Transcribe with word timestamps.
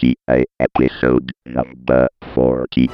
TI 0.00 0.46
episode 0.58 1.30
mm. 1.46 1.54
number 1.54 2.08
40. 2.34 2.88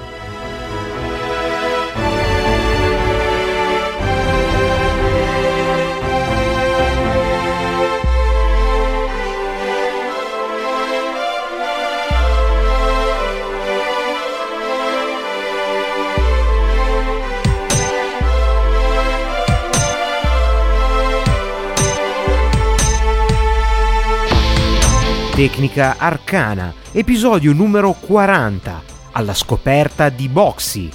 Tecnica 25.36 25.96
Arcana, 25.98 26.72
episodio 26.92 27.52
numero 27.52 27.92
40, 27.92 28.82
alla 29.12 29.34
scoperta 29.34 30.08
di 30.08 30.30
Boxy, 30.30 30.88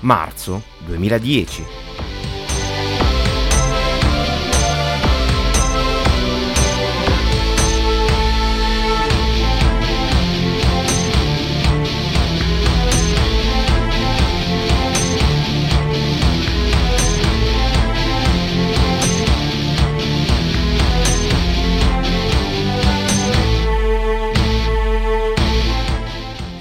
marzo 0.00 0.62
2010. 0.84 1.87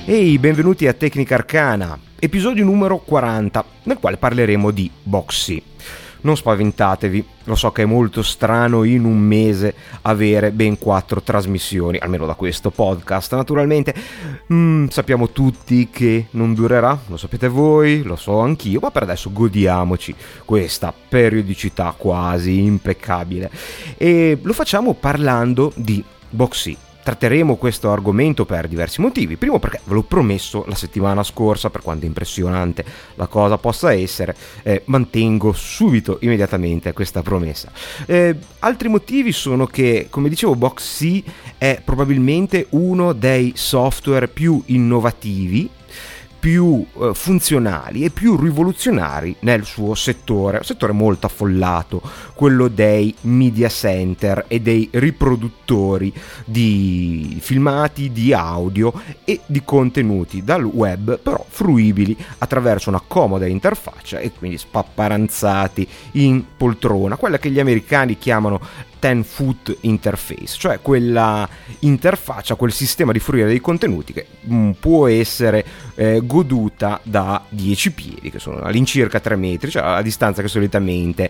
Ehi, 0.09 0.39
benvenuti 0.39 0.87
a 0.87 0.93
Tecnica 0.93 1.35
Arcana, 1.35 1.99
episodio 2.17 2.63
numero 2.63 2.99
40, 2.99 3.65
nel 3.83 3.97
quale 3.99 4.15
parleremo 4.15 4.71
di 4.71 4.89
Boxy. 5.03 5.61
Non 6.21 6.37
spaventatevi, 6.37 7.25
lo 7.43 7.55
so 7.55 7.73
che 7.73 7.81
è 7.81 7.85
molto 7.85 8.23
strano 8.23 8.85
in 8.85 9.03
un 9.03 9.17
mese 9.17 9.75
avere 10.03 10.51
ben 10.51 10.79
quattro 10.79 11.21
trasmissioni, 11.21 11.97
almeno 11.97 12.25
da 12.25 12.35
questo 12.35 12.69
podcast 12.69 13.35
naturalmente. 13.35 13.93
Mm, 14.53 14.87
sappiamo 14.87 15.31
tutti 15.31 15.89
che 15.89 16.27
non 16.31 16.53
durerà, 16.53 16.97
lo 17.07 17.17
sapete 17.17 17.49
voi, 17.49 18.01
lo 18.03 18.15
so 18.15 18.39
anch'io, 18.39 18.79
ma 18.81 18.91
per 18.91 19.03
adesso 19.03 19.33
godiamoci 19.33 20.15
questa 20.45 20.93
periodicità 21.09 21.93
quasi 21.97 22.63
impeccabile. 22.63 23.51
E 23.97 24.39
lo 24.41 24.53
facciamo 24.53 24.93
parlando 24.93 25.73
di 25.75 26.01
Boxy 26.29 26.77
tratteremo 27.07 27.55
questo 27.55 27.89
argomento 27.89 28.43
per 28.43 28.67
diversi 28.67 28.99
motivi. 28.99 29.37
Primo 29.37 29.59
perché 29.59 29.79
ve 29.85 29.93
l'ho 29.93 30.03
promesso 30.03 30.65
la 30.67 30.75
settimana 30.75 31.23
scorsa, 31.23 31.69
per 31.69 31.81
quanto 31.81 32.05
impressionante 32.05 32.83
la 33.15 33.27
cosa 33.27 33.57
possa 33.57 33.93
essere, 33.93 34.35
eh, 34.63 34.81
mantengo 34.87 35.53
subito, 35.53 36.17
immediatamente 36.19 36.91
questa 36.91 37.21
promessa. 37.21 37.71
Eh, 38.05 38.35
altri 38.59 38.89
motivi 38.89 39.31
sono 39.31 39.67
che, 39.67 40.07
come 40.09 40.27
dicevo, 40.27 40.55
Box 40.55 41.23
è 41.57 41.79
probabilmente 41.81 42.67
uno 42.71 43.13
dei 43.13 43.53
software 43.55 44.27
più 44.27 44.61
innovativi 44.65 45.69
più 46.47 46.85
eh, 47.01 47.13
funzionali 47.13 48.05
e 48.05 48.09
più 48.09 48.37
rivoluzionari 48.37 49.35
nel 49.41 49.65
suo 49.65 49.95
settore, 49.95 50.59
un 50.59 50.63
settore 50.63 50.93
molto 50.93 51.25
affollato, 51.25 52.01
quello 52.35 52.69
dei 52.69 53.13
media 53.23 53.67
center 53.67 54.45
e 54.47 54.61
dei 54.61 54.87
riproduttori 54.93 56.13
di 56.45 57.37
filmati, 57.41 58.13
di 58.13 58.31
audio 58.31 58.93
e 59.25 59.41
di 59.45 59.61
contenuti 59.65 60.41
dal 60.41 60.63
web, 60.63 61.19
però 61.19 61.45
fruibili 61.49 62.15
attraverso 62.37 62.87
una 62.87 63.03
comoda 63.05 63.45
interfaccia 63.45 64.19
e 64.19 64.31
quindi 64.31 64.57
spapparanzati 64.57 65.85
in 66.11 66.45
poltrona, 66.55 67.17
quella 67.17 67.39
che 67.39 67.49
gli 67.49 67.59
americani 67.59 68.17
chiamano 68.17 68.61
10 68.99 69.23
foot 69.23 69.77
interface, 69.81 70.57
cioè 70.57 70.79
quella 70.81 71.47
interfaccia, 71.79 72.55
quel 72.55 72.71
sistema 72.71 73.11
di 73.11 73.19
fruire 73.19 73.47
dei 73.47 73.59
contenuti 73.59 74.13
che 74.13 74.25
mh, 74.41 74.55
mm, 74.55 74.71
può 74.71 75.07
essere 75.07 75.65
eh, 75.95 76.21
goduta 76.23 76.99
da 77.03 77.43
10 77.49 77.91
piedi, 77.91 78.31
che 78.31 78.39
sono 78.39 78.61
all'incirca 78.61 79.19
3 79.19 79.35
metri, 79.35 79.71
cioè 79.71 79.83
la 79.83 80.01
distanza 80.01 80.41
che 80.41 80.47
solitamente 80.47 81.29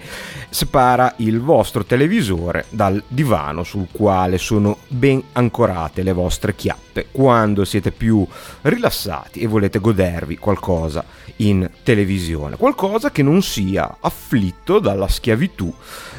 separa 0.50 1.13
il 1.17 1.39
vostro 1.39 1.85
televisore 1.85 2.66
dal 2.69 3.01
divano 3.07 3.63
sul 3.63 3.88
quale 3.91 4.38
sono 4.38 4.77
ben 4.88 5.22
ancorate 5.33 6.03
le 6.03 6.13
vostre 6.13 6.56
chiappe. 6.56 7.07
Quando 7.11 7.63
siete 7.66 7.91
più 7.91 8.25
rilassati 8.61 9.41
e 9.41 9.47
volete 9.47 9.79
godervi 9.79 10.38
qualcosa 10.38 11.03
in 11.38 11.69
televisione, 11.83 12.57
qualcosa 12.57 13.11
che 13.11 13.22
non 13.22 13.41
sia 13.41 13.97
afflitto 14.00 14.79
dalla 14.79 15.07
schiavitù 15.07 15.73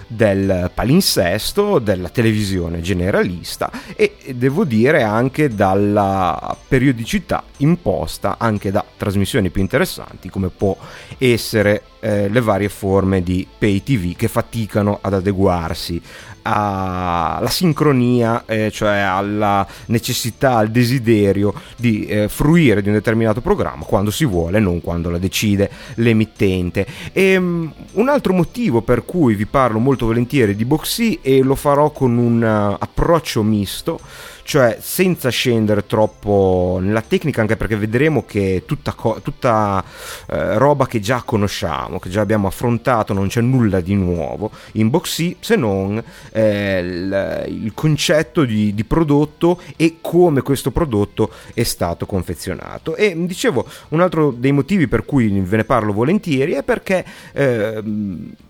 del 0.09 0.71
palinsesto, 0.73 1.79
della 1.79 2.09
televisione 2.09 2.81
generalista 2.81 3.71
e 3.95 4.17
devo 4.35 4.65
dire 4.65 5.03
anche 5.03 5.49
dalla 5.49 6.57
periodicità 6.67 7.45
imposta 7.59 8.37
anche 8.39 8.71
da 8.71 8.85
trasmissioni 8.97 9.51
più 9.51 9.61
interessanti 9.61 10.31
come 10.31 10.49
può 10.49 10.77
essere 11.19 11.83
eh, 12.01 12.29
le 12.29 12.41
varie 12.41 12.69
forme 12.69 13.23
di 13.23 13.47
pay 13.59 13.83
TV 13.83 14.17
che 14.17 14.29
faticano 14.29 14.99
ad 15.01 15.13
adeguarsi 15.13 16.01
alla 16.43 17.49
sincronia, 17.49 18.45
eh, 18.47 18.71
cioè 18.71 18.99
alla 18.99 19.67
necessità, 19.87 20.57
al 20.57 20.71
desiderio 20.71 21.53
di 21.77 22.07
eh, 22.07 22.29
fruire 22.29 22.83
di 22.83 22.89
un 22.89 22.95
determinato 22.95 23.41
programma 23.41 23.85
quando 23.85 24.11
si 24.11 24.25
vuole, 24.25 24.61
non 24.61 24.81
quando 24.81 25.11
la 25.11 25.19
decide 25.19 25.71
l'emittente. 25.95 26.87
E, 27.13 27.37
um, 27.37 27.73
un 27.93 28.09
altro 28.09 28.33
motivo 28.33 28.83
per 28.83 29.05
cui 29.05 29.35
vi 29.35 29.47
parlo 29.47 29.79
molto 29.79 30.07
volentieri 30.07 30.57
di 30.57 30.65
Boxy 30.65 31.19
e 31.23 31.43
lo 31.43 31.55
farò 31.55 31.91
con 31.91 32.17
un 32.17 32.43
uh, 32.43 32.77
approccio 32.79 33.43
misto 33.43 34.01
cioè 34.49 34.79
senza 34.81 35.29
scendere 35.29 35.85
troppo 35.85 36.79
nella 36.81 37.03
tecnica, 37.03 37.43
anche 37.43 37.59
perché 37.59 37.77
vedremo 37.77 38.25
che 38.25 38.63
tutta, 38.65 38.95
co- 38.95 39.21
tutta 39.23 39.85
eh, 40.27 40.57
roba 40.57 40.87
che 40.87 41.01
già 41.01 41.21
conosciamo, 41.23 41.99
che 41.99 42.09
già 42.09 42.23
abbiamo 42.23 42.47
affrontato, 42.47 43.13
non 43.13 43.29
c'è 43.29 43.43
nulla 43.43 43.83
di 43.83 43.95
nuovo 43.95 44.51
in 44.73 44.89
Boxy 44.89 45.37
se 45.41 45.55
non 45.55 46.03
eh, 46.33 46.79
il, 46.79 47.45
il, 47.63 47.73
concetto 47.75 48.47
di, 48.47 48.73
di, 48.73 48.85
prodotto 48.85 49.61
e 49.77 49.99
come 50.01 50.41
questo 50.41 50.71
prodotto 50.71 51.31
è 51.53 51.63
stato 51.63 52.07
confezionato. 52.07 52.97
E 52.97 53.13
dicevo, 53.27 53.67
un 53.89 54.01
altro 54.01 54.31
dei 54.31 54.53
motivi 54.53 54.89
per 54.89 55.05
cui 55.05 55.29
ve 55.29 55.57
ne 55.59 55.65
parlo 55.65 55.93
volentieri 55.93 56.53
è 56.53 56.63
perché... 56.63 57.05
Eh, 57.35 57.83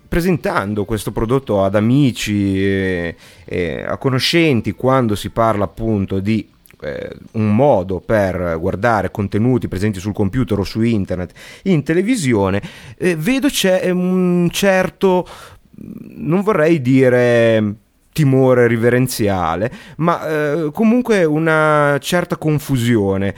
presentando 0.09 0.85
questo 0.85 1.11
prodotto 1.11 1.63
ad 1.63 1.75
amici 1.75 2.61
e, 2.61 3.15
e 3.45 3.83
a 3.83 3.95
conoscenti 3.97 4.73
quando 4.73 5.15
si 5.15 5.29
parla 5.29 5.65
appunto 5.65 6.19
di 6.19 6.45
eh, 6.81 7.09
un 7.33 7.55
modo 7.55 7.99
per 7.99 8.57
guardare 8.59 9.11
contenuti 9.11 9.67
presenti 9.67 9.99
sul 9.99 10.13
computer 10.13 10.57
o 10.57 10.63
su 10.63 10.81
internet 10.81 11.31
in 11.63 11.83
televisione, 11.83 12.61
eh, 12.97 13.15
vedo 13.15 13.49
c'è 13.49 13.89
un 13.91 14.49
certo, 14.51 15.27
non 16.15 16.41
vorrei 16.41 16.81
dire 16.81 17.75
timore 18.11 18.67
riverenziale, 18.67 19.71
ma 19.97 20.27
eh, 20.27 20.69
comunque 20.73 21.23
una 21.23 21.97
certa 22.01 22.37
confusione. 22.37 23.35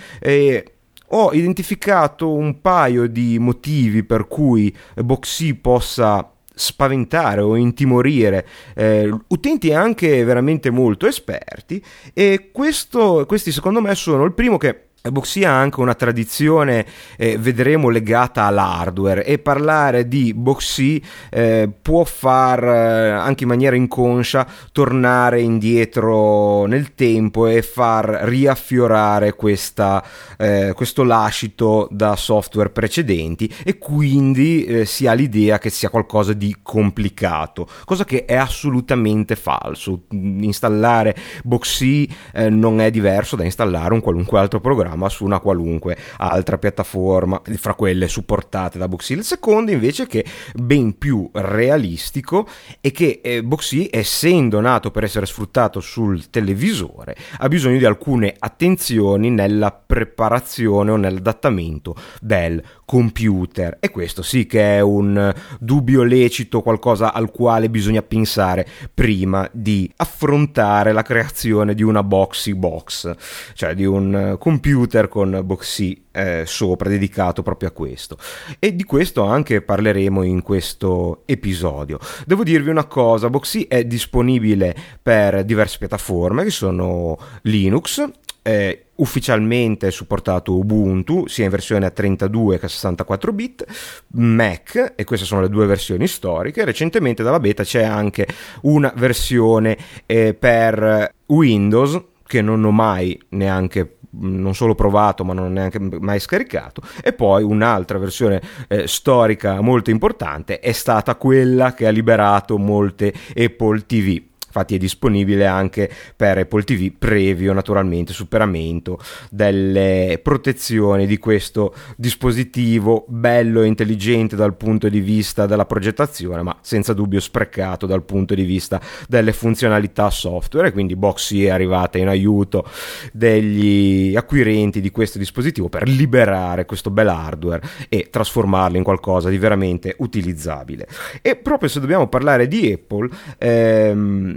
Ho 1.14 1.34
identificato 1.34 2.32
un 2.32 2.62
paio 2.62 3.06
di 3.06 3.38
motivi 3.38 4.04
per 4.04 4.28
cui 4.28 4.74
Boxy 4.96 5.56
possa 5.56 6.31
spaventare 6.54 7.42
o 7.42 7.56
intimorire 7.56 8.46
eh, 8.76 9.10
utenti 9.28 9.74
anche 9.74 10.24
veramente 10.24 10.70
molto 10.70 11.08
esperti 11.08 11.84
e 12.14 12.50
questo, 12.52 13.26
questi 13.28 13.52
secondo 13.52 13.82
me 13.82 13.96
sono 13.96 14.26
il 14.26 14.34
primo 14.34 14.58
che 14.58 14.90
Boxy 15.10 15.44
ha 15.44 15.58
anche 15.58 15.80
una 15.80 15.96
tradizione, 15.96 16.86
eh, 17.18 17.36
vedremo, 17.40 17.90
legata 17.90 18.44
all'hardware 18.44 19.26
e 19.26 19.40
parlare 19.40 20.08
di 20.08 20.32
Boxy 20.36 21.02
eh, 21.32 21.68
può 21.82 22.04
far 22.04 22.64
eh, 22.64 23.10
anche 23.10 23.44
in 23.44 23.50
maniera 23.50 23.76
inconscia 23.76 24.46
tornare 24.72 25.42
indietro 25.42 26.66
nel 26.66 26.94
tempo 26.94 27.48
e 27.48 27.64
far 27.64 28.06
riaffiorare 28.26 29.34
questa, 29.34 30.04
eh, 30.38 30.74
questo 30.76 31.02
lascito 31.04 31.88
da 31.90 32.16
software 32.16 32.70
precedenti 32.70 33.52
e 33.64 33.80
quindi 33.80 34.66
eh, 34.66 34.86
si 34.86 35.08
ha 35.08 35.14
l'idea 35.14 35.58
che 35.58 35.72
sia 35.72 35.90
qualcosa 35.90 36.34
di 36.34 36.58
complicato, 36.62 37.68
cosa 37.86 38.06
che 38.06 38.26
è 38.26 38.36
assolutamente 38.36 39.36
falso. 39.36 40.04
Installare 40.12 41.16
Boxy 41.44 42.08
eh, 42.34 42.52
non 42.52 42.82
è 42.82 42.92
diverso 42.92 43.36
da 43.36 43.44
installare 43.46 43.96
un 43.96 44.02
qualunque 44.02 44.38
altro 44.38 44.60
programma 44.60 44.90
programma 44.92 45.10
su 45.10 45.24
una 45.24 45.40
qualunque 45.40 45.98
altra 46.18 46.58
piattaforma 46.58 47.42
fra 47.56 47.74
quelle 47.74 48.08
supportate 48.08 48.78
da 48.78 48.88
Boxy. 48.88 49.16
Il 49.16 49.24
secondo 49.24 49.72
invece 49.72 50.08
che 50.08 50.26
ben 50.54 50.98
più 50.98 51.30
realistico 51.34 52.48
è 52.80 52.92
che 52.92 53.22
eh, 53.24 53.44
Boxy 53.44 53.88
essendo 53.92 54.60
nato 54.60 54.92
per 54.92 55.04
essere 55.04 55.26
sfruttato 55.26 55.80
sul 55.80 56.30
televisore 56.30 57.16
ha 57.40 57.48
bisogno 57.48 57.78
di 57.78 57.86
alcune 57.86 58.36
attenzioni 58.38 59.30
nella 59.30 59.72
preparazione 59.72 60.92
o 60.92 60.96
nell'adattamento 60.96 61.96
del 62.20 62.62
computer 62.86 63.78
e 63.80 63.90
questo 63.90 64.22
sì 64.22 64.46
che 64.46 64.78
è 64.78 64.82
un 64.82 65.34
dubbio 65.60 66.04
lecito, 66.04 66.62
qualcosa 66.62 67.14
al 67.14 67.32
quale 67.32 67.70
bisogna 67.70 68.02
pensare 68.02 68.68
prima 68.94 69.50
di 69.54 69.90
affrontare 69.96 70.92
la 70.92 71.02
creazione 71.02 71.74
di 71.74 71.84
una 71.84 72.04
boxy 72.04 72.54
box, 72.54 73.14
cioè 73.54 73.74
di 73.76 73.86
un 73.86 74.36
computer 74.38 74.81
con 75.08 75.42
boxy 75.44 76.06
eh, 76.12 76.44
sopra 76.46 76.90
dedicato 76.90 77.42
proprio 77.42 77.70
a 77.70 77.72
questo. 77.72 78.18
E 78.60 78.76
di 78.76 78.84
questo 78.84 79.24
anche 79.24 79.62
parleremo 79.62 80.24
in 80.24 80.42
questo 80.42 81.24
episodio. 81.26 82.00
Devo 82.26 82.44
dirvi 82.44 82.70
una 82.70 82.86
cosa, 82.86 83.30
Boxy 83.30 83.68
è 83.68 83.86
disponibile 83.86 84.76
per 85.02 85.44
diverse 85.46 85.78
piattaforme 85.78 86.44
che 86.44 86.50
sono 86.50 87.18
Linux, 87.44 88.10
eh, 88.44 88.86
ufficialmente 88.96 89.92
supportato 89.92 90.56
Ubuntu 90.56 91.28
sia 91.28 91.46
in 91.46 91.50
versione 91.50 91.86
a 91.86 91.92
32 91.92 92.60
che 92.60 92.66
a 92.66 92.70
64 92.70 93.34
bit, 93.34 93.66
Mac 94.14 94.94
e 94.96 95.04
queste 95.04 95.26
sono 95.26 95.42
le 95.42 95.50
due 95.50 95.66
versioni 95.66 96.08
storiche, 96.08 96.66
recentemente 96.66 97.24
dalla 97.24 97.40
beta 97.40 97.64
c'è 97.64 97.84
anche 97.84 98.28
una 98.62 98.92
versione 98.96 99.78
eh, 100.06 100.34
per 100.34 101.14
Windows 101.28 102.00
che 102.26 102.42
non 102.42 102.64
ho 102.64 102.72
mai 102.72 103.20
neanche 103.30 103.98
non 104.12 104.56
solo 104.56 104.76
provato 104.76 105.24
ma 105.24 105.34
non 105.34 105.54
neanche 105.54 105.80
mai 105.80 106.20
scaricato. 106.20 106.82
E 107.04 107.14
poi 107.14 107.44
un'altra 107.44 107.98
versione 107.98 108.42
eh, 108.68 108.88
storica 108.88 109.62
molto 109.62 109.90
importante 109.90 110.60
è 110.60 110.72
stata 110.72 111.16
quella 111.16 111.74
che 111.74 111.88
ha 111.88 111.92
liberato 111.92 112.58
molte 112.58 113.14
Apple 113.36 113.86
TV 113.86 114.30
infatti 114.52 114.76
è 114.76 114.78
disponibile 114.78 115.48
anche 115.48 115.90
per 116.16 116.38
Apple 116.38 116.64
TV 116.64 116.92
previo 116.98 117.54
naturalmente 117.54 118.12
superamento 118.12 119.00
delle 119.30 120.20
protezioni 120.22 121.08
di 121.08 121.18
questo 121.18 121.74
dispositivo 121.96 123.06
bello 123.08 123.62
e 123.62 123.68
intelligente 123.68 124.36
dal 124.36 124.56
punto 124.56 124.90
di 124.90 125.00
vista 125.00 125.46
della 125.46 125.66
progettazione 125.66 126.42
ma 126.42 126.58
senza 126.62 126.94
dubbio 126.94 127.22
sprecato 127.22 127.86
dal 127.86 128.04
punto 128.04 128.36
di 128.36 128.44
vista 128.44 128.82
delle 129.08 129.32
funzionalità 129.32 130.10
software 130.10 130.68
e 130.68 130.72
quindi 130.72 130.98
Boxy 130.98 131.44
è 131.44 131.50
arrivata 131.50 131.98
in 131.98 132.10
aiuto 132.10 132.66
degli 133.14 134.16
acquirenti 134.16 134.82
di 134.82 134.92
questo 134.92 135.18
dispositivo 135.18 135.70
per 135.70 135.88
liberare 135.88 136.66
questo 136.66 136.90
bel 136.90 137.08
hardware 137.08 137.62
e 137.88 138.10
trasformarlo 138.10 138.78
in 138.78 138.84
qualcosa 138.84 139.30
di 139.30 139.38
veramente 139.38 139.96
utilizzabile. 140.00 140.88
E 141.22 141.38
proprio 141.38 141.70
se 141.70 141.80
dobbiamo 141.80 142.08
parlare 142.08 142.48
di 142.48 142.72
Apple 142.72 143.10
ehm, 143.38 144.36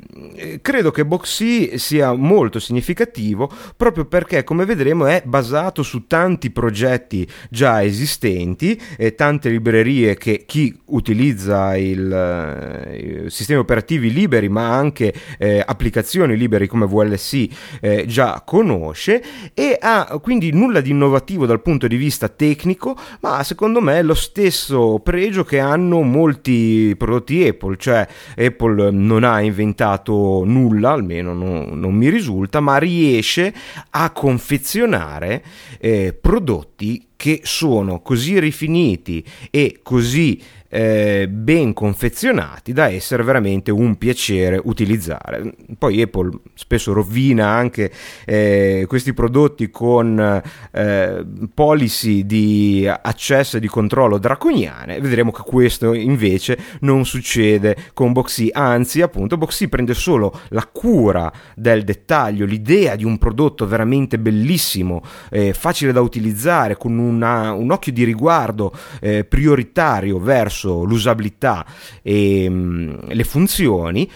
credo 0.61 0.91
che 0.91 1.05
Boxy 1.05 1.79
sia 1.79 2.13
molto 2.13 2.59
significativo 2.59 3.51
proprio 3.77 4.05
perché, 4.05 4.45
come 4.45 4.65
vedremo, 4.65 5.07
è 5.07 5.23
basato 5.25 5.83
su 5.83 6.07
tanti 6.07 6.51
progetti 6.51 7.27
già 7.51 7.83
esistenti 7.83 8.81
e 8.97 9.15
tante 9.15 9.49
librerie 9.49 10.17
che 10.17 10.45
chi 10.47 10.77
utilizza 10.87 11.77
il, 11.77 12.13
eh, 12.13 13.25
sistemi 13.29 13.61
operativi 13.61 14.13
liberi, 14.13 14.49
ma 14.49 14.75
anche 14.75 15.13
eh, 15.39 15.63
applicazioni 15.65 16.37
liberi 16.37 16.67
come 16.67 16.87
VLC 16.87 17.49
eh, 17.81 18.05
già 18.07 18.43
conosce 18.45 19.23
e 19.55 19.77
ha 19.81 20.19
quindi 20.23 20.53
nulla 20.53 20.81
di 20.81 20.91
innovativo 20.91 21.47
dal 21.47 21.63
punto 21.63 21.87
di 21.87 21.97
vista 21.97 22.29
tecnico, 22.29 22.97
ma 23.21 23.43
secondo 23.43 23.81
me 23.81 24.03
lo 24.03 24.15
stesso 24.15 25.01
pregio 25.01 25.45
che 25.45 25.59
hanno 25.59 26.03
molti 26.03 26.95
prodotti 26.97 27.47
Apple, 27.47 27.77
cioè 27.79 28.07
Apple 28.37 28.91
non 28.91 29.25
ha 29.25 29.41
inventato 29.41 29.94
inventato 29.95 30.43
nulla, 30.45 30.91
almeno 30.91 31.33
non, 31.33 31.79
non 31.79 31.95
mi 31.95 32.11
risulta, 32.11 32.61
ma 32.61 32.79
riesce 32.79 33.55
a 33.91 34.11
confezionare 34.11 35.45
eh, 35.79 36.17
prodotti 36.19 37.09
che 37.17 37.41
sono 37.45 38.01
così 38.01 38.39
rifiniti 38.39 39.25
e 39.51 39.81
così 39.83 40.41
eh, 40.75 41.29
ben 41.29 41.73
confezionati 41.73 42.73
da 42.73 42.89
essere 42.89 43.23
veramente 43.23 43.71
un 43.71 43.97
piacere 43.97 44.61
utilizzare. 44.65 45.55
Poi 45.79 46.03
Apple 46.03 46.31
spesso 46.55 46.93
rovina 46.93 47.47
anche 47.47 47.93
eh, 48.25 48.85
questi 48.89 49.15
prodotti 49.15 49.71
con 49.71 50.43
eh, 50.73 51.27
policy 51.55 52.27
di 52.27 52.89
accesso 52.89 53.59
e 53.59 53.61
di 53.61 53.69
controllo 53.69 54.19
draconiane. 54.19 54.99
Vedremo 54.99 55.31
che 55.31 55.43
questo 55.43 55.93
invece 55.93 56.59
non 56.81 57.07
succede 57.07 57.77
con 57.95 58.13
Boxy, 58.13 58.49
anzi 58.53 59.01
appunto 59.01 59.37
Boxy 59.37 59.69
prende 59.69 59.95
solo 59.95 60.41
la 60.49 60.67
cura 60.67 61.33
del 61.55 61.85
dettaglio, 61.85 62.47
l'idea 62.47 62.97
di 62.97 63.05
un 63.05 63.17
prodotto 63.19 63.65
veramente 63.65 64.19
bellissimo, 64.19 65.03
eh, 65.31 65.53
facile 65.53 65.93
da 65.93 66.01
utilizzare, 66.01 66.77
con 66.77 66.99
una, 66.99 67.53
un 67.53 67.71
occhio 67.71 67.93
di 67.93 68.03
riguardo 68.03 68.73
eh, 69.01 69.23
prioritario 69.25 70.19
verso 70.19 70.63
verso 70.65 70.85
l'usabilità 70.85 71.67
e 72.03 72.47
mm, 72.49 72.95
le 73.09 73.25
funzioni, 73.25 74.11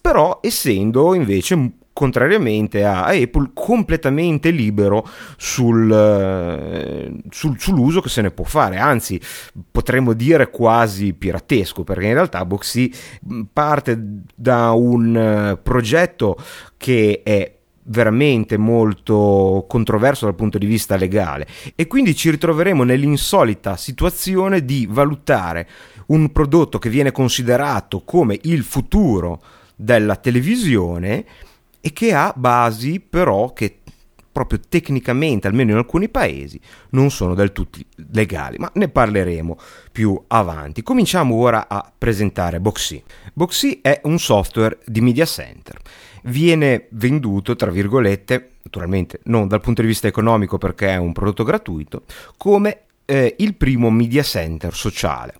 però 0.00 0.40
essendo 0.42 1.14
invece 1.14 1.74
contrariamente 1.94 2.84
a 2.84 3.04
Apple, 3.04 3.50
completamente 3.52 4.50
libero 4.50 5.06
sul, 5.36 5.92
eh, 5.92 7.12
sul, 7.28 7.60
sull'uso 7.60 8.00
che 8.00 8.08
se 8.08 8.22
ne 8.22 8.30
può 8.30 8.44
fare, 8.44 8.78
anzi 8.78 9.20
potremmo 9.70 10.14
dire 10.14 10.50
quasi 10.50 11.12
piratesco, 11.12 11.84
perché 11.84 12.06
in 12.06 12.14
realtà 12.14 12.44
Boxy 12.44 12.90
mm, 13.30 13.42
parte 13.52 13.98
da 14.34 14.72
un 14.72 15.16
eh, 15.16 15.58
progetto 15.62 16.36
che 16.78 17.20
è 17.22 17.60
veramente 17.84 18.56
molto 18.56 19.64
controverso 19.68 20.26
dal 20.26 20.34
punto 20.34 20.58
di 20.58 20.66
vista 20.66 20.96
legale 20.96 21.46
e 21.74 21.86
quindi 21.86 22.14
ci 22.14 22.30
ritroveremo 22.30 22.84
nell'insolita 22.84 23.76
situazione 23.76 24.64
di 24.64 24.86
valutare 24.88 25.68
un 26.06 26.30
prodotto 26.30 26.78
che 26.78 26.90
viene 26.90 27.12
considerato 27.12 28.02
come 28.04 28.38
il 28.42 28.62
futuro 28.62 29.42
della 29.74 30.16
televisione 30.16 31.24
e 31.80 31.92
che 31.92 32.14
ha 32.14 32.32
basi 32.36 33.00
però 33.00 33.52
che 33.52 33.78
proprio 34.32 34.60
tecnicamente, 34.66 35.46
almeno 35.46 35.72
in 35.72 35.76
alcuni 35.76 36.08
paesi, 36.08 36.58
non 36.90 37.10
sono 37.10 37.34
del 37.34 37.52
tutto 37.52 37.78
legali, 38.12 38.56
ma 38.56 38.70
ne 38.74 38.88
parleremo 38.88 39.58
più 39.92 40.20
avanti. 40.28 40.82
Cominciamo 40.82 41.34
ora 41.34 41.68
a 41.68 41.92
presentare 41.96 42.58
Boxy. 42.58 43.02
Boxy 43.34 43.80
è 43.82 44.00
un 44.04 44.18
software 44.18 44.78
di 44.86 45.02
media 45.02 45.26
center. 45.26 45.78
Viene 46.22 46.86
venduto, 46.90 47.56
tra 47.56 47.70
virgolette, 47.70 48.50
naturalmente 48.62 49.20
non 49.24 49.48
dal 49.48 49.60
punto 49.60 49.82
di 49.82 49.88
vista 49.88 50.06
economico 50.06 50.58
perché 50.58 50.88
è 50.88 50.96
un 50.96 51.12
prodotto 51.12 51.44
gratuito, 51.44 52.04
come 52.36 52.82
eh, 53.04 53.34
il 53.38 53.54
primo 53.54 53.90
media 53.90 54.22
center 54.22 54.74
sociale, 54.74 55.34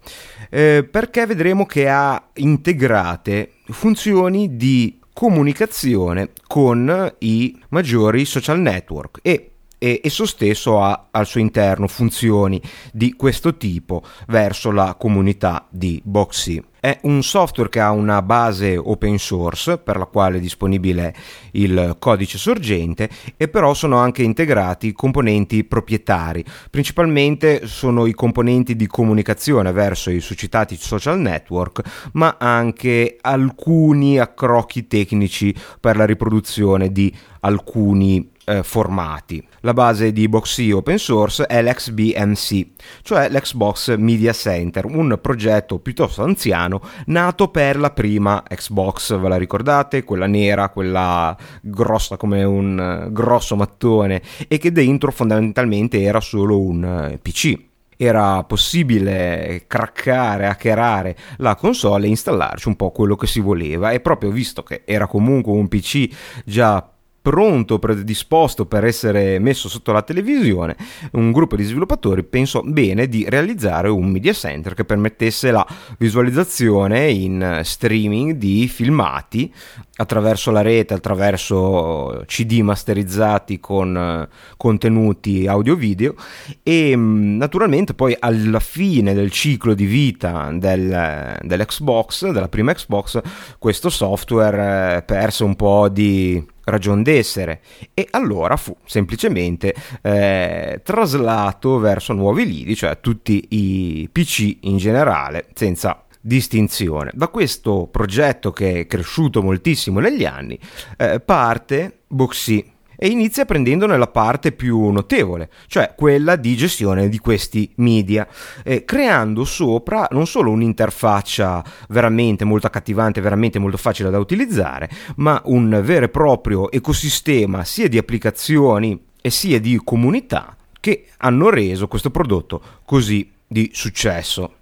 eh, 0.51 0.87
perché 0.89 1.27
vedremo 1.27 1.65
che 1.67 1.89
ha 1.89 2.31
integrate 2.35 3.53
funzioni 3.67 4.57
di 4.57 4.99
comunicazione 5.13 6.31
con 6.47 7.15
i 7.19 7.59
maggiori 7.69 8.25
social 8.25 8.61
network 8.61 9.19
e 9.23 9.52
e 9.83 10.01
esso 10.05 10.27
stesso 10.27 10.81
ha 10.81 11.09
al 11.11 11.27
suo 11.27 11.41
interno 11.41 11.89
funzioni 11.89 12.63
di 12.93 13.15
questo 13.15 13.57
tipo 13.57 14.05
verso 14.29 14.71
la 14.71 14.95
comunità 14.97 15.67
di 15.71 16.01
Boxy. 16.05 16.63
È 16.79 16.99
un 17.03 17.23
software 17.23 17.69
che 17.69 17.79
ha 17.79 17.93
una 17.93 18.23
base 18.23 18.77
open 18.77 19.17
source 19.17 19.79
per 19.79 19.97
la 19.97 20.07
quale 20.07 20.39
è 20.39 20.41
disponibile 20.41 21.15
il 21.53 21.97
codice 21.99 22.39
sorgente 22.39 23.09
e 23.37 23.47
però 23.47 23.73
sono 23.73 23.99
anche 23.99 24.25
integrati 24.25 24.93
componenti 24.93 25.63
proprietari. 25.63 26.45
Principalmente 26.71 27.67
sono 27.67 28.07
i 28.07 28.15
componenti 28.15 28.75
di 28.75 28.89
comunicazione 28.89 29.71
verso 29.71 30.11
i 30.11 30.19
suscitati 30.19 30.77
social 30.77 31.21
network, 31.21 32.11
ma 32.15 32.37
anche 32.39 33.17
alcuni 33.21 34.19
accrocchi 34.19 34.89
tecnici 34.89 35.55
per 35.79 35.97
la 35.97 36.05
riproduzione 36.05 36.91
di 36.91 37.15
alcuni 37.41 38.32
eh, 38.45 38.63
formati. 38.63 39.47
La 39.61 39.73
base 39.73 40.13
di 40.13 40.29
Boxy 40.29 40.71
open 40.71 40.99
source 40.99 41.47
è 41.47 41.63
l'XBMC, 41.63 42.67
cioè 43.03 43.29
l'Xbox 43.29 43.97
Media 43.97 44.33
Center, 44.33 44.85
un 44.87 45.19
progetto 45.21 45.79
piuttosto 45.79 46.23
anziano 46.23 46.81
nato 47.07 47.49
per 47.49 47.79
la 47.79 47.91
prima 47.91 48.43
Xbox, 48.47 49.19
ve 49.19 49.29
la 49.29 49.37
ricordate? 49.37 50.05
Quella 50.05 50.27
nera, 50.27 50.71
quella 50.71 51.37
grossa 51.61 52.17
come 52.17 52.43
un 52.45 53.09
grosso 53.11 53.57
mattone 53.57 54.23
e 54.49 54.59
che 54.59 54.73
dentro 54.73 55.11
fondamentalmente 55.11 56.01
era 56.01 56.21
solo 56.21 56.61
un 56.61 56.85
eh, 56.85 57.19
PC 57.19 57.71
era 58.05 58.43
possibile 58.43 59.65
craccare, 59.69 60.47
hackerare 60.47 61.17
la 61.37 61.55
console 61.55 62.07
e 62.07 62.09
installarci 62.09 62.67
un 62.67 62.75
po' 62.75 62.91
quello 62.91 63.15
che 63.15 63.29
si 63.29 63.39
voleva 63.39 63.93
e 63.93 64.01
proprio 64.01 64.31
visto 64.31 64.65
che 64.65 64.83
era 64.85 65.07
comunque 65.07 65.53
un 65.53 65.69
PC 65.69 66.09
già 66.45 66.92
pronto, 67.23 67.79
predisposto 67.79 68.67
per 68.67 68.85
essere 68.85 69.39
messo 69.39 69.69
sotto 69.69 69.93
la 69.93 70.03
televisione, 70.03 70.77
un 71.13 71.31
gruppo 71.31 71.55
di 71.55 71.63
sviluppatori 71.63 72.25
pensò 72.25 72.63
bene 72.63 73.07
di 73.07 73.25
realizzare 73.29 73.89
un 73.89 74.11
media 74.11 74.33
center 74.33 74.75
che 74.75 74.85
permettesse 74.85 75.53
la 75.53 75.65
visualizzazione 75.99 77.09
in 77.11 77.61
streaming 77.63 78.33
di 78.33 78.67
filmati 78.67 79.53
attraverso 79.97 80.51
la 80.51 80.63
rete, 80.63 80.95
attraverso 80.95 82.25
CD 82.27 82.61
masterizzati 82.61 83.61
con 83.61 83.97
eh, 83.97 84.29
contenuti 84.57 85.47
audio-video 85.47 86.15
e 86.63 86.97
mm, 86.97 87.37
naturalmente 87.37 87.95
poi 87.95 88.17
alla 88.19 88.59
fine 88.59 89.15
del 89.15 89.31
ciclo 89.31 89.75
di 89.75 89.85
vita 89.85 90.51
del, 90.53 91.39
dell'Xbox, 91.43 92.31
della 92.31 92.49
prima 92.49 92.73
Xbox, 92.73 93.21
questo 93.59 93.91
software 93.91 94.97
eh, 94.97 95.03
perse 95.03 95.45
un 95.45 95.55
po' 95.55 95.89
di 95.89 96.45
ragion 96.65 97.03
d'essere 97.03 97.61
e 97.95 98.07
allora 98.11 98.57
fu 98.57 98.77
semplicemente 98.85 99.75
eh, 100.03 100.81
traslato 100.83 101.79
verso 101.79 102.13
nuovi 102.13 102.47
lidi, 102.47 102.75
cioè 102.75 103.01
tutti 103.01 103.47
i 103.51 104.09
PC 104.11 104.59
in 104.63 104.77
generale, 104.77 105.49
senza 105.55 106.05
distinzione. 106.21 107.11
Da 107.15 107.29
questo 107.29 107.89
progetto 107.91 108.53
che 108.53 108.81
è 108.81 108.87
cresciuto 108.87 109.43
moltissimo 109.43 109.99
negli 110.01 110.25
anni 110.25 110.59
eh, 110.97 111.21
parte 111.21 112.01
Boxy 112.07 112.72
e 113.03 113.09
inizia 113.09 113.45
prendendone 113.45 113.99
la 113.99 114.07
parte 114.07 114.53
più 114.53 114.91
notevole, 114.91 115.51
cioè 115.67 115.95
quella 115.97 116.37
di 116.37 116.55
gestione 116.55 117.09
di 117.09 117.19
questi 117.19 117.69
media, 117.79 118.29
eh, 118.63 118.85
creando 118.85 119.43
sopra 119.45 120.07
non 120.13 120.29
solo 120.29 120.53
un'interfaccia 120.53 121.65
veramente 121.89 122.45
molto 122.45 122.69
accattivante, 122.69 123.21
veramente 123.21 123.59
molto 123.59 123.77
facile 123.77 124.09
da 124.09 124.21
utilizzare, 124.21 124.89
ma 125.17 125.43
un 125.47 125.81
vero 125.83 126.05
e 126.05 126.11
proprio 126.11 126.71
ecosistema 126.71 127.65
sia 127.65 127.89
di 127.89 127.99
applicazioni 127.99 129.07
e 129.21 129.31
sia 129.31 129.59
di 129.59 129.81
comunità 129.83 130.57
che 130.79 131.07
hanno 131.17 131.51
reso 131.51 131.89
questo 131.89 132.11
prodotto 132.11 132.63
così 132.85 133.29
di 133.45 133.69
successo. 133.75 134.55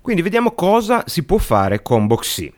Quindi 0.00 0.22
vediamo 0.22 0.52
cosa 0.52 1.02
si 1.06 1.24
può 1.24 1.38
fare 1.38 1.82
con 1.82 2.06
Boxy. 2.06 2.52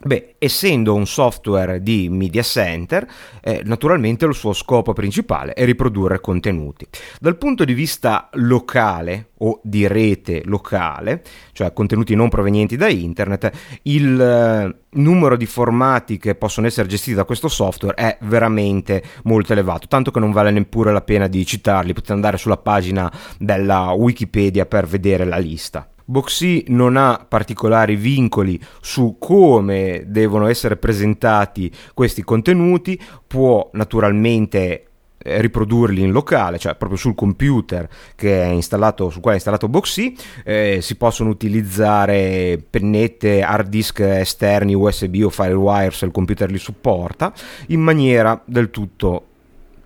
Beh, 0.00 0.36
essendo 0.38 0.94
un 0.94 1.06
software 1.08 1.82
di 1.82 2.08
media 2.08 2.42
center, 2.42 3.04
eh, 3.42 3.62
naturalmente 3.64 4.26
il 4.26 4.34
suo 4.34 4.52
scopo 4.52 4.92
principale 4.92 5.54
è 5.54 5.64
riprodurre 5.64 6.20
contenuti. 6.20 6.86
Dal 7.18 7.36
punto 7.36 7.64
di 7.64 7.74
vista 7.74 8.28
locale 8.34 9.30
o 9.38 9.60
di 9.64 9.88
rete 9.88 10.42
locale, 10.44 11.24
cioè 11.50 11.72
contenuti 11.72 12.14
non 12.14 12.28
provenienti 12.28 12.76
da 12.76 12.88
internet, 12.88 13.50
il 13.82 14.20
eh, 14.20 14.76
numero 14.90 15.36
di 15.36 15.46
formati 15.46 16.16
che 16.16 16.36
possono 16.36 16.68
essere 16.68 16.86
gestiti 16.86 17.16
da 17.16 17.24
questo 17.24 17.48
software 17.48 17.96
è 17.96 18.18
veramente 18.20 19.02
molto 19.24 19.50
elevato, 19.50 19.88
tanto 19.88 20.12
che 20.12 20.20
non 20.20 20.30
vale 20.30 20.52
neppure 20.52 20.92
la 20.92 21.02
pena 21.02 21.26
di 21.26 21.44
citarli, 21.44 21.92
potete 21.92 22.12
andare 22.12 22.36
sulla 22.36 22.56
pagina 22.56 23.12
della 23.36 23.90
Wikipedia 23.90 24.64
per 24.64 24.86
vedere 24.86 25.24
la 25.24 25.38
lista. 25.38 25.88
Boxy 26.10 26.64
non 26.68 26.96
ha 26.96 27.22
particolari 27.28 27.94
vincoli 27.94 28.58
su 28.80 29.16
come 29.18 30.04
devono 30.06 30.46
essere 30.46 30.78
presentati 30.78 31.70
questi 31.92 32.24
contenuti, 32.24 32.98
può 33.26 33.68
naturalmente 33.74 34.86
eh, 35.18 35.40
riprodurli 35.42 36.00
in 36.00 36.10
locale, 36.10 36.56
cioè 36.56 36.76
proprio 36.76 36.98
sul 36.98 37.14
computer 37.14 37.86
che 38.14 38.42
è 38.42 38.46
installato, 38.46 39.10
sul 39.10 39.20
quale 39.20 39.34
è 39.36 39.38
installato 39.38 39.68
Boxy, 39.68 40.16
eh, 40.44 40.78
si 40.80 40.96
possono 40.96 41.28
utilizzare 41.28 42.58
pennette, 42.70 43.42
hard 43.42 43.68
disk 43.68 44.00
esterni, 44.00 44.74
USB 44.74 45.20
o 45.22 45.28
FireWire 45.28 45.90
se 45.90 46.06
il 46.06 46.10
computer 46.10 46.50
li 46.50 46.56
supporta, 46.56 47.34
in 47.66 47.80
maniera 47.80 48.40
del 48.46 48.70
tutto 48.70 49.24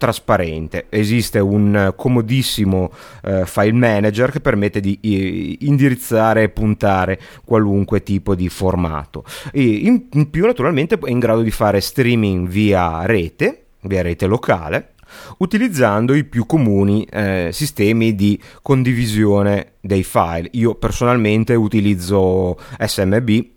trasparente. 0.02 0.86
Esiste 0.88 1.38
un 1.38 1.92
comodissimo 1.94 2.90
eh, 3.22 3.46
file 3.46 3.72
manager 3.72 4.32
che 4.32 4.40
permette 4.40 4.80
di 4.80 4.98
eh, 5.00 5.58
indirizzare 5.60 6.42
e 6.42 6.48
puntare 6.48 7.20
qualunque 7.44 8.02
tipo 8.02 8.34
di 8.34 8.48
formato. 8.48 9.24
E 9.52 9.62
in, 9.62 10.06
in 10.10 10.28
più, 10.28 10.44
naturalmente, 10.44 10.98
è 10.98 11.08
in 11.08 11.20
grado 11.20 11.42
di 11.42 11.52
fare 11.52 11.80
streaming 11.80 12.48
via 12.48 13.06
rete, 13.06 13.66
via 13.82 14.02
rete 14.02 14.26
locale, 14.26 14.94
utilizzando 15.38 16.14
i 16.14 16.24
più 16.24 16.46
comuni 16.46 17.04
eh, 17.04 17.50
sistemi 17.52 18.16
di 18.16 18.36
condivisione 18.60 19.74
dei 19.80 20.02
file. 20.02 20.48
Io 20.54 20.74
personalmente 20.74 21.54
utilizzo 21.54 22.58
SMB 22.76 23.51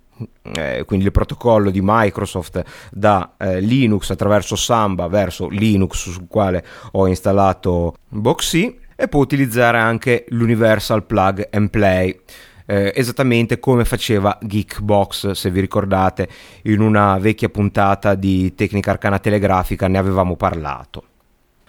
eh, 0.53 0.83
quindi 0.85 1.05
il 1.05 1.11
protocollo 1.11 1.69
di 1.69 1.79
Microsoft 1.81 2.63
da 2.91 3.33
eh, 3.37 3.59
Linux 3.59 4.09
attraverso 4.09 4.55
Samba 4.55 5.07
verso 5.07 5.47
Linux 5.47 6.09
sul 6.09 6.27
quale 6.27 6.65
ho 6.91 7.07
installato 7.07 7.95
Boxy 8.09 8.79
e 8.95 9.07
può 9.07 9.19
utilizzare 9.21 9.77
anche 9.77 10.25
l'Universal 10.29 11.05
Plug 11.05 11.49
and 11.51 11.69
Play. 11.69 12.19
Eh, 12.67 12.93
esattamente 12.95 13.59
come 13.59 13.85
faceva 13.85 14.37
Geekbox, 14.41 15.31
se 15.31 15.51
vi 15.51 15.59
ricordate, 15.59 16.27
in 16.63 16.79
una 16.79 17.17
vecchia 17.19 17.49
puntata 17.49 18.15
di 18.15 18.55
Tecnica 18.55 18.91
Arcana 18.91 19.19
Telegrafica 19.19 19.87
ne 19.87 19.97
avevamo 19.97 20.35
parlato. 20.35 21.03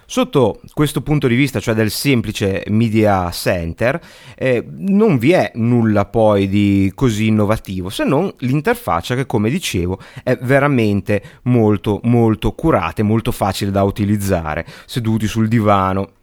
Sotto 0.08 0.60
questo 0.72 1.02
punto 1.02 1.26
di 1.26 1.34
vista, 1.34 1.58
cioè 1.58 1.74
del 1.74 1.90
semplice 1.90 2.62
media 2.68 3.28
center, 3.32 4.00
eh, 4.36 4.64
non 4.76 5.18
vi 5.18 5.32
è 5.32 5.50
nulla 5.56 6.04
poi 6.04 6.48
di 6.48 6.92
così 6.94 7.26
innovativo, 7.26 7.88
se 7.88 8.04
non 8.04 8.32
l'interfaccia 8.38 9.16
che, 9.16 9.26
come 9.26 9.50
dicevo, 9.50 9.98
è 10.22 10.38
veramente 10.40 11.22
molto 11.42 12.00
molto 12.04 12.52
curata 12.52 13.02
e 13.02 13.04
molto 13.04 13.32
facile 13.32 13.72
da 13.72 13.82
utilizzare, 13.82 14.64
seduti 14.86 15.26
sul 15.26 15.48
divano 15.48 16.15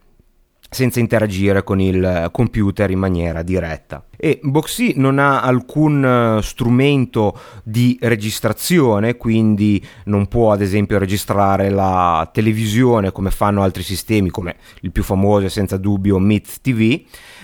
senza 0.74 1.00
interagire 1.00 1.62
con 1.62 1.80
il 1.80 2.28
computer 2.32 2.90
in 2.90 2.98
maniera 2.98 3.42
diretta. 3.42 4.04
E 4.16 4.40
Boxy 4.42 4.94
non 4.96 5.18
ha 5.18 5.40
alcun 5.42 6.04
eh, 6.04 6.42
strumento 6.42 7.38
di 7.62 7.96
registrazione, 8.00 9.16
quindi 9.16 9.84
non 10.04 10.26
può 10.26 10.52
ad 10.52 10.60
esempio 10.60 10.98
registrare 10.98 11.70
la 11.70 12.28
televisione 12.32 13.12
come 13.12 13.30
fanno 13.30 13.62
altri 13.62 13.82
sistemi, 13.82 14.30
come 14.30 14.56
il 14.80 14.92
più 14.92 15.02
famoso 15.02 15.46
e 15.46 15.50
senza 15.50 15.76
dubbio 15.76 16.18
Meet 16.18 16.60
TV, 16.60 17.02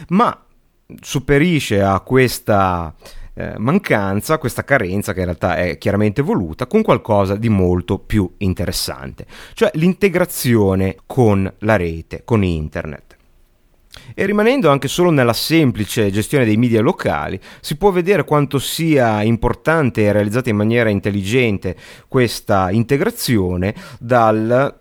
ma 0.08 0.36
superisce 1.00 1.82
a 1.82 2.00
questa 2.00 2.94
eh, 3.34 3.54
mancanza, 3.58 4.38
questa 4.38 4.64
carenza 4.64 5.12
che 5.12 5.20
in 5.20 5.26
realtà 5.26 5.56
è 5.56 5.78
chiaramente 5.78 6.22
voluta, 6.22 6.66
con 6.66 6.82
qualcosa 6.82 7.36
di 7.36 7.48
molto 7.48 7.98
più 7.98 8.30
interessante, 8.38 9.26
cioè 9.54 9.70
l'integrazione 9.74 10.96
con 11.06 11.50
la 11.60 11.76
rete, 11.76 12.22
con 12.24 12.42
internet. 12.44 13.09
E 14.20 14.26
rimanendo 14.26 14.68
anche 14.68 14.86
solo 14.86 15.08
nella 15.08 15.32
semplice 15.32 16.10
gestione 16.10 16.44
dei 16.44 16.58
media 16.58 16.82
locali, 16.82 17.40
si 17.62 17.78
può 17.78 17.90
vedere 17.90 18.24
quanto 18.24 18.58
sia 18.58 19.22
importante 19.22 20.02
e 20.02 20.12
realizzata 20.12 20.50
in 20.50 20.56
maniera 20.56 20.90
intelligente 20.90 21.74
questa 22.06 22.70
integrazione 22.70 23.74
dalla 23.98 24.78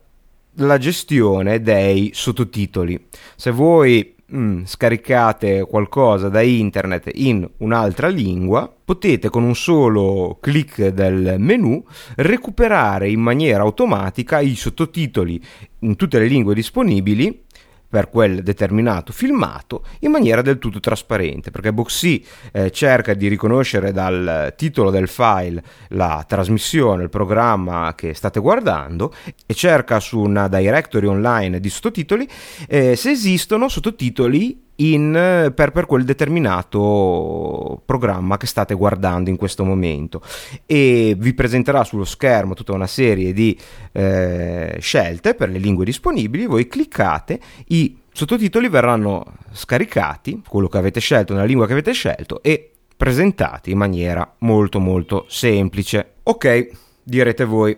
gestione 0.77 1.61
dei 1.61 2.11
sottotitoli. 2.13 3.07
Se 3.37 3.51
voi 3.51 4.13
mm, 4.35 4.65
scaricate 4.65 5.61
qualcosa 5.61 6.27
da 6.27 6.41
internet 6.41 7.09
in 7.13 7.49
un'altra 7.59 8.09
lingua, 8.09 8.69
potete 8.83 9.29
con 9.29 9.43
un 9.43 9.55
solo 9.55 10.37
clic 10.41 10.87
del 10.87 11.35
menu 11.37 11.81
recuperare 12.17 13.07
in 13.09 13.21
maniera 13.21 13.63
automatica 13.63 14.41
i 14.41 14.55
sottotitoli 14.55 15.41
in 15.79 15.95
tutte 15.95 16.19
le 16.19 16.27
lingue 16.27 16.53
disponibili 16.53 17.47
per 17.89 18.09
quel 18.09 18.43
determinato 18.43 19.11
filmato 19.11 19.83
in 19.99 20.11
maniera 20.11 20.41
del 20.41 20.59
tutto 20.59 20.79
trasparente 20.79 21.51
perché 21.51 21.73
Boxy 21.73 22.23
eh, 22.51 22.71
cerca 22.71 23.13
di 23.15 23.27
riconoscere 23.27 23.91
dal 23.91 24.53
titolo 24.55 24.91
del 24.91 25.07
file 25.07 25.63
la 25.89 26.23
trasmissione, 26.27 27.03
il 27.03 27.09
programma 27.09 27.93
che 27.95 28.13
state 28.13 28.39
guardando 28.39 29.13
e 29.45 29.53
cerca 29.53 29.99
su 29.99 30.19
una 30.19 30.47
directory 30.47 31.07
online 31.07 31.59
di 31.59 31.69
sottotitoli 31.69 32.27
eh, 32.67 32.95
se 32.95 33.09
esistono 33.11 33.67
sottotitoli 33.67 34.67
in, 34.79 35.51
per, 35.55 35.71
per, 35.71 35.85
quel 35.85 36.03
determinato 36.03 37.81
programma 37.85 38.37
che 38.37 38.47
state 38.47 38.73
guardando 38.73 39.29
in 39.29 39.37
questo 39.37 39.63
momento. 39.63 40.21
E 40.65 41.15
vi 41.17 41.33
presenterà 41.33 41.83
sullo 41.83 42.05
schermo 42.05 42.53
tutta 42.53 42.73
una 42.73 42.87
serie 42.87 43.33
di 43.33 43.57
eh, 43.91 44.77
scelte 44.79 45.33
per 45.33 45.49
le 45.49 45.57
lingue 45.57 45.85
disponibili. 45.85 46.45
Voi 46.45 46.67
cliccate 46.67 47.39
i 47.67 47.97
sottotitoli 48.11 48.67
verranno 48.69 49.25
scaricati 49.51 50.41
quello 50.47 50.67
che 50.67 50.77
avete 50.77 50.99
scelto 50.99 51.33
nella 51.33 51.45
lingua 51.45 51.65
che 51.65 51.73
avete 51.73 51.93
scelto 51.93 52.41
e 52.43 52.71
presentati 52.97 53.71
in 53.71 53.77
maniera 53.77 54.35
molto 54.39 54.79
molto 54.79 55.25
semplice. 55.29 56.15
Ok 56.23 56.87
direte 57.09 57.43
voi. 57.43 57.77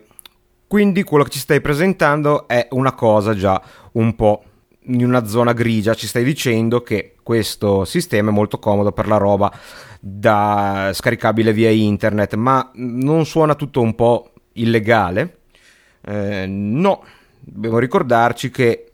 Quindi 0.66 1.02
quello 1.02 1.24
che 1.24 1.30
ci 1.30 1.38
stai 1.38 1.60
presentando 1.60 2.46
è 2.46 2.68
una 2.70 2.92
cosa 2.92 3.34
già 3.34 3.60
un 3.92 4.14
po' 4.14 4.44
in 4.84 5.04
una 5.04 5.26
zona 5.26 5.52
grigia 5.52 5.94
ci 5.94 6.06
stai 6.06 6.24
dicendo 6.24 6.82
che 6.82 7.14
questo 7.22 7.84
sistema 7.84 8.30
è 8.30 8.32
molto 8.32 8.58
comodo 8.58 8.92
per 8.92 9.06
la 9.06 9.16
roba 9.16 9.52
da 10.00 10.90
scaricabile 10.92 11.52
via 11.52 11.70
internet, 11.70 12.34
ma 12.34 12.70
non 12.74 13.24
suona 13.24 13.54
tutto 13.54 13.80
un 13.80 13.94
po' 13.94 14.32
illegale? 14.54 15.38
Eh, 16.04 16.46
no, 16.46 17.04
dobbiamo 17.38 17.78
ricordarci 17.78 18.50
che 18.50 18.92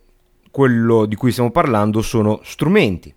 quello 0.50 1.06
di 1.06 1.14
cui 1.14 1.30
stiamo 1.30 1.50
parlando 1.50 2.02
sono 2.02 2.40
strumenti 2.42 3.14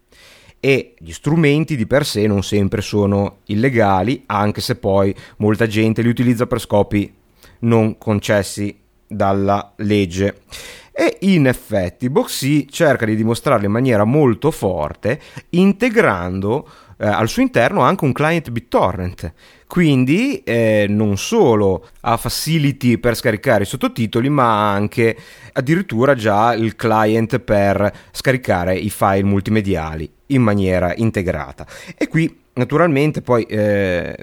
e 0.60 0.94
gli 0.98 1.12
strumenti 1.12 1.76
di 1.76 1.88
per 1.88 2.06
sé 2.06 2.28
non 2.28 2.44
sempre 2.44 2.82
sono 2.82 3.40
illegali, 3.48 4.24
anche 4.28 4.62
se 4.62 4.76
poi 4.76 5.14
molta 5.38 5.66
gente 5.68 6.02
li 6.02 6.08
utilizza 6.08 6.46
per 6.46 6.60
scopi 6.60 7.12
non 7.62 7.98
concessi 7.98 8.80
dalla 9.08 9.74
legge. 9.78 10.42
E 10.92 11.18
in 11.22 11.48
effetti 11.48 12.10
Boxy 12.10 12.68
cerca 12.68 13.06
di 13.06 13.16
dimostrarlo 13.16 13.66
in 13.66 13.72
maniera 13.72 14.04
molto 14.04 14.52
forte, 14.52 15.20
integrando 15.50 16.68
eh, 16.98 17.08
al 17.08 17.30
suo 17.30 17.42
interno 17.42 17.82
anche 17.82 18.06
un 18.06 18.12
client 18.12 18.50
BitTorrent. 18.50 19.34
Quindi 19.68 20.44
eh, 20.44 20.86
non 20.90 21.18
solo 21.18 21.88
ha 22.02 22.18
facility 22.18 22.98
per 22.98 23.16
scaricare 23.16 23.64
i 23.64 23.66
sottotitoli, 23.66 24.30
ma 24.30 24.72
anche 24.72 25.18
addirittura 25.54 26.14
già 26.14 26.54
il 26.54 26.76
client 26.76 27.40
per 27.40 27.92
scaricare 28.12 28.76
i 28.76 28.90
file 28.90 29.24
multimediali 29.24 30.12
in 30.28 30.42
maniera 30.42 30.94
integrata. 30.96 31.66
E 31.98 32.08
qui 32.08 32.40
naturalmente 32.54 33.22
poi 33.22 33.44
eh, 33.46 34.16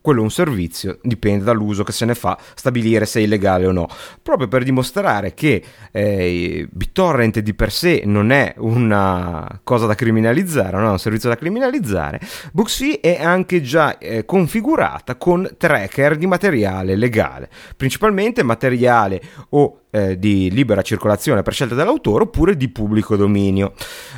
quello 0.00 0.20
è 0.20 0.22
un 0.22 0.30
servizio, 0.30 0.98
dipende 1.02 1.44
dall'uso 1.44 1.84
che 1.84 1.92
se 1.92 2.04
ne 2.04 2.14
fa, 2.14 2.38
stabilire 2.54 3.06
se 3.06 3.20
è 3.20 3.22
illegale 3.22 3.66
o 3.66 3.72
no. 3.72 3.88
Proprio 4.22 4.48
per 4.48 4.62
dimostrare 4.64 5.34
che 5.34 5.62
eh, 5.90 6.68
BitTorrent 6.70 7.40
di 7.40 7.54
per 7.54 7.72
sé 7.72 8.02
non 8.04 8.30
è 8.30 8.54
una 8.58 9.60
cosa 9.62 9.86
da 9.86 9.94
criminalizzare, 9.94 10.76
non 10.76 10.86
è 10.86 10.90
un 10.90 10.98
servizio 10.98 11.28
da 11.28 11.36
criminalizzare, 11.36 12.20
Booksy 12.52 13.00
è 13.00 13.22
anche 13.22 13.60
già 13.62 13.98
eh, 13.98 14.24
configurata 14.24 15.16
con 15.16 15.48
tracker 15.56 16.16
di 16.16 16.26
materiale 16.26 16.96
legale, 16.96 17.48
principalmente 17.76 18.42
materiale 18.42 19.20
o 19.50 19.79
eh, 19.90 20.18
di 20.18 20.50
libera 20.50 20.82
circolazione 20.82 21.42
per 21.42 21.52
scelta 21.52 21.74
dell'autore 21.74 22.24
oppure 22.24 22.56
di 22.56 22.68
pubblico 22.68 23.16
dominio. 23.16 23.72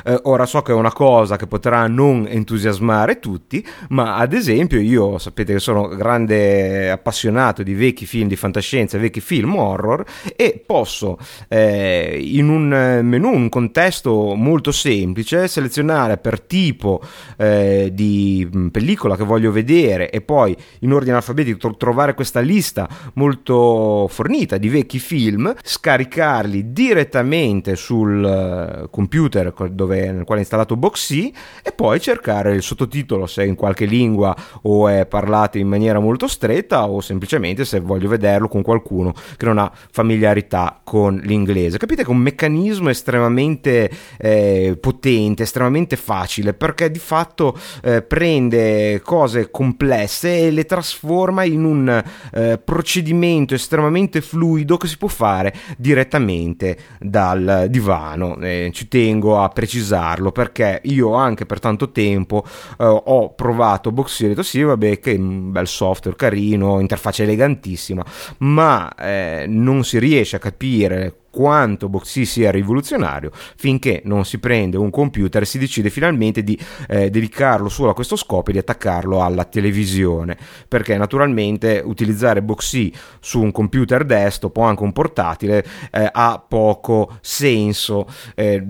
Eh, 0.05 0.19
ora 0.23 0.45
so 0.45 0.61
che 0.61 0.71
è 0.71 0.75
una 0.75 0.93
cosa 0.93 1.35
che 1.35 1.47
potrà 1.47 1.87
non 1.87 2.25
entusiasmare 2.27 3.19
tutti, 3.19 3.65
ma 3.89 4.15
ad 4.15 4.33
esempio 4.33 4.79
io 4.79 5.17
sapete 5.17 5.53
che 5.53 5.59
sono 5.59 5.87
grande 5.87 6.89
appassionato 6.91 7.63
di 7.63 7.73
vecchi 7.73 8.05
film 8.05 8.27
di 8.27 8.35
fantascienza, 8.35 8.97
vecchi 8.97 9.21
film 9.21 9.55
horror 9.55 10.03
e 10.35 10.61
posso 10.65 11.17
eh, 11.47 12.19
in 12.21 12.49
un 12.49 13.01
menu, 13.03 13.31
un 13.31 13.49
contesto 13.49 14.35
molto 14.35 14.71
semplice, 14.71 15.47
selezionare 15.47 16.17
per 16.17 16.41
tipo 16.41 17.01
eh, 17.37 17.89
di 17.93 18.47
mm, 18.55 18.67
pellicola 18.67 19.15
che 19.15 19.23
voglio 19.23 19.51
vedere 19.51 20.09
e 20.09 20.21
poi 20.21 20.55
in 20.79 20.93
ordine 20.93 21.15
alfabetico 21.15 21.75
trovare 21.75 22.13
questa 22.13 22.39
lista 22.39 22.87
molto 23.13 24.07
fornita 24.09 24.57
di 24.57 24.69
vecchi 24.69 24.99
film 24.99 25.53
scaricarli 25.65 26.73
direttamente 26.73 27.77
sul 27.77 28.23
eh, 28.23 28.89
computer 28.89 29.53
dove, 29.69 30.11
nel 30.11 30.25
quale 30.25 30.41
è 30.41 30.43
installato 30.43 30.75
Boxy 30.75 31.33
e 31.63 31.71
poi 31.71 32.01
cercare 32.01 32.53
il 32.53 32.61
sottotitolo 32.61 33.25
se 33.27 33.43
è 33.43 33.45
in 33.45 33.55
qualche 33.55 33.85
lingua 33.85 34.35
o 34.63 34.89
è 34.89 35.05
parlato 35.05 35.57
in 35.57 35.69
maniera 35.69 35.99
molto 35.99 36.27
stretta 36.27 36.89
o 36.89 36.99
semplicemente 36.99 37.63
se 37.63 37.79
voglio 37.79 38.09
vederlo 38.09 38.49
con 38.49 38.61
qualcuno 38.61 39.13
che 39.37 39.45
non 39.45 39.57
ha 39.57 39.71
familiarità 39.91 40.81
con 40.83 41.21
l'inglese. 41.23 41.77
Capite 41.77 42.03
che 42.03 42.09
è 42.09 42.13
un 42.13 42.19
meccanismo 42.19 42.89
estremamente 42.89 43.89
eh, 44.17 44.77
potente, 44.79 45.43
estremamente 45.43 45.95
facile 45.95 46.53
perché 46.53 46.91
di 46.91 46.99
fatto 46.99 47.57
eh, 47.83 48.01
prende 48.01 48.99
cose 49.01 49.49
complesse 49.49 50.47
e 50.47 50.51
le 50.51 50.65
trasforma 50.65 51.45
in 51.45 51.63
un 51.63 52.03
eh, 52.33 52.57
procedimento 52.61 53.53
estremamente 53.53 54.19
fluido 54.19 54.75
che 54.75 54.87
si 54.87 54.97
può 54.97 55.07
fare 55.07 55.52
direttamente 55.77 56.77
dal 56.99 57.67
divano. 57.69 58.37
Eh, 58.39 58.71
ci 58.73 58.87
tengo 58.87 59.41
a 59.41 59.49
precisarlo 59.49 60.31
perché 60.31 60.81
io 60.83 61.13
anche 61.13 61.45
per 61.45 61.59
tanto 61.59 61.91
tempo 61.91 62.43
eh, 62.77 62.85
ho 62.85 63.33
provato 63.33 63.91
Boxy 63.91 64.23
e 64.23 64.25
ho 64.25 64.29
detto 64.29 64.43
sì 64.43 64.61
vabbè 64.61 64.99
che 64.99 65.17
bel 65.17 65.67
software 65.67 66.17
carino, 66.17 66.79
interfaccia 66.79 67.23
elegantissima, 67.23 68.03
ma 68.39 68.93
eh, 68.95 69.45
non 69.47 69.83
si 69.83 69.99
riesce 69.99 70.35
a 70.35 70.39
capire 70.39 71.22
quanto 71.33 71.89
Boxy 71.89 72.25
sia 72.25 72.51
rivoluzionario 72.51 73.31
finché 73.55 74.03
non 74.05 74.23
si 74.23 74.37
prende 74.37 74.77
un 74.77 74.91
computer 74.91 75.41
e 75.41 75.45
si 75.45 75.57
decide 75.57 75.89
finalmente 75.89 76.43
di 76.43 76.55
eh, 76.87 77.09
dedicarlo 77.09 77.69
solo 77.69 77.89
a 77.89 77.95
questo 77.95 78.15
scopo 78.15 78.51
e 78.51 78.53
di 78.53 78.59
attaccarlo 78.59 79.23
alla 79.23 79.45
televisione. 79.45 80.37
Perché 80.67 80.95
naturalmente 80.95 81.81
utilizzare 81.83 82.43
Boxy 82.43 82.93
su 83.19 83.41
un 83.41 83.51
computer 83.51 84.05
desktop 84.05 84.55
o 84.57 84.61
anche 84.61 84.83
un 84.83 84.93
portatile 84.93 85.65
eh, 85.89 86.07
ha 86.11 86.43
poco 86.47 87.17
senso. 87.21 88.07
Eh, 88.35 88.61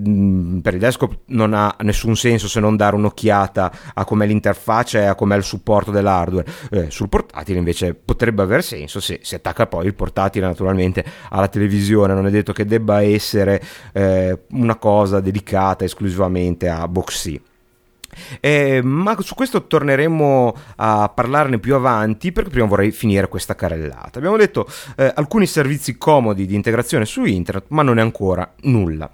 per 0.62 0.72
il 0.72 0.80
desktop 0.80 1.18
non 1.26 1.52
ha 1.52 1.76
nessun 1.80 2.16
senso 2.16 2.48
se 2.48 2.60
non 2.60 2.76
dare 2.76 2.96
un'occhiata 2.96 3.72
a 3.92 4.04
com'è 4.06 4.24
l'interfaccia 4.24 5.00
e 5.00 5.04
a 5.04 5.14
com'è 5.14 5.36
il 5.36 5.42
supporto 5.42 5.90
dell'hardware. 5.90 6.50
Eh, 6.70 6.90
sul 6.90 7.10
portatile 7.10 7.58
invece 7.58 7.92
potrebbe 7.92 8.40
aver 8.40 8.64
senso 8.64 9.00
se 9.00 9.20
si 9.22 9.34
attacca 9.34 9.66
poi 9.66 9.84
il 9.84 9.94
portatile 9.94 10.46
naturalmente 10.46 11.04
alla 11.28 11.48
televisione. 11.48 12.14
Non 12.14 12.26
è 12.26 12.30
detto 12.30 12.52
che 12.54 12.64
debba 12.64 13.02
essere 13.02 13.62
eh, 13.92 14.38
una 14.52 14.76
cosa 14.76 15.20
dedicata 15.20 15.84
esclusivamente 15.84 16.68
a 16.68 16.88
Boxy. 16.88 17.40
Eh, 18.40 18.80
ma 18.82 19.16
su 19.20 19.34
questo 19.34 19.66
torneremo 19.66 20.56
a 20.76 21.10
parlarne 21.12 21.58
più 21.58 21.74
avanti 21.74 22.32
perché 22.32 22.50
prima 22.50 22.66
vorrei 22.66 22.92
finire 22.92 23.28
questa 23.28 23.54
carrellata. 23.54 24.18
Abbiamo 24.18 24.36
detto 24.36 24.66
eh, 24.96 25.12
alcuni 25.14 25.46
servizi 25.46 25.96
comodi 25.98 26.46
di 26.46 26.54
integrazione 26.54 27.04
su 27.04 27.24
internet, 27.24 27.66
ma 27.68 27.82
non 27.82 27.98
è 27.98 28.02
ancora 28.02 28.50
nulla. 28.62 29.10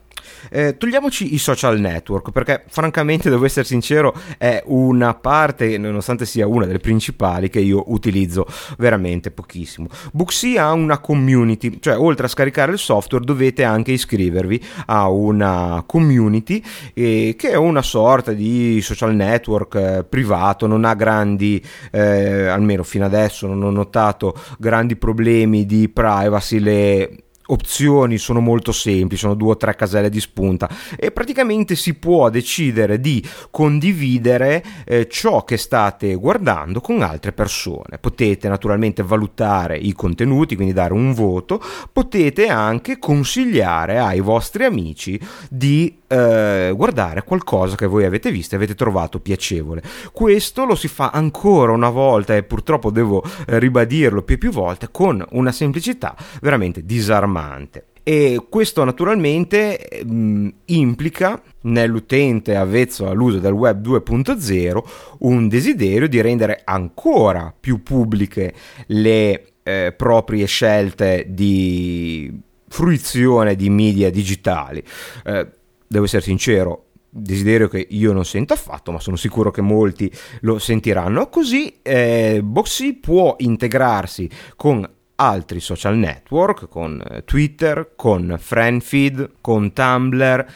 Eh, 0.49 0.77
togliamoci 0.77 1.35
i 1.35 1.39
social 1.39 1.79
network 1.79 2.31
perché 2.31 2.65
francamente 2.69 3.29
devo 3.31 3.45
essere 3.45 3.67
sincero 3.67 4.15
è 4.39 4.63
una 4.67 5.15
parte 5.15 5.77
nonostante 5.79 6.25
sia 6.25 6.47
una 6.47 6.67
delle 6.67 6.79
principali 6.79 7.49
che 7.49 7.61
io 7.61 7.85
utilizzo 7.89 8.47
veramente 8.79 9.31
pochissimo. 9.31 9.89
Booksy 10.13 10.57
ha 10.57 10.73
una 10.73 10.99
community 10.99 11.79
cioè 11.81 11.99
oltre 11.99 12.27
a 12.27 12.29
scaricare 12.29 12.73
il 12.73 12.79
software 12.79 13.25
dovete 13.25 13.65
anche 13.65 13.93
iscrivervi 13.93 14.63
a 14.87 15.09
una 15.09 15.83
community 15.87 16.63
eh, 16.95 17.35
che 17.37 17.51
è 17.51 17.57
una 17.57 17.83
sorta 17.83 18.33
di 18.33 18.81
social 18.83 19.15
network 19.15 19.75
eh, 19.75 20.05
privato 20.09 20.67
non 20.67 20.85
ha 20.85 20.95
grandi 20.95 21.63
eh, 21.91 22.47
almeno 22.47 22.83
fino 22.83 23.05
adesso 23.05 23.47
non 23.47 23.63
ho 23.63 23.71
notato 23.71 24.35
grandi 24.59 24.97
problemi 24.97 25.67
di 25.67 25.89
privacy 25.89 26.59
le 26.59 27.17
opzioni 27.53 28.19
sono 28.19 28.41
molto 28.41 28.73
semplici, 28.73 29.23
sono 29.23 29.35
due 29.35 29.53
o 29.53 29.57
tre 29.57 29.75
caselle 29.75 30.09
di 30.11 30.21
spunta 30.21 30.69
e 30.97 31.11
praticamente 31.11 31.75
si 31.77 31.95
può 31.95 32.31
decidere 32.31 33.01
di 33.01 33.25
condividere 33.51 34.65
eh, 34.85 35.09
ciò 35.09 35.45
che 35.45 35.57
state 35.57 36.15
guardando 36.15 36.81
con 36.81 37.03
altre 37.03 37.33
persone. 37.33 37.99
Potete 38.01 38.49
naturalmente 38.49 39.03
valutare 39.03 39.77
i 39.77 39.93
contenuti, 39.93 40.55
quindi 40.55 40.73
dare 40.73 40.93
un 40.93 41.13
voto, 41.13 41.63
potete 41.93 42.49
anche 42.49 42.99
consigliare 42.99 43.99
ai 43.99 44.21
vostri 44.21 44.65
amici 44.65 45.21
di 45.49 46.00
eh, 46.11 46.73
guardare 46.75 47.23
qualcosa 47.23 47.77
che 47.77 47.87
voi 47.87 48.05
avete 48.05 48.33
visto 48.33 48.55
e 48.55 48.59
avete 48.59 48.75
trovato 48.75 49.21
piacevole. 49.21 49.83
Questo 50.13 50.65
lo 50.65 50.75
si 50.75 50.89
fa 50.89 51.11
ancora 51.11 51.73
una 51.73 51.91
volta 51.91 52.35
e 52.35 52.43
purtroppo 52.43 52.91
devo 52.91 53.23
eh, 53.23 53.59
ribadirlo 53.61 54.23
più 54.23 54.35
e 54.35 54.39
più 54.39 54.51
volte 54.51 54.89
con 54.91 55.25
una 55.31 55.53
semplicità 55.53 56.17
veramente 56.41 56.85
disarmante. 56.85 57.85
E 58.03 58.45
questo 58.49 58.83
naturalmente 58.83 60.03
mh, 60.05 60.13
mm, 60.13 60.49
implica 60.67 61.41
nell'utente 61.63 62.57
avvezzo 62.57 63.09
all'uso 63.09 63.39
del 63.39 63.53
web 63.53 63.87
2.0 63.87 64.83
un 65.21 65.47
desiderio 65.49 66.09
di 66.09 66.21
rendere 66.21 66.63
ancora 66.65 67.55
più 67.59 67.85
pubbliche 67.85 68.53
le 68.87 69.53
eh, 69.63 69.95
proprie 69.97 70.47
scelte 70.47 71.27
di 71.29 72.37
fruizione 72.67 73.55
di 73.55 73.69
media 73.69 74.11
digitali. 74.11 74.83
Eh, 75.25 75.59
devo 75.93 76.05
essere 76.05 76.23
sincero, 76.23 76.85
desiderio 77.09 77.67
che 77.67 77.85
io 77.91 78.13
non 78.13 78.25
sento 78.25 78.53
affatto, 78.53 78.93
ma 78.93 79.01
sono 79.01 79.17
sicuro 79.17 79.51
che 79.51 79.61
molti 79.61 80.11
lo 80.43 80.61
sentiranno. 80.61 81.29
Così 81.29 81.81
eh, 81.83 82.41
Boxy 82.45 82.93
può 82.95 83.35
integrarsi 83.39 84.31
con 84.55 84.89
altri 85.17 85.59
social 85.59 85.97
network, 85.97 86.69
con 86.69 87.03
eh, 87.05 87.25
Twitter, 87.25 87.95
con 87.97 88.37
FriendFeed, 88.39 89.33
con 89.41 89.73
Tumblr 89.73 90.47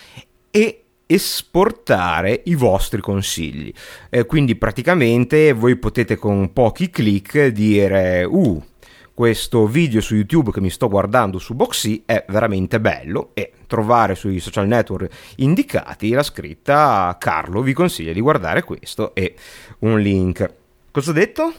e 0.53 0.85
esportare 1.05 2.43
i 2.45 2.55
vostri 2.55 3.01
consigli. 3.01 3.73
Eh, 4.11 4.25
quindi 4.25 4.55
praticamente 4.55 5.53
voi 5.53 5.75
potete 5.77 6.15
con 6.15 6.53
pochi 6.53 6.91
clic 6.91 7.47
dire 7.49 8.23
uh 8.23 8.63
questo 9.15 9.69
video 9.69 10.01
su 10.01 10.17
YouTube 10.17 10.51
che 10.51 10.61
mi 10.61 10.71
sto 10.71 10.89
guardando 10.89 11.39
su 11.39 11.55
Boxy 11.55 12.03
è 12.05 12.25
veramente 12.29 12.81
bello 12.81 13.31
e 13.35 13.53
trovare 13.69 14.17
sui 14.17 14.41
social 14.41 14.67
network 14.67 15.35
indicati 15.37 16.11
la 16.11 16.25
scritta 16.25 17.17
Carlo 17.19 17.63
vi 17.63 17.73
consiglia 17.73 18.13
di 18.13 18.21
guardare 18.21 18.65
questo 18.65 19.15
e 19.15 19.37
un 19.81 20.01
link. 20.01 20.53
Cosa 20.91 21.11
ho 21.11 21.15
detto? 21.15 21.53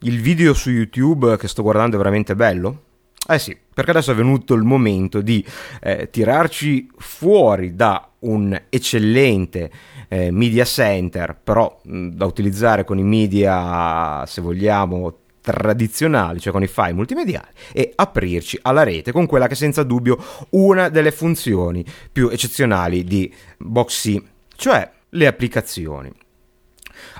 Il 0.00 0.20
video 0.20 0.52
su 0.52 0.70
YouTube 0.70 1.38
che 1.38 1.48
sto 1.48 1.62
guardando 1.62 1.96
è 1.96 1.98
veramente 1.98 2.36
bello? 2.36 2.82
Eh 3.26 3.38
sì, 3.38 3.56
perché 3.74 3.90
adesso 3.90 4.12
è 4.12 4.14
venuto 4.14 4.54
il 4.54 4.62
momento 4.62 5.20
di 5.20 5.44
eh, 5.80 6.08
tirarci 6.10 6.90
fuori 6.96 7.74
da 7.74 8.10
un 8.20 8.58
eccellente 8.68 9.70
eh, 10.08 10.30
media 10.30 10.64
center, 10.64 11.36
però 11.42 11.80
mh, 11.82 12.08
da 12.08 12.24
utilizzare 12.26 12.84
con 12.84 12.98
i 12.98 13.02
media, 13.02 14.24
se 14.26 14.40
vogliamo, 14.40 15.18
tradizionali, 15.40 16.40
cioè 16.40 16.52
con 16.52 16.62
i 16.62 16.68
file 16.68 16.92
multimediali, 16.92 17.48
e 17.72 17.92
aprirci 17.94 18.58
alla 18.62 18.82
rete 18.82 19.12
con 19.12 19.26
quella 19.26 19.46
che 19.46 19.54
è 19.54 19.56
senza 19.56 19.82
dubbio 19.82 20.18
una 20.50 20.88
delle 20.88 21.12
funzioni 21.12 21.84
più 22.10 22.28
eccezionali 22.28 23.04
di 23.04 23.32
Boxy, 23.58 24.22
cioè 24.56 24.90
le 25.10 25.26
applicazioni. 25.26 26.12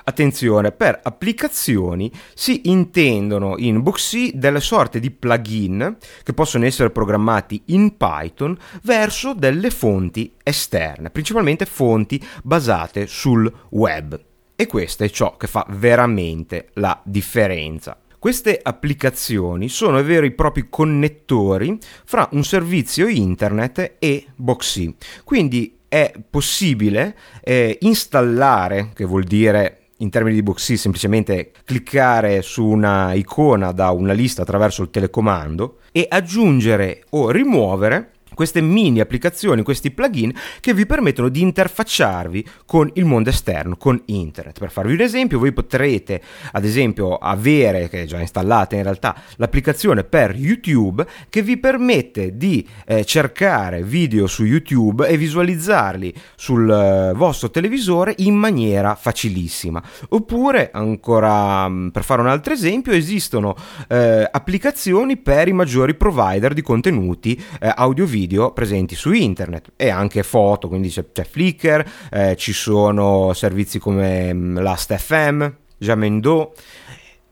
Attenzione, 0.03 0.71
per 0.71 0.99
applicazioni 1.01 2.11
si 2.33 2.69
intendono 2.69 3.55
in 3.57 3.81
Boxy 3.81 4.31
delle 4.35 4.59
sorte 4.59 4.99
di 4.99 5.11
plugin 5.11 5.97
che 6.23 6.33
possono 6.33 6.65
essere 6.65 6.89
programmati 6.89 7.61
in 7.67 7.95
Python 7.95 8.57
verso 8.83 9.33
delle 9.33 9.69
fonti 9.69 10.33
esterne, 10.43 11.09
principalmente 11.11 11.65
fonti 11.65 12.21
basate 12.43 13.07
sul 13.07 13.51
web. 13.69 14.19
E 14.55 14.67
questo 14.67 15.05
è 15.05 15.09
ciò 15.09 15.37
che 15.37 15.47
fa 15.47 15.65
veramente 15.69 16.69
la 16.73 16.99
differenza. 17.05 17.97
Queste 18.19 18.59
applicazioni 18.61 19.69
sono 19.69 20.03
veri 20.03 20.27
e 20.27 20.31
propri 20.31 20.67
connettori 20.69 21.77
fra 22.03 22.27
un 22.33 22.43
servizio 22.43 23.07
internet 23.07 23.93
e 23.97 24.25
Boxy. 24.35 24.93
Quindi 25.23 25.77
è 25.87 26.11
possibile 26.29 27.15
eh, 27.41 27.77
installare, 27.79 28.89
che 28.93 29.05
vuol 29.05 29.23
dire 29.23 29.83
in 29.99 30.09
termini 30.09 30.35
di 30.35 30.43
Boxy 30.43 30.75
semplicemente 30.75 31.51
cliccare 31.63 32.41
su 32.41 32.65
una 32.65 33.13
icona 33.13 33.71
da 33.71 33.91
una 33.91 34.11
lista 34.11 34.41
attraverso 34.41 34.81
il 34.81 34.89
telecomando 34.89 35.77
e 35.93 36.05
aggiungere 36.09 37.05
o 37.11 37.31
rimuovere 37.31 38.11
queste 38.39 38.61
mini 38.61 39.01
applicazioni, 39.01 39.63
questi 39.63 39.91
plugin 39.91 40.33
che 40.61 40.73
vi 40.73 40.85
permettono 40.85 41.27
di 41.27 41.41
interfacciarvi 41.41 42.47
con 42.65 42.89
il 42.93 43.03
mondo 43.03 43.31
esterno, 43.31 43.75
con 43.75 44.01
internet. 44.05 44.59
Per 44.59 44.71
farvi 44.71 44.93
un 44.93 45.01
esempio, 45.01 45.39
voi 45.39 45.51
potrete 45.51 46.21
ad 46.53 46.63
esempio 46.63 47.17
avere, 47.17 47.89
che 47.89 48.03
è 48.03 48.05
già 48.05 48.17
installata 48.21 48.77
in 48.77 48.83
realtà, 48.83 49.13
l'applicazione 49.35 50.05
per 50.05 50.33
YouTube 50.37 51.05
che 51.27 51.41
vi 51.41 51.57
permette 51.57 52.37
di 52.37 52.65
eh, 52.85 53.03
cercare 53.03 53.83
video 53.83 54.25
su 54.25 54.45
YouTube 54.45 55.05
e 55.05 55.17
visualizzarli 55.17 56.13
sul 56.37 56.71
eh, 56.71 57.11
vostro 57.17 57.49
televisore 57.49 58.13
in 58.19 58.35
maniera 58.35 58.95
facilissima. 58.95 59.83
Oppure, 60.11 60.69
ancora 60.71 61.67
mm, 61.67 61.89
per 61.89 62.05
fare 62.05 62.21
un 62.21 62.27
altro 62.27 62.53
esempio, 62.53 62.93
esistono 62.93 63.53
eh, 63.89 64.25
applicazioni 64.31 65.17
per 65.17 65.49
i 65.49 65.51
maggiori 65.51 65.93
provider 65.93 66.53
di 66.53 66.61
contenuti 66.61 67.37
eh, 67.59 67.69
audio-video 67.75 68.27
video 68.29 68.51
presenti 68.51 68.93
su 68.93 69.11
internet 69.11 69.71
e 69.75 69.89
anche 69.89 70.21
foto, 70.21 70.67
quindi 70.67 70.89
c'è, 70.89 71.11
c'è 71.11 71.23
Flickr, 71.23 71.83
eh, 72.11 72.35
ci 72.37 72.53
sono 72.53 73.33
servizi 73.33 73.79
come 73.79 74.31
mm, 74.31 74.59
Last.fm, 74.59 75.47
Jamendo 75.77 76.53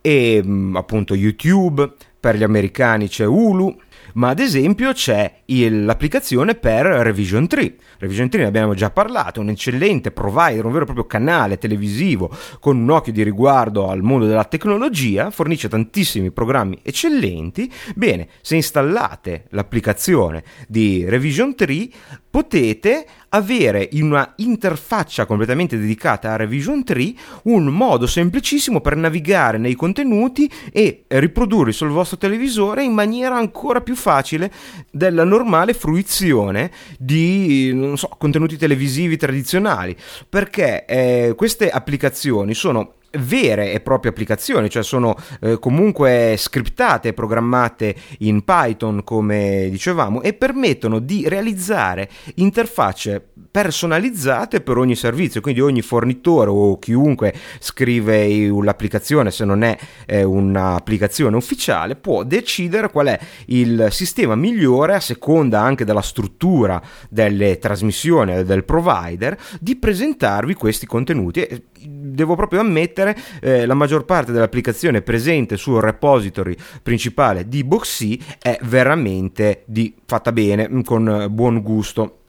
e 0.01 0.41
mm, 0.43 0.75
appunto 0.75 1.13
YouTube, 1.13 1.93
per 2.19 2.35
gli 2.35 2.43
americani 2.43 3.07
c'è 3.07 3.25
Hulu, 3.25 3.79
ma 4.17 4.29
ad 4.29 4.39
esempio 4.39 4.93
c'è 4.93 5.41
il, 5.45 5.85
l'applicazione 5.85 6.55
per 6.55 6.85
Revision 6.85 7.47
3. 7.47 7.75
Revision 7.99 8.29
3 8.29 8.41
ne 8.41 8.47
abbiamo 8.47 8.73
già 8.73 8.89
parlato, 8.89 9.41
un 9.41 9.49
eccellente 9.49 10.11
provider, 10.11 10.65
un 10.65 10.71
vero 10.71 10.83
e 10.83 10.85
proprio 10.85 11.05
canale 11.05 11.57
televisivo 11.57 12.35
con 12.59 12.77
un 12.77 12.89
occhio 12.89 13.13
di 13.13 13.23
riguardo 13.23 13.89
al 13.89 14.01
mondo 14.01 14.25
della 14.25 14.43
tecnologia, 14.43 15.29
fornisce 15.29 15.69
tantissimi 15.69 16.31
programmi 16.31 16.79
eccellenti. 16.81 17.71
Bene, 17.95 18.27
se 18.41 18.55
installate 18.55 19.45
l'applicazione 19.49 20.43
di 20.67 21.05
Revision 21.07 21.53
3 21.55 21.87
potete 22.29 23.05
avere 23.29 23.87
in 23.91 24.03
una 24.03 24.33
interfaccia 24.37 25.25
completamente 25.25 25.77
dedicata 25.77 26.31
a 26.31 26.35
Revision 26.35 26.83
3 26.83 27.13
un 27.43 27.65
modo 27.65 28.07
semplicissimo 28.07 28.81
per 28.81 28.95
navigare 28.95 29.57
nei 29.57 29.75
contenuti 29.75 30.49
e 30.71 31.03
riprodurli 31.07 31.71
sul 31.71 31.89
vostro 31.89 32.17
televisore 32.17 32.83
in 32.83 32.93
maniera 32.93 33.35
ancora 33.35 33.81
più 33.81 33.95
facile 33.95 34.51
della 34.91 35.23
normale 35.23 35.73
fruizione 35.73 36.71
di 36.97 37.93
so, 37.95 38.09
contenuti 38.17 38.57
televisivi 38.57 39.17
tradizionali. 39.17 39.95
Perché 40.27 40.85
eh, 40.85 41.33
queste 41.35 41.69
applicazioni 41.69 42.53
sono 42.53 42.93
vere 43.11 43.71
e 43.71 43.79
proprie 43.79 44.11
applicazioni, 44.11 44.69
cioè 44.69 44.83
sono 44.83 45.15
eh, 45.41 45.59
comunque 45.59 46.35
scriptate 46.37 47.13
programmate 47.13 47.95
in 48.19 48.43
Python 48.43 49.03
come 49.03 49.67
dicevamo 49.69 50.21
e 50.21 50.33
permettono 50.33 50.99
di 50.99 51.27
realizzare 51.27 52.09
interfacce 52.35 53.29
personalizzate 53.57 54.61
per 54.61 54.77
ogni 54.77 54.93
servizio, 54.93 55.41
quindi 55.41 55.61
ogni 55.61 55.81
fornitore 55.81 56.51
o 56.51 56.77
chiunque 56.77 57.33
scrive 57.57 58.51
l'applicazione 58.61 59.31
se 59.31 59.45
non 59.45 59.63
è 59.63 59.75
eh, 60.05 60.21
un'applicazione 60.21 61.35
ufficiale 61.35 61.95
può 61.95 62.21
decidere 62.21 62.91
qual 62.91 63.07
è 63.07 63.19
il 63.47 63.87
sistema 63.89 64.35
migliore 64.35 64.93
a 64.93 64.99
seconda 64.99 65.59
anche 65.59 65.85
della 65.85 66.03
struttura 66.03 66.79
delle 67.09 67.57
trasmissioni 67.57 68.43
del 68.43 68.63
provider 68.63 69.35
di 69.59 69.75
presentarvi 69.75 70.53
questi 70.53 70.85
contenuti 70.85 71.65
devo 71.81 72.35
proprio 72.35 72.59
ammettere 72.59 73.17
eh, 73.41 73.65
la 73.65 73.73
maggior 73.73 74.05
parte 74.05 74.31
dell'applicazione 74.31 75.01
presente 75.01 75.57
sul 75.57 75.81
repository 75.81 76.55
principale 76.83 77.47
di 77.47 77.63
Boxy 77.63 78.21
è 78.39 78.59
veramente 78.61 79.63
di, 79.65 79.95
fatta 80.05 80.31
bene, 80.31 80.69
mm, 80.69 80.81
con 80.81 81.25
buon 81.31 81.63
gusto. 81.63 82.19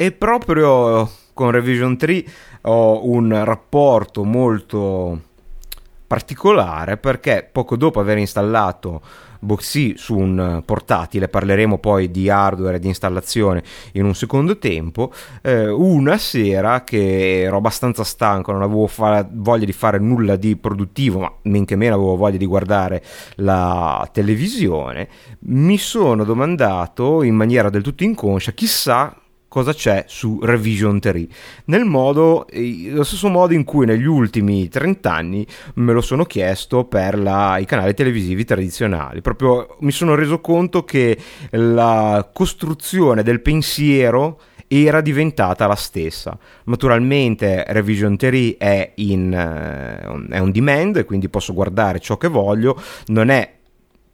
E 0.00 0.12
proprio 0.12 1.10
con 1.34 1.50
Revision 1.50 1.96
3 1.96 2.24
ho 2.62 3.04
un 3.08 3.44
rapporto 3.44 4.22
molto 4.22 5.20
particolare 6.06 6.98
perché 6.98 7.48
poco 7.50 7.74
dopo 7.76 7.98
aver 7.98 8.16
installato 8.18 9.02
Boxy 9.40 9.96
su 9.96 10.16
un 10.16 10.62
portatile, 10.64 11.26
parleremo 11.26 11.78
poi 11.78 12.12
di 12.12 12.30
hardware 12.30 12.76
e 12.76 12.78
di 12.78 12.86
installazione 12.86 13.64
in 13.94 14.04
un 14.04 14.14
secondo 14.14 14.58
tempo, 14.58 15.12
eh, 15.42 15.68
una 15.68 16.16
sera 16.16 16.84
che 16.84 17.40
ero 17.40 17.56
abbastanza 17.56 18.04
stanco, 18.04 18.52
non 18.52 18.62
avevo 18.62 18.86
fa- 18.86 19.26
voglia 19.28 19.64
di 19.64 19.72
fare 19.72 19.98
nulla 19.98 20.36
di 20.36 20.54
produttivo, 20.54 21.18
ma 21.18 21.32
men 21.42 21.64
che 21.64 21.74
meno 21.74 21.96
avevo 21.96 22.14
voglia 22.14 22.36
di 22.36 22.46
guardare 22.46 23.02
la 23.38 24.08
televisione, 24.12 25.08
mi 25.40 25.76
sono 25.76 26.22
domandato 26.22 27.24
in 27.24 27.34
maniera 27.34 27.68
del 27.68 27.82
tutto 27.82 28.04
inconscia, 28.04 28.52
chissà 28.52 29.12
cosa 29.58 29.74
c'è 29.74 30.04
su 30.06 30.38
Revision 30.42 31.00
3 31.00 31.26
nel 31.66 31.84
modo 31.84 32.46
lo 32.90 33.02
stesso 33.02 33.28
modo 33.28 33.54
in 33.54 33.64
cui 33.64 33.86
negli 33.86 34.06
ultimi 34.06 34.68
30 34.68 35.12
anni 35.12 35.46
me 35.74 35.92
lo 35.92 36.00
sono 36.00 36.24
chiesto 36.24 36.84
per 36.84 37.18
la, 37.18 37.58
i 37.58 37.64
canali 37.64 37.94
televisivi 37.94 38.44
tradizionali. 38.44 39.20
Proprio 39.20 39.76
mi 39.80 39.90
sono 39.90 40.14
reso 40.14 40.40
conto 40.40 40.84
che 40.84 41.18
la 41.50 42.28
costruzione 42.32 43.22
del 43.22 43.40
pensiero 43.40 44.40
era 44.68 45.00
diventata 45.00 45.66
la 45.66 45.74
stessa. 45.74 46.38
Naturalmente 46.64 47.64
Revision 47.68 48.16
3 48.16 48.56
è, 48.58 48.92
in, 48.96 49.32
uh, 49.32 50.30
è 50.30 50.40
on 50.40 50.52
demand, 50.52 51.04
quindi 51.04 51.28
posso 51.28 51.54
guardare 51.54 52.00
ciò 52.00 52.16
che 52.16 52.28
voglio, 52.28 52.80
non 53.06 53.30
è 53.30 53.57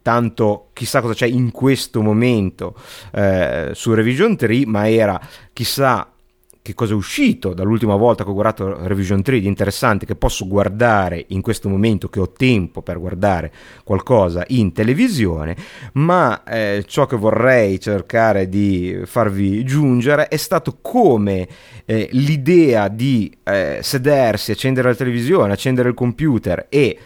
tanto 0.04 0.68
chissà 0.74 1.00
cosa 1.00 1.14
c'è 1.14 1.26
in 1.26 1.50
questo 1.50 2.02
momento 2.02 2.76
eh, 3.10 3.70
su 3.72 3.94
Revision 3.94 4.36
3, 4.36 4.66
ma 4.66 4.86
era 4.86 5.18
chissà 5.50 6.12
che 6.60 6.74
cosa 6.74 6.92
è 6.92 6.94
uscito 6.94 7.54
dall'ultima 7.54 7.96
volta 7.96 8.22
che 8.22 8.28
ho 8.28 8.34
guardato 8.34 8.86
Revision 8.86 9.22
3 9.22 9.40
di 9.40 9.46
interessante 9.46 10.04
che 10.04 10.14
posso 10.14 10.46
guardare 10.46 11.24
in 11.28 11.40
questo 11.40 11.70
momento 11.70 12.08
che 12.08 12.20
ho 12.20 12.32
tempo 12.32 12.82
per 12.82 12.98
guardare 12.98 13.50
qualcosa 13.82 14.44
in 14.48 14.72
televisione, 14.72 15.56
ma 15.94 16.42
eh, 16.44 16.84
ciò 16.86 17.06
che 17.06 17.16
vorrei 17.16 17.80
cercare 17.80 18.48
di 18.48 19.00
farvi 19.04 19.64
giungere 19.64 20.28
è 20.28 20.36
stato 20.36 20.78
come 20.82 21.48
eh, 21.86 22.08
l'idea 22.12 22.88
di 22.88 23.34
eh, 23.42 23.78
sedersi, 23.82 24.50
accendere 24.50 24.88
la 24.88 24.94
televisione, 24.94 25.52
accendere 25.54 25.88
il 25.88 25.94
computer 25.94 26.66
e 26.68 26.98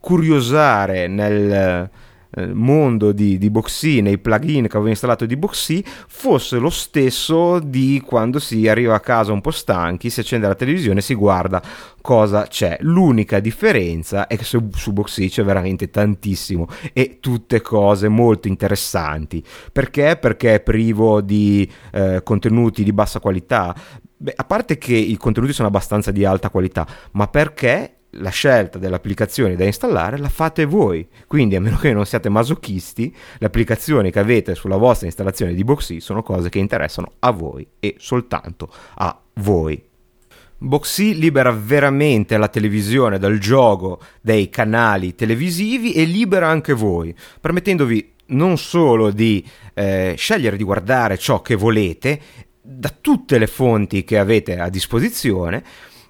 curiosare 0.00 1.08
nel 1.08 1.90
eh, 2.36 2.52
mondo 2.52 3.12
di, 3.12 3.38
di 3.38 3.50
Boxy, 3.50 4.00
nei 4.00 4.18
plugin 4.18 4.66
che 4.66 4.76
avevo 4.76 4.90
installato 4.90 5.24
di 5.26 5.36
Boxy, 5.36 5.82
fosse 5.84 6.58
lo 6.58 6.70
stesso 6.70 7.58
di 7.58 8.02
quando 8.04 8.38
si 8.38 8.68
arriva 8.68 8.94
a 8.94 9.00
casa 9.00 9.32
un 9.32 9.40
po' 9.40 9.50
stanchi, 9.50 10.10
si 10.10 10.20
accende 10.20 10.46
la 10.46 10.54
televisione 10.54 10.98
e 10.98 11.02
si 11.02 11.14
guarda 11.14 11.62
cosa 12.02 12.46
c'è. 12.46 12.76
L'unica 12.80 13.40
differenza 13.40 14.26
è 14.26 14.36
che 14.36 14.44
su, 14.44 14.68
su 14.74 14.92
Boxy 14.92 15.28
c'è 15.28 15.44
veramente 15.44 15.88
tantissimo 15.88 16.68
e 16.92 17.18
tutte 17.20 17.62
cose 17.62 18.08
molto 18.08 18.48
interessanti. 18.48 19.42
Perché? 19.72 20.18
Perché 20.20 20.54
è 20.54 20.60
privo 20.60 21.20
di 21.20 21.68
eh, 21.92 22.20
contenuti 22.22 22.84
di 22.84 22.92
bassa 22.92 23.18
qualità. 23.18 23.74
Beh, 24.18 24.34
a 24.36 24.44
parte 24.44 24.78
che 24.78 24.94
i 24.94 25.16
contenuti 25.16 25.52
sono 25.52 25.68
abbastanza 25.68 26.10
di 26.10 26.24
alta 26.24 26.50
qualità, 26.50 26.86
ma 27.12 27.28
perché 27.28 27.95
la 28.18 28.30
scelta 28.30 28.78
delle 28.78 28.96
applicazioni 28.96 29.56
da 29.56 29.64
installare 29.64 30.18
la 30.18 30.28
fate 30.28 30.64
voi. 30.64 31.06
Quindi, 31.26 31.56
a 31.56 31.60
meno 31.60 31.76
che 31.76 31.92
non 31.92 32.06
siate 32.06 32.28
masochisti, 32.28 33.14
le 33.38 33.46
applicazioni 33.46 34.10
che 34.10 34.18
avete 34.18 34.54
sulla 34.54 34.76
vostra 34.76 35.06
installazione 35.06 35.54
di 35.54 35.64
Boxy 35.64 36.00
sono 36.00 36.22
cose 36.22 36.48
che 36.48 36.58
interessano 36.58 37.12
a 37.20 37.30
voi 37.30 37.66
e 37.80 37.96
soltanto 37.98 38.72
a 38.94 39.18
voi. 39.34 39.82
Boxy 40.58 41.14
libera 41.14 41.50
veramente 41.50 42.36
la 42.38 42.48
televisione 42.48 43.18
dal 43.18 43.38
gioco 43.38 44.00
dei 44.22 44.48
canali 44.48 45.14
televisivi 45.14 45.92
e 45.92 46.04
libera 46.04 46.48
anche 46.48 46.72
voi, 46.72 47.14
permettendovi 47.40 48.14
non 48.28 48.56
solo 48.56 49.10
di 49.10 49.46
eh, 49.74 50.14
scegliere 50.16 50.56
di 50.56 50.64
guardare 50.64 51.18
ciò 51.18 51.42
che 51.42 51.54
volete 51.54 52.20
da 52.60 52.92
tutte 53.00 53.38
le 53.38 53.46
fonti 53.46 54.02
che 54.02 54.18
avete 54.18 54.58
a 54.58 54.68
disposizione, 54.68 55.62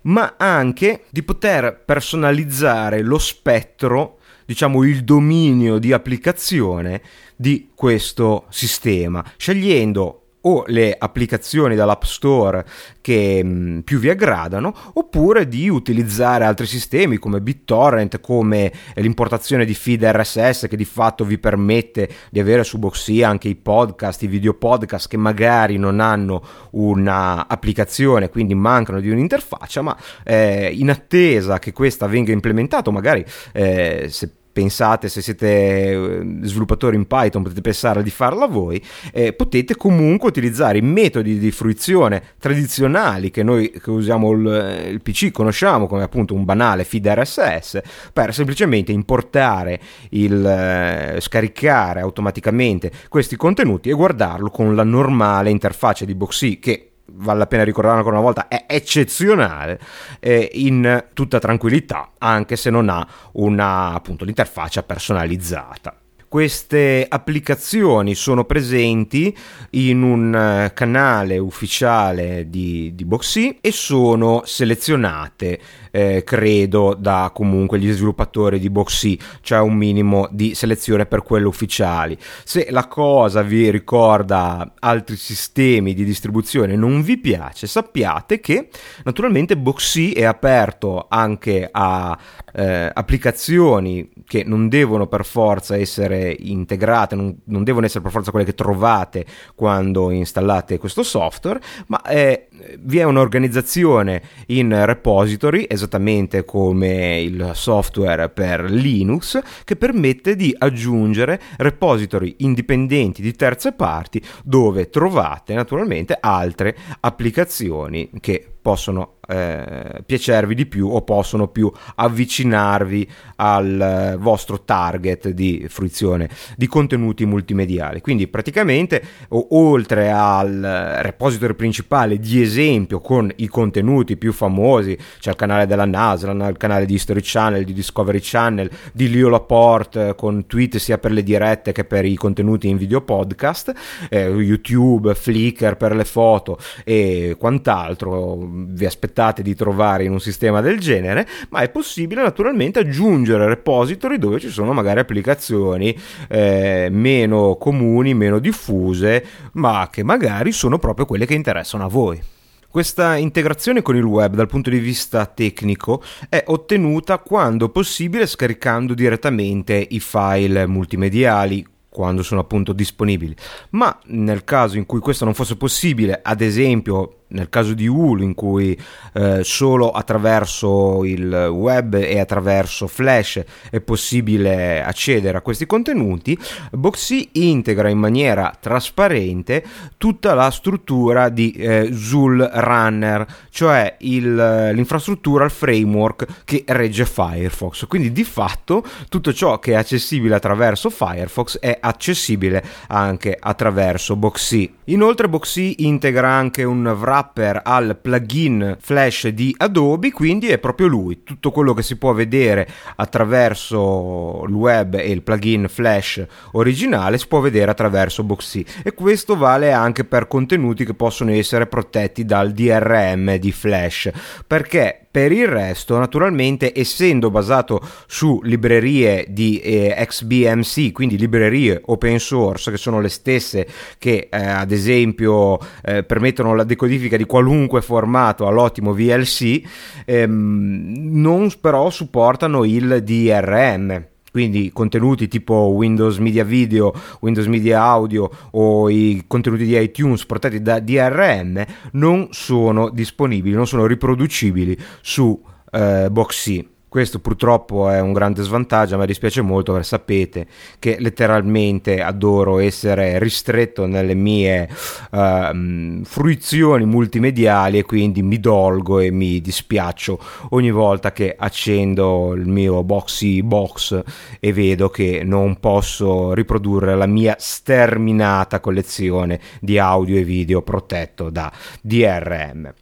ma 0.06 0.34
anche 0.36 1.04
di 1.10 1.22
poter 1.22 1.82
personalizzare 1.84 3.02
lo 3.02 3.18
spettro, 3.18 4.18
diciamo 4.44 4.82
il 4.84 5.04
dominio 5.04 5.78
di 5.78 5.92
applicazione 5.92 7.02
di 7.36 7.70
questo 7.74 8.46
sistema, 8.48 9.24
scegliendo 9.36 10.25
o 10.46 10.64
le 10.66 10.94
applicazioni 10.96 11.74
dall'App 11.74 12.02
Store 12.04 12.64
che 13.00 13.42
mh, 13.42 13.48
mm, 13.48 13.78
più 13.80 13.98
vi 13.98 14.08
aggradano, 14.08 14.74
oppure 14.94 15.48
di 15.48 15.68
utilizzare 15.68 16.44
altri 16.44 16.66
sistemi 16.66 17.18
come 17.18 17.40
BitTorrent, 17.40 18.20
come 18.20 18.72
l'importazione 18.94 19.64
di 19.64 19.74
feed 19.74 20.04
RSS 20.04 20.66
che 20.68 20.76
di 20.76 20.84
fatto 20.84 21.24
vi 21.24 21.38
permette 21.38 22.08
di 22.30 22.40
avere 22.40 22.64
su 22.64 22.78
Boxy 22.78 23.22
anche 23.22 23.48
i 23.48 23.56
podcast, 23.56 24.22
i 24.22 24.26
video 24.28 24.54
podcast 24.54 25.08
che 25.08 25.16
magari 25.16 25.76
non 25.76 26.00
hanno 26.00 26.42
un'applicazione, 26.70 28.30
quindi 28.30 28.54
mancano 28.54 29.00
di 29.00 29.10
un'interfaccia, 29.10 29.82
ma 29.82 29.96
eh, 30.24 30.70
in 30.72 30.90
attesa 30.90 31.58
che 31.58 31.72
questa 31.72 32.06
venga 32.06 32.32
implementata, 32.32 32.90
magari 32.90 33.24
eh, 33.52 34.06
se 34.08 34.30
pensate, 34.56 35.10
se 35.10 35.20
siete 35.20 35.46
eh, 35.48 36.38
sviluppatori 36.44 36.96
in 36.96 37.06
Python, 37.06 37.42
potete 37.42 37.60
pensare 37.60 38.02
di 38.02 38.08
farla 38.08 38.46
voi, 38.46 38.82
eh, 39.12 39.34
potete 39.34 39.76
comunque 39.76 40.30
utilizzare 40.30 40.78
i 40.78 40.80
metodi 40.80 41.38
di 41.38 41.50
fruizione 41.50 42.22
tradizionali 42.38 43.30
che 43.30 43.42
noi 43.42 43.70
che 43.70 43.90
usiamo 43.90 44.32
il, 44.32 44.86
il, 44.92 45.02
PC 45.02 45.30
conosciamo 45.30 45.86
come 45.86 46.04
appunto 46.04 46.32
un 46.32 46.46
banale 46.46 46.84
feed 46.84 47.06
RSS 47.06 47.80
per 48.14 48.32
semplicemente 48.32 48.92
importare 48.92 49.78
il 50.10 50.46
eh, 50.46 51.20
scaricare 51.20 52.00
automaticamente 52.00 52.90
questi 53.10 53.36
contenuti 53.36 53.90
e 53.90 53.92
guardarlo 53.92 54.48
con 54.48 54.74
la 54.74 54.84
normale 54.84 55.50
interfaccia 55.50 56.06
di 56.06 56.14
Boxy 56.14 56.58
che 56.58 56.92
vale 57.12 57.38
la 57.38 57.46
pena 57.46 57.64
ricordare 57.64 57.96
ancora 57.96 58.16
una 58.16 58.24
volta, 58.24 58.48
è 58.48 58.66
eccezionale 58.68 59.78
eh, 60.20 60.50
in 60.54 61.06
tutta 61.12 61.38
tranquillità, 61.38 62.12
anche 62.18 62.56
se 62.56 62.70
non 62.70 62.88
ha 62.88 63.06
una, 63.32 63.92
appunto, 63.92 64.24
l'interfaccia 64.24 64.82
personalizzata. 64.82 65.94
Queste 66.28 67.06
applicazioni 67.08 68.16
sono 68.16 68.44
presenti 68.44 69.34
in 69.70 70.02
un 70.02 70.34
eh, 70.34 70.72
canale 70.74 71.38
ufficiale 71.38 72.50
di, 72.50 72.92
di 72.96 73.04
Boxy 73.04 73.58
e 73.60 73.70
sono 73.70 74.42
selezionate 74.44 75.60
eh, 75.96 76.24
credo, 76.24 76.94
da 76.94 77.30
comunque 77.32 77.78
gli 77.78 77.90
sviluppatori 77.90 78.58
di 78.58 78.68
Boxy, 78.68 79.18
c'è 79.40 79.58
un 79.60 79.72
minimo 79.72 80.28
di 80.30 80.54
selezione 80.54 81.06
per 81.06 81.22
quelle 81.22 81.46
ufficiali. 81.46 82.18
Se 82.44 82.66
la 82.68 82.86
cosa 82.86 83.40
vi 83.40 83.70
ricorda 83.70 84.74
altri 84.78 85.16
sistemi 85.16 85.94
di 85.94 86.04
distribuzione 86.04 86.74
e 86.74 86.76
non 86.76 87.00
vi 87.00 87.16
piace, 87.16 87.66
sappiate 87.66 88.40
che 88.40 88.68
naturalmente 89.04 89.56
Boxy 89.56 90.12
è 90.12 90.24
aperto 90.24 91.06
anche 91.08 91.66
a 91.72 92.18
eh, 92.52 92.90
applicazioni 92.92 94.10
che 94.26 94.42
non 94.44 94.68
devono 94.68 95.06
per 95.06 95.24
forza 95.24 95.76
essere 95.76 96.36
integrate, 96.38 97.14
non, 97.14 97.38
non, 97.44 97.64
devono 97.64 97.86
essere 97.86 98.02
per 98.02 98.12
forza 98.12 98.30
quelle 98.30 98.44
che 98.44 98.54
trovate 98.54 99.24
quando 99.54 100.10
installate 100.10 100.78
questo 100.78 101.02
software, 101.02 101.60
ma 101.86 102.02
eh, 102.02 102.45
vi 102.80 102.98
è 102.98 103.04
un'organizzazione 103.04 104.22
in 104.46 104.84
repository, 104.84 105.66
esattamente 105.68 106.44
come 106.44 107.20
il 107.20 107.50
software 107.54 108.28
per 108.28 108.70
Linux 108.70 109.40
che 109.64 109.76
permette 109.76 110.36
di 110.36 110.54
aggiungere 110.56 111.40
repository 111.56 112.36
indipendenti 112.38 113.22
di 113.22 113.32
terze 113.32 113.72
parti 113.72 114.22
dove 114.44 114.88
trovate 114.90 115.54
naturalmente 115.54 116.16
altre 116.18 116.76
applicazioni 117.00 118.10
che 118.20 118.50
possono 118.60 119.15
eh, 119.26 120.02
piacervi 120.04 120.54
di 120.54 120.66
più 120.66 120.88
o 120.88 121.02
possono 121.02 121.48
più 121.48 121.70
avvicinarvi 121.96 123.10
al 123.36 123.80
eh, 123.80 124.16
vostro 124.16 124.62
target 124.62 125.30
di 125.30 125.66
fruizione 125.68 126.28
di 126.56 126.66
contenuti 126.66 127.26
multimediali. 127.26 128.00
Quindi 128.00 128.28
praticamente 128.28 129.02
o, 129.28 129.48
oltre 129.50 130.10
al 130.10 130.98
repository 131.02 131.54
principale 131.54 132.18
di 132.18 132.40
esempio 132.40 133.00
con 133.00 133.30
i 133.36 133.48
contenuti 133.48 134.16
più 134.16 134.32
famosi, 134.32 134.96
c'è 135.18 135.30
il 135.30 135.36
canale 135.36 135.66
della 135.66 135.84
NASA, 135.84 136.30
il 136.30 136.56
canale 136.56 136.86
di 136.86 136.94
History 136.94 137.20
Channel, 137.22 137.64
di 137.64 137.72
Discovery 137.72 138.20
Channel, 138.22 138.70
di 138.92 139.10
Leo 139.10 139.28
Laporte 139.28 140.14
con 140.16 140.46
tweet 140.46 140.76
sia 140.76 140.98
per 140.98 141.10
le 141.10 141.22
dirette 141.22 141.72
che 141.72 141.84
per 141.84 142.04
i 142.04 142.14
contenuti 142.14 142.68
in 142.68 142.76
video 142.76 143.00
podcast, 143.00 143.72
eh, 144.08 144.28
YouTube, 144.28 145.14
Flickr 145.14 145.76
per 145.76 145.94
le 145.94 146.04
foto 146.04 146.58
e 146.84 147.36
quant'altro 147.38 148.48
vi 148.48 148.86
aspettate 148.86 149.15
aspettate 149.16 149.42
di 149.42 149.54
trovare 149.54 150.04
in 150.04 150.12
un 150.12 150.20
sistema 150.20 150.60
del 150.60 150.78
genere, 150.78 151.26
ma 151.48 151.60
è 151.60 151.70
possibile 151.70 152.22
naturalmente 152.22 152.80
aggiungere 152.80 153.46
repository 153.46 154.18
dove 154.18 154.38
ci 154.38 154.50
sono 154.50 154.72
magari 154.72 155.00
applicazioni 155.00 155.96
eh, 156.28 156.88
meno 156.90 157.56
comuni, 157.56 158.12
meno 158.12 158.38
diffuse, 158.38 159.24
ma 159.52 159.88
che 159.90 160.02
magari 160.02 160.52
sono 160.52 160.78
proprio 160.78 161.06
quelle 161.06 161.24
che 161.24 161.34
interessano 161.34 161.84
a 161.84 161.88
voi. 161.88 162.20
Questa 162.68 163.16
integrazione 163.16 163.80
con 163.80 163.96
il 163.96 164.04
web 164.04 164.34
dal 164.34 164.48
punto 164.48 164.68
di 164.68 164.78
vista 164.78 165.24
tecnico 165.24 166.02
è 166.28 166.44
ottenuta 166.48 167.16
quando 167.18 167.70
possibile 167.70 168.26
scaricando 168.26 168.92
direttamente 168.92 169.86
i 169.90 169.98
file 169.98 170.66
multimediali 170.66 171.66
quando 171.88 172.22
sono 172.22 172.42
appunto 172.42 172.74
disponibili. 172.74 173.34
Ma 173.70 173.98
nel 174.08 174.44
caso 174.44 174.76
in 174.76 174.84
cui 174.84 175.00
questo 175.00 175.24
non 175.24 175.32
fosse 175.32 175.56
possibile, 175.56 176.20
ad 176.22 176.42
esempio 176.42 177.20
nel 177.28 177.48
caso 177.48 177.74
di 177.74 177.86
Hulu 177.86 178.22
in 178.22 178.34
cui 178.34 178.78
eh, 179.14 179.42
solo 179.42 179.90
attraverso 179.90 181.04
il 181.04 181.48
web 181.50 181.94
e 181.94 182.20
attraverso 182.20 182.86
Flash 182.86 183.42
è 183.70 183.80
possibile 183.80 184.82
accedere 184.82 185.38
a 185.38 185.40
questi 185.40 185.66
contenuti, 185.66 186.38
Boxy 186.70 187.30
integra 187.32 187.88
in 187.88 187.98
maniera 187.98 188.52
trasparente 188.58 189.64
tutta 189.96 190.34
la 190.34 190.50
struttura 190.50 191.28
di 191.28 191.52
eh, 191.52 191.90
Zul 191.92 192.38
Runner, 192.40 193.26
cioè 193.50 193.96
il, 194.00 194.34
l'infrastruttura, 194.72 195.44
il 195.44 195.50
framework 195.50 196.44
che 196.44 196.64
regge 196.66 197.04
Firefox. 197.04 197.86
Quindi 197.86 198.12
di 198.12 198.24
fatto 198.24 198.84
tutto 199.08 199.32
ciò 199.32 199.58
che 199.58 199.72
è 199.72 199.76
accessibile 199.76 200.36
attraverso 200.36 200.90
Firefox 200.90 201.58
è 201.58 201.76
accessibile 201.80 202.62
anche 202.88 203.36
attraverso 203.38 204.14
Boxy. 204.16 204.72
Inoltre 204.84 205.28
Boxy 205.28 205.74
integra 205.78 206.30
anche 206.30 206.62
un 206.62 206.86
wrapper 206.86 207.15
wrapper 207.16 207.62
al 207.64 207.98
plugin 208.00 208.76
Flash 208.78 209.28
di 209.28 209.54
Adobe, 209.56 210.12
quindi 210.12 210.48
è 210.48 210.58
proprio 210.58 210.86
lui. 210.86 211.22
Tutto 211.22 211.50
quello 211.50 211.72
che 211.72 211.82
si 211.82 211.96
può 211.96 212.12
vedere 212.12 212.68
attraverso 212.96 214.44
il 214.46 214.52
web 214.52 214.94
e 214.94 215.10
il 215.10 215.22
plugin 215.22 215.66
Flash 215.68 216.24
originale 216.52 217.18
si 217.18 217.26
può 217.26 217.40
vedere 217.40 217.70
attraverso 217.70 218.22
Boxy 218.22 218.64
e 218.82 218.92
questo 218.92 219.36
vale 219.36 219.72
anche 219.72 220.04
per 220.04 220.28
contenuti 220.28 220.84
che 220.84 220.94
possono 220.94 221.30
essere 221.32 221.66
protetti 221.66 222.24
dal 222.24 222.52
DRM 222.52 223.36
di 223.36 223.52
Flash, 223.52 224.10
perché 224.46 225.05
per 225.16 225.32
il 225.32 225.48
resto, 225.48 225.96
naturalmente, 225.96 226.78
essendo 226.78 227.30
basato 227.30 227.80
su 228.06 228.38
librerie 228.42 229.24
di 229.30 229.58
eh, 229.60 229.96
XBMC, 230.06 230.92
quindi 230.92 231.16
librerie 231.16 231.80
open 231.86 232.18
source, 232.18 232.70
che 232.70 232.76
sono 232.76 233.00
le 233.00 233.08
stesse 233.08 233.66
che 233.96 234.28
eh, 234.30 234.36
ad 234.36 234.72
esempio 234.72 235.58
eh, 235.82 236.02
permettono 236.02 236.54
la 236.54 236.64
decodifica 236.64 237.16
di 237.16 237.24
qualunque 237.24 237.80
formato 237.80 238.46
all'ottimo 238.46 238.92
VLC, 238.92 239.62
ehm, 240.04 240.92
non 240.98 241.50
però 241.62 241.88
supportano 241.88 242.64
il 242.64 243.02
DRM 243.02 244.15
quindi 244.36 244.70
contenuti 244.70 245.28
tipo 245.28 245.54
Windows 245.54 246.18
Media 246.18 246.44
Video, 246.44 246.92
Windows 247.20 247.46
Media 247.46 247.80
Audio 247.80 248.28
o 248.50 248.90
i 248.90 249.24
contenuti 249.26 249.64
di 249.64 249.80
iTunes 249.80 250.26
portati 250.26 250.60
da 250.60 250.78
DRM 250.78 251.64
non 251.92 252.28
sono 252.32 252.90
disponibili, 252.90 253.54
non 253.54 253.66
sono 253.66 253.86
riproducibili 253.86 254.78
su 255.00 255.42
eh, 255.70 256.08
Boxy 256.10 256.75
Questo 256.96 257.18
purtroppo 257.18 257.90
è 257.90 258.00
un 258.00 258.14
grande 258.14 258.42
svantaggio, 258.42 258.94
a 258.94 258.98
me 258.98 259.04
dispiace 259.04 259.42
molto 259.42 259.72
perché 259.72 259.86
sapete 259.86 260.46
che 260.78 260.96
letteralmente 260.98 262.00
adoro 262.00 262.58
essere 262.58 263.18
ristretto 263.18 263.84
nelle 263.84 264.14
mie 264.14 264.66
uh, 265.10 266.02
fruizioni 266.04 266.86
multimediali 266.86 267.76
e 267.76 267.82
quindi 267.82 268.22
mi 268.22 268.40
dolgo 268.40 269.00
e 269.00 269.10
mi 269.10 269.42
dispiaccio 269.42 270.18
ogni 270.52 270.70
volta 270.70 271.12
che 271.12 271.36
accendo 271.38 272.32
il 272.32 272.46
mio 272.46 272.82
Boxy 272.82 273.42
Box 273.42 274.02
e 274.40 274.52
vedo 274.54 274.88
che 274.88 275.20
non 275.22 275.60
posso 275.60 276.32
riprodurre 276.32 276.96
la 276.96 277.04
mia 277.04 277.36
sterminata 277.38 278.58
collezione 278.60 279.38
di 279.60 279.78
audio 279.78 280.16
e 280.16 280.24
video 280.24 280.62
protetto 280.62 281.28
da 281.28 281.52
DRM. 281.82 282.72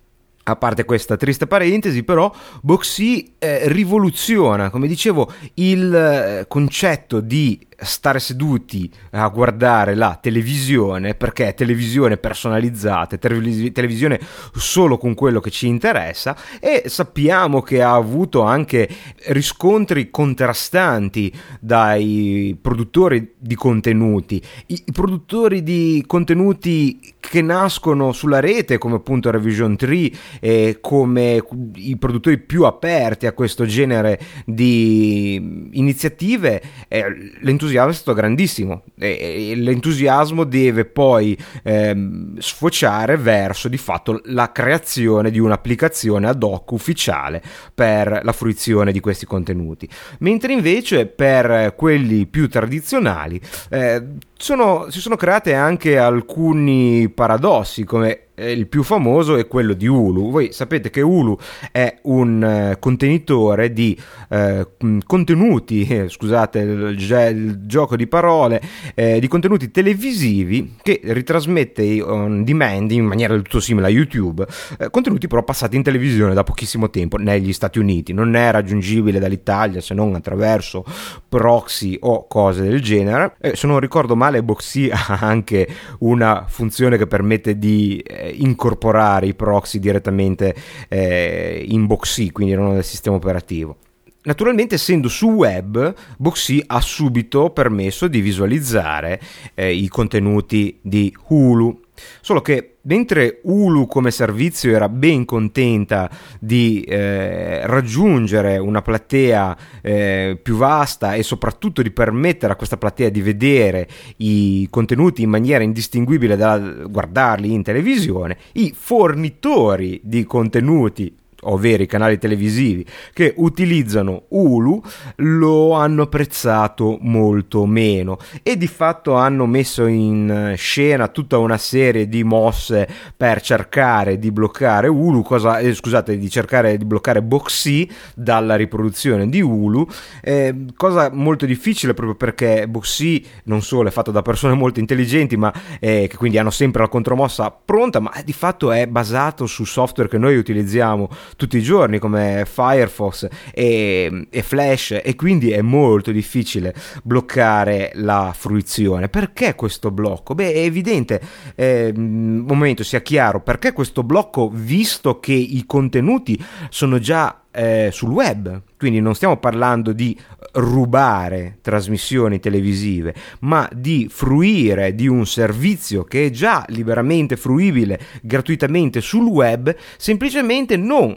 A 0.47 0.57
parte 0.57 0.85
questa 0.85 1.17
triste 1.17 1.47
parentesi, 1.47 2.03
però, 2.03 2.31
Boxy 2.61 3.37
eh, 3.39 3.67
rivoluziona, 3.69 4.69
come 4.69 4.87
dicevo, 4.87 5.33
il 5.55 5.95
eh, 5.95 6.45
concetto 6.47 7.21
di 7.21 7.59
stare 7.85 8.19
seduti 8.19 8.91
a 9.11 9.29
guardare 9.29 9.95
la 9.95 10.19
televisione 10.21 11.15
perché 11.15 11.49
è 11.49 11.55
televisione 11.55 12.17
personalizzata, 12.17 13.17
televisione 13.17 14.21
solo 14.55 14.99
con 14.99 15.15
quello 15.15 15.41
che 15.41 15.51
ci 15.51 15.67
interessa 15.67 16.37
e 16.61 16.85
sappiamo 16.87 17.63
che 17.63 17.83
ha 17.83 17.95
avuto 17.95 18.43
anche 18.43 18.89
riscontri 19.27 20.11
contrastanti 20.11 21.33
dai 21.61 22.57
produttori 22.61 23.35
di 23.39 23.55
contenuti, 23.55 24.43
i, 24.67 24.85
produttori 24.93 25.63
di 25.63 26.03
contenuti 26.07 27.15
che 27.21 27.43
nascono 27.43 28.13
sulla 28.13 28.41
rete 28.41 28.79
come 28.79 28.97
appunto 28.97 29.31
Revision 29.31 29.77
3 29.77 30.11
e 30.41 30.79
come 30.81 31.43
i 31.75 31.97
produttori 31.97 32.39
più 32.39 32.65
aperti 32.65 33.27
a 33.27 33.33
questo 33.33 33.65
genere 33.67 34.21
di 34.45 35.69
iniziative, 35.73 36.63
eh, 36.89 37.05
l'entusiasmo 37.41 37.74
l'entusiasmo 37.75 37.91
è 37.91 37.95
stato 37.95 38.15
grandissimo 38.15 38.83
e, 38.99 39.51
e 39.51 39.57
l'entusiasmo 39.57 40.45
deve 40.45 40.85
poi 40.85 41.37
ehm, 41.63 42.39
sfociare 42.39 43.17
verso 43.17 43.69
di 43.69 43.77
fatto 43.77 44.21
la 44.27 44.53
creazione 44.53 45.31
di 45.31 45.39
un'applicazione 45.39 46.29
ad 46.29 46.43
hoc 46.43 46.71
ufficiale 46.73 47.43
per 47.75 48.21
la 48.23 48.33
fruizione 48.33 48.93
di 48.93 49.01
questi 49.01 49.27
contenuti. 49.27 49.89
Mentre 50.21 50.53
invece 50.53 51.07
per 51.07 51.75
quelli 51.77 52.27
più 52.27 52.49
tradizionali 52.49 53.41
eh, 53.71 54.03
sono, 54.37 54.87
si 54.91 55.01
sono 55.01 55.17
create 55.17 55.55
anche 55.55 55.99
alcuni 55.99 57.09
paradossi 57.09 57.85
come 57.85 58.25
il 58.37 58.67
più 58.67 58.83
famoso 58.83 59.37
è 59.37 59.47
quello 59.47 59.75
di 59.75 59.87
Hulu. 59.87 60.31
Voi 60.31 60.53
sapete 60.53 60.91
che 60.91 61.01
Hulu 61.01 61.39
è 61.71 61.99
un 62.03 62.73
uh, 62.73 62.79
contenitore 62.81 63.73
di 63.73 63.97
uh, 64.31 64.99
contenuti, 65.07 65.87
eh, 65.87 66.09
scusate 66.09 66.59
il, 66.59 66.97
il, 66.99 67.61
gioco 67.67 67.97
di 67.97 68.07
parole, 68.09 68.61
eh, 68.95 69.21
di 69.21 69.29
contenuti 69.29 69.71
televisivi 69.71 70.75
che 70.83 71.01
ritrasmette 71.05 72.03
on 72.03 72.43
demand 72.43 72.91
in 72.91 73.05
maniera 73.05 73.35
del 73.35 73.43
tutto 73.43 73.61
simile 73.61 73.87
a 73.87 73.91
YouTube, 73.91 74.45
eh, 74.79 74.91
contenuti 74.91 75.29
però 75.29 75.45
passati 75.45 75.77
in 75.77 75.83
televisione 75.83 76.35
da 76.35 76.43
pochissimo 76.43 76.91
tempo 76.91 77.17
negli 77.17 77.53
Stati 77.53 77.79
Uniti. 77.79 78.13
Non 78.13 78.35
è 78.35 78.51
raggiungibile 78.51 79.21
dall'Italia 79.21 79.81
se 79.81 79.95
non 79.95 80.15
attraverso 80.15 80.85
proxy 81.29 81.97
o 82.01 82.27
cose 82.27 82.63
del 82.63 82.83
genere. 82.83 83.37
se 83.53 83.67
non 83.69 83.79
ricordo 83.79 84.17
male, 84.25 84.43
Boxy 84.43 84.89
ha 84.93 85.19
anche 85.21 85.69
una 86.01 86.47
funzione 86.49 86.97
che 86.97 87.07
permette 87.07 87.59
di 87.59 87.99
eh, 87.99 88.31
incorporare 88.31 89.27
i 89.27 89.35
proxy 89.35 89.79
direttamente 89.79 90.55
eh, 90.89 91.65
in 91.69 91.87
Boxy, 91.87 92.31
quindi 92.31 92.55
non 92.55 92.73
nel 92.73 92.85
sistema 92.85 93.17
operativo. 93.17 93.77
Naturalmente, 94.23 94.77
essendo 94.77 95.09
su 95.09 95.29
web, 95.29 95.95
Boxy 96.17 96.63
ha 96.67 96.81
subito 96.81 97.51
permesso 97.51 98.09
di 98.09 98.23
visualizzare 98.23 99.21
eh, 99.53 99.75
i 99.75 99.87
contenuti 99.89 100.79
di 100.81 101.15
Hulu. 101.27 101.83
Solo 102.21 102.41
che 102.41 102.77
mentre 102.83 103.41
Hulu 103.43 103.87
come 103.87 104.11
servizio 104.11 104.75
era 104.75 104.89
ben 104.89 105.25
contenta 105.25 106.11
di 106.41 106.83
eh, 106.83 107.67
raggiungere 107.67 108.59
una 108.59 108.83
platea 108.83 109.57
eh, 109.81 110.39
più 110.43 110.57
vasta 110.57 111.15
e 111.15 111.23
soprattutto 111.23 111.83
di 111.83 111.91
permettere 111.91 112.53
a 112.53 112.57
questa 112.57 112.77
platea 112.77 113.09
di 113.09 113.23
vedere 113.23 113.89
i 114.19 114.67
contenuti 114.71 115.23
in 115.23 115.31
maniera 115.31 115.65
indistinguibile 115.65 116.37
da 116.37 116.59
guardarli 116.59 117.53
in 117.53 117.63
televisione, 117.63 118.37
i 118.53 118.75
fornitori 118.77 120.01
di 120.03 120.25
contenuti 120.25 121.15
ovvero 121.45 121.83
i 121.83 121.87
canali 121.87 122.19
televisivi 122.19 122.85
che 123.13 123.35
utilizzano 123.37 124.25
Hulu 124.29 124.83
lo 125.17 125.73
hanno 125.73 126.03
apprezzato 126.03 126.99
molto 127.01 127.67
meno 127.67 128.19
e 128.43 128.57
di 128.57 128.67
fatto 128.67 129.15
hanno 129.15 129.47
messo 129.47 129.87
in 129.87 130.55
scena 130.57 131.09
tutta 131.09 131.39
una 131.39 131.59
serie 131.59 132.09
di 132.09 132.25
mosse 132.25 132.89
per 133.17 133.41
cercare 133.41 134.19
di 134.19 134.31
bloccare 134.31 134.89
Hulu, 134.89 135.23
cosa, 135.23 135.59
eh, 135.59 135.75
scusate, 135.75 136.17
di 136.17 136.31
cercare 136.31 136.77
di 136.77 136.85
bloccare 136.85 137.23
Boxy 137.23 137.89
dalla 138.15 138.57
riproduzione 138.57 139.29
di 139.29 139.41
Hulu, 139.41 139.87
eh, 140.23 140.67
cosa 140.77 141.11
molto 141.13 141.47
difficile 141.47 141.95
proprio 141.95 142.17
perché 142.17 142.67
Boxy 142.69 143.25
non 143.45 143.63
solo 143.63 143.89
è 143.89 143.93
fatto 143.93 144.11
da 144.11 144.23
persone 144.23 144.55
molto 144.55 144.81
intelligenti 144.81 145.37
ma 145.37 145.53
eh, 145.81 146.07
che 146.09 146.17
quindi 146.17 146.39
hanno 146.39 146.51
sempre 146.51 146.83
la 146.83 146.89
contromossa 146.89 147.51
pronta, 147.51 148.01
ma 148.01 148.13
di 148.25 148.33
fatto 148.33 148.73
è 148.73 148.87
basato 148.87 149.47
su 149.47 149.65
software 149.65 150.09
che 150.09 150.19
noi 150.19 150.37
utilizziamo 150.37 151.09
tutti 151.37 151.57
i 151.57 151.63
giorni 151.63 151.99
come 151.99 152.45
Firefox 152.47 153.29
e, 153.53 154.27
e, 154.31 154.43
Flash 154.43 155.01
e 155.03 155.15
quindi 155.15 155.51
è 155.51 155.63
molto 155.63 156.11
difficile 156.11 156.75
bloccare 157.03 157.93
la 157.95 158.33
fruizione. 158.37 159.09
Perché 159.09 159.55
questo 159.55 159.91
blocco? 159.91 160.35
Beh, 160.35 160.53
è 160.53 160.59
evidente, 160.59 161.21
eh, 161.55 161.93
un 161.95 162.45
momento 162.47 162.83
sia 162.83 163.01
chiaro, 163.01 163.41
perché 163.41 163.73
questo 163.73 164.03
blocco 164.03 164.51
visto 164.53 165.21
che 165.21 165.33
i 165.33 165.65
contenuti 165.67 166.43
sono 166.69 166.99
già 166.99 167.44
eh, 167.55 167.91
sul 167.93 168.11
web, 168.11 168.63
quindi 168.77 169.01
non 169.01 169.15
stiamo 169.15 169.37
parlando 169.37 169.93
di 169.93 170.19
rubare 170.55 171.59
trasmissioni 171.61 172.41
televisive, 172.41 173.15
ma 173.41 173.69
di 173.73 174.09
fruire 174.11 174.95
di 174.95 175.07
un 175.07 175.27
servizio 175.27 176.05
che 176.05 176.27
è 176.27 176.31
già 176.31 176.65
liberamente 176.69 177.37
fruibile 177.37 178.01
gratuitamente 178.23 179.01
sul 179.01 179.27
web, 179.27 179.75
semplicemente 179.97 180.77
non 180.77 181.17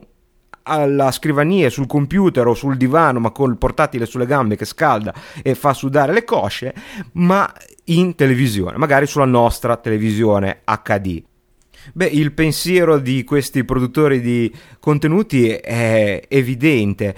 alla 0.67 1.12
scrivania, 1.12 1.69
sul 1.69 1.88
computer 1.88 2.45
o 2.45 2.54
sul 2.54 2.78
divano, 2.78 3.19
ma 3.19 3.32
col 3.32 3.58
portatile 3.58 4.06
sulle 4.06 4.26
gambe 4.26 4.56
che 4.56 4.65
scalda 4.65 5.13
e 5.41 5.56
fa 5.56 5.73
sudare 5.73 6.13
le 6.13 6.23
cosce, 6.23 6.73
ma 7.13 7.52
in 7.86 8.15
televisione, 8.15 8.78
magari 8.78 9.08
sulla 9.08 9.26
nostra 9.26 9.78
televisione 9.78 10.62
HD. 10.84 11.23
Beh, 11.93 12.06
il 12.06 12.32
pensiero 12.34 13.00
di 13.00 13.23
questi 13.23 13.63
produttori 13.63 14.21
di 14.21 14.52
contenuti 14.80 15.50
è 15.50 16.23
evidente. 16.28 17.15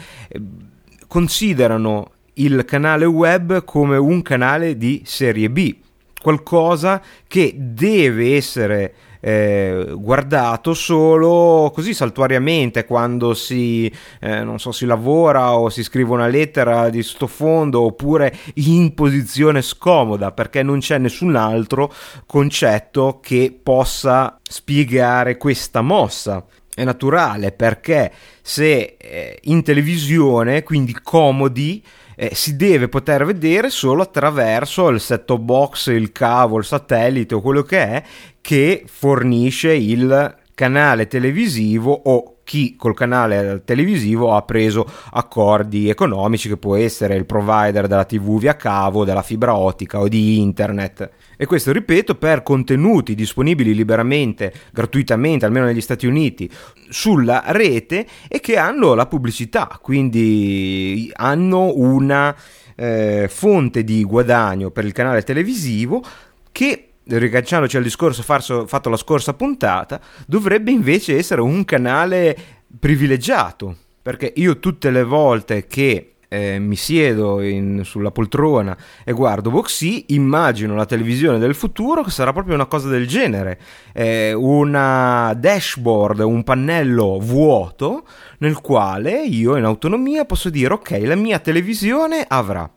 Considerano 1.07 2.11
il 2.35 2.63
canale 2.65 3.05
web 3.05 3.63
come 3.63 3.97
un 3.97 4.21
canale 4.21 4.77
di 4.77 5.01
serie 5.05 5.49
B, 5.49 5.75
qualcosa 6.21 7.01
che 7.27 7.53
deve 7.57 8.35
essere 8.35 8.93
eh, 9.19 9.85
guardato 9.95 10.73
solo 10.73 11.71
così 11.73 11.93
saltuariamente 11.93 12.85
quando 12.85 13.33
si, 13.33 13.91
eh, 14.19 14.43
non 14.43 14.59
so, 14.59 14.71
si 14.71 14.85
lavora 14.85 15.55
o 15.55 15.69
si 15.69 15.83
scrive 15.83 16.11
una 16.11 16.27
lettera 16.27 16.89
di 16.89 17.03
sottofondo 17.03 17.81
oppure 17.81 18.35
in 18.55 18.93
posizione 18.93 19.61
scomoda 19.61 20.31
perché 20.31 20.63
non 20.63 20.79
c'è 20.79 20.97
nessun 20.97 21.35
altro 21.35 21.93
concetto 22.25 23.19
che 23.21 23.57
possa 23.61 24.39
spiegare 24.41 25.37
questa 25.37 25.81
mossa. 25.81 26.45
È 26.73 26.83
naturale 26.85 27.51
perché 27.51 28.09
se 28.41 28.95
eh, 28.97 29.39
in 29.43 29.63
televisione, 29.63 30.63
quindi 30.63 30.93
comodi, 30.93 31.83
eh, 32.21 32.35
si 32.35 32.57
deve 32.57 32.89
poter 32.89 33.23
vedere 33.23 33.69
solo 33.69 34.01
attraverso 34.01 34.89
il 34.89 34.99
set-top 34.99 35.39
box, 35.39 35.87
il 35.87 36.11
cavo, 36.11 36.57
il 36.57 36.65
satellite 36.65 37.33
o 37.33 37.39
quello 37.39 37.63
che 37.63 37.77
è 37.77 38.03
che 38.41 38.83
fornisce 38.87 39.73
il 39.73 40.35
canale 40.53 41.07
televisivo 41.07 41.93
o 41.93 42.38
chi 42.49 42.75
col 42.75 42.95
canale 42.95 43.61
televisivo 43.63 44.33
ha 44.33 44.41
preso 44.41 44.83
accordi 45.11 45.87
economici 45.87 46.49
che 46.49 46.57
può 46.57 46.75
essere 46.75 47.13
il 47.13 47.27
provider 47.27 47.85
della 47.85 48.05
TV 48.05 48.39
via 48.39 48.55
cavo, 48.55 49.05
della 49.05 49.21
fibra 49.21 49.55
ottica 49.55 49.99
o 49.99 50.07
di 50.07 50.39
internet. 50.41 51.11
E 51.37 51.45
questo, 51.45 51.71
ripeto, 51.71 52.15
per 52.15 52.41
contenuti 52.41 53.13
disponibili 53.13 53.75
liberamente, 53.75 54.51
gratuitamente, 54.71 55.45
almeno 55.45 55.67
negli 55.67 55.79
Stati 55.79 56.07
Uniti, 56.07 56.49
sulla 56.89 57.43
rete 57.45 58.07
e 58.27 58.39
che 58.39 58.57
hanno 58.57 58.95
la 58.95 59.05
pubblicità, 59.05 59.77
quindi 59.79 61.07
hanno 61.17 61.73
una 61.75 62.35
eh, 62.75 63.27
fonte 63.29 63.83
di 63.83 64.03
guadagno 64.03 64.71
per 64.71 64.85
il 64.85 64.91
canale 64.91 65.21
televisivo 65.21 66.01
che 66.51 66.88
ricacciandoci 67.09 67.77
al 67.77 67.83
discorso 67.83 68.21
farso, 68.23 68.67
fatto 68.67 68.89
la 68.89 68.97
scorsa 68.97 69.33
puntata, 69.33 69.99
dovrebbe 70.27 70.71
invece 70.71 71.17
essere 71.17 71.41
un 71.41 71.65
canale 71.65 72.37
privilegiato 72.79 73.75
perché 74.01 74.31
io 74.35 74.59
tutte 74.59 74.91
le 74.91 75.03
volte 75.03 75.67
che 75.67 76.13
eh, 76.29 76.59
mi 76.59 76.75
siedo 76.75 77.41
in, 77.41 77.81
sulla 77.83 78.11
poltrona 78.11 78.77
e 79.03 79.11
guardo 79.11 79.49
Boxy, 79.49 80.05
immagino 80.09 80.75
la 80.75 80.85
televisione 80.85 81.39
del 81.39 81.55
futuro 81.55 82.03
che 82.03 82.11
sarà 82.11 82.31
proprio 82.31 82.53
una 82.53 82.67
cosa 82.67 82.87
del 82.87 83.07
genere, 83.07 83.59
eh, 83.93 84.31
una 84.33 85.33
dashboard, 85.35 86.19
un 86.19 86.43
pannello 86.43 87.19
vuoto 87.19 88.05
nel 88.39 88.61
quale 88.61 89.23
io 89.23 89.57
in 89.57 89.63
autonomia 89.63 90.25
posso 90.25 90.49
dire 90.49 90.73
ok, 90.75 91.01
la 91.03 91.15
mia 91.15 91.39
televisione 91.39 92.23
avrà 92.27 92.71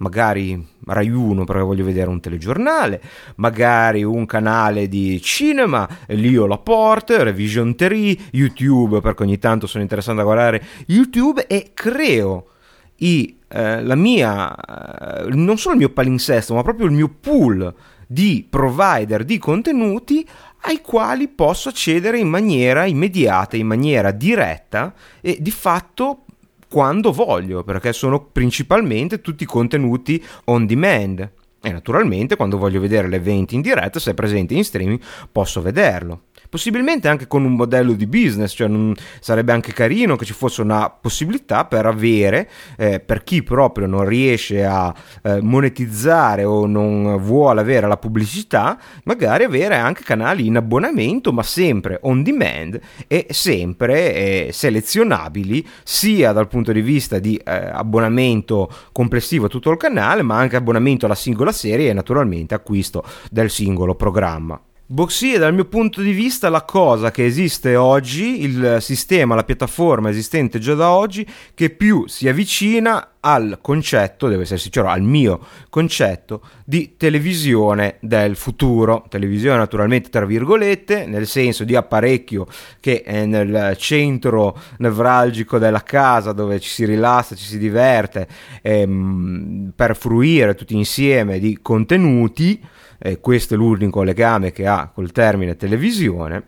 magari 0.00 0.66
Rai 0.86 1.08
1 1.08 1.44
perché 1.44 1.62
voglio 1.62 1.84
vedere 1.84 2.08
un 2.08 2.20
telegiornale, 2.20 3.00
magari 3.36 4.02
un 4.02 4.26
canale 4.26 4.88
di 4.88 5.20
cinema, 5.22 5.88
lì 6.08 6.36
ho 6.36 6.46
la 6.46 6.58
porta, 6.58 7.22
Revision 7.22 7.74
3, 7.74 7.96
YouTube 8.32 9.00
perché 9.00 9.22
ogni 9.22 9.38
tanto 9.38 9.66
sono 9.66 9.82
interessato 9.82 10.20
a 10.20 10.24
guardare 10.24 10.62
YouTube 10.86 11.46
e 11.46 11.70
creo 11.74 12.46
i, 12.96 13.38
eh, 13.48 13.82
la 13.82 13.94
mia, 13.94 14.54
eh, 14.54 15.28
non 15.30 15.58
solo 15.58 15.74
il 15.74 15.80
mio 15.80 15.90
palinsesto, 15.90 16.54
ma 16.54 16.62
proprio 16.62 16.86
il 16.86 16.92
mio 16.92 17.08
pool 17.08 17.72
di 18.06 18.44
provider 18.48 19.24
di 19.24 19.38
contenuti 19.38 20.26
ai 20.62 20.80
quali 20.80 21.28
posso 21.28 21.68
accedere 21.68 22.18
in 22.18 22.28
maniera 22.28 22.84
immediata, 22.84 23.56
in 23.56 23.66
maniera 23.66 24.10
diretta 24.10 24.92
e 25.20 25.36
di 25.40 25.50
fatto 25.50 26.24
quando 26.70 27.10
voglio, 27.10 27.64
perché 27.64 27.92
sono 27.92 28.26
principalmente 28.26 29.20
tutti 29.20 29.44
contenuti 29.44 30.24
on 30.44 30.66
demand. 30.66 31.28
E 31.60 31.72
naturalmente 31.72 32.36
quando 32.36 32.56
voglio 32.56 32.80
vedere 32.80 33.08
l'evento 33.08 33.54
in 33.54 33.60
diretta, 33.60 33.98
se 33.98 34.12
è 34.12 34.14
presente 34.14 34.54
in 34.54 34.64
streaming, 34.64 35.00
posso 35.32 35.60
vederlo 35.60 36.22
possibilmente 36.50 37.08
anche 37.08 37.26
con 37.28 37.44
un 37.44 37.54
modello 37.54 37.92
di 37.92 38.06
business, 38.06 38.52
cioè 38.52 38.68
non, 38.68 38.94
sarebbe 39.20 39.52
anche 39.52 39.72
carino 39.72 40.16
che 40.16 40.24
ci 40.24 40.32
fosse 40.34 40.60
una 40.60 40.90
possibilità 40.90 41.64
per 41.64 41.86
avere, 41.86 42.50
eh, 42.76 43.00
per 43.00 43.22
chi 43.22 43.42
proprio 43.42 43.86
non 43.86 44.04
riesce 44.04 44.64
a 44.64 44.92
eh, 45.22 45.40
monetizzare 45.40 46.44
o 46.44 46.66
non 46.66 47.16
vuole 47.22 47.60
avere 47.60 47.86
la 47.86 47.96
pubblicità, 47.96 48.78
magari 49.04 49.44
avere 49.44 49.76
anche 49.76 50.02
canali 50.02 50.46
in 50.46 50.56
abbonamento, 50.56 51.32
ma 51.32 51.44
sempre 51.44 52.00
on 52.02 52.22
demand 52.22 52.78
e 53.06 53.28
sempre 53.30 54.14
eh, 54.14 54.50
selezionabili 54.52 55.66
sia 55.84 56.32
dal 56.32 56.48
punto 56.48 56.72
di 56.72 56.82
vista 56.82 57.20
di 57.20 57.36
eh, 57.36 57.52
abbonamento 57.52 58.68
complessivo 58.90 59.46
a 59.46 59.48
tutto 59.48 59.70
il 59.70 59.76
canale, 59.76 60.22
ma 60.22 60.36
anche 60.36 60.56
abbonamento 60.56 61.06
alla 61.06 61.14
singola 61.14 61.52
serie 61.52 61.90
e 61.90 61.92
naturalmente 61.92 62.54
acquisto 62.54 63.04
del 63.30 63.50
singolo 63.50 63.94
programma. 63.94 64.60
Boxy 64.92 65.34
è 65.34 65.38
dal 65.38 65.54
mio 65.54 65.66
punto 65.66 66.00
di 66.00 66.10
vista 66.10 66.48
la 66.48 66.62
cosa 66.62 67.12
che 67.12 67.24
esiste 67.24 67.76
oggi, 67.76 68.42
il 68.42 68.78
sistema, 68.80 69.36
la 69.36 69.44
piattaforma 69.44 70.10
esistente 70.10 70.58
già 70.58 70.74
da 70.74 70.90
oggi, 70.90 71.24
che 71.54 71.70
più 71.70 72.08
si 72.08 72.26
avvicina 72.26 73.12
al 73.20 73.58
concetto, 73.60 74.26
devo 74.26 74.42
essere 74.42 74.58
sincero, 74.58 74.88
al 74.88 75.02
mio 75.02 75.46
concetto 75.68 76.42
di 76.64 76.94
televisione 76.96 77.98
del 78.00 78.34
futuro. 78.34 79.04
Televisione 79.08 79.58
naturalmente 79.58 80.08
tra 80.08 80.26
virgolette, 80.26 81.06
nel 81.06 81.28
senso 81.28 81.62
di 81.62 81.76
apparecchio 81.76 82.48
che 82.80 83.02
è 83.02 83.26
nel 83.26 83.76
centro 83.78 84.58
nevralgico 84.78 85.58
della 85.58 85.84
casa 85.84 86.32
dove 86.32 86.58
ci 86.58 86.68
si 86.68 86.84
rilassa, 86.84 87.36
ci 87.36 87.44
si 87.44 87.58
diverte, 87.58 88.26
ehm, 88.60 89.70
per 89.72 89.96
fruire 89.96 90.56
tutti 90.56 90.74
insieme 90.74 91.38
di 91.38 91.60
contenuti 91.62 92.60
eh, 93.02 93.18
questo 93.18 93.54
è 93.54 93.56
l'unico 93.56 94.02
legame 94.02 94.52
che 94.52 94.66
ha 94.66 94.90
col 94.94 95.10
termine 95.10 95.56
televisione, 95.56 96.44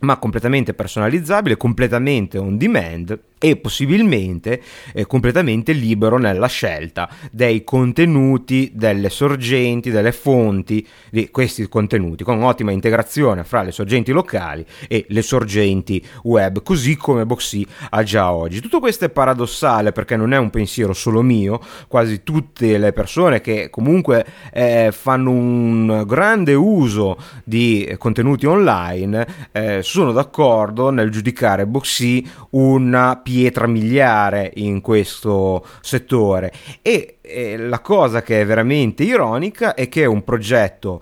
ma 0.00 0.18
completamente 0.18 0.74
personalizzabile, 0.74 1.56
completamente 1.56 2.38
on 2.38 2.58
demand 2.58 3.18
e 3.38 3.56
possibilmente 3.56 4.62
eh, 4.94 5.06
completamente 5.06 5.72
libero 5.72 6.18
nella 6.18 6.46
scelta 6.46 7.08
dei 7.30 7.64
contenuti, 7.64 8.70
delle 8.74 9.10
sorgenti, 9.10 9.90
delle 9.90 10.12
fonti 10.12 10.86
di 11.10 11.28
questi 11.30 11.68
contenuti, 11.68 12.24
con 12.24 12.42
ottima 12.42 12.70
integrazione 12.70 13.44
fra 13.44 13.62
le 13.62 13.72
sorgenti 13.72 14.12
locali 14.12 14.64
e 14.88 15.04
le 15.08 15.22
sorgenti 15.22 16.02
web, 16.22 16.62
così 16.62 16.96
come 16.96 17.26
Boxy 17.26 17.66
ha 17.90 18.02
già 18.02 18.32
oggi. 18.32 18.60
Tutto 18.60 18.80
questo 18.80 19.04
è 19.04 19.10
paradossale 19.10 19.92
perché 19.92 20.16
non 20.16 20.32
è 20.32 20.38
un 20.38 20.50
pensiero 20.50 20.94
solo 20.94 21.20
mio, 21.20 21.60
quasi 21.88 22.22
tutte 22.22 22.78
le 22.78 22.92
persone 22.92 23.40
che 23.40 23.68
comunque 23.68 24.24
eh, 24.52 24.90
fanno 24.92 25.30
un 25.30 26.04
grande 26.06 26.54
uso 26.54 27.18
di 27.44 27.94
contenuti 27.98 28.46
online 28.46 29.26
eh, 29.52 29.82
sono 29.82 30.12
d'accordo 30.12 30.90
nel 30.90 31.10
giudicare 31.10 31.66
Boxy 31.66 32.26
una 32.50 33.20
pietra 33.26 33.66
miliare 33.66 34.52
in 34.54 34.80
questo 34.80 35.66
settore. 35.80 36.52
E, 36.80 37.16
e 37.20 37.56
la 37.56 37.80
cosa 37.80 38.22
che 38.22 38.40
è 38.40 38.46
veramente 38.46 39.02
ironica 39.02 39.74
è 39.74 39.88
che 39.88 40.04
un 40.04 40.22
progetto 40.22 41.00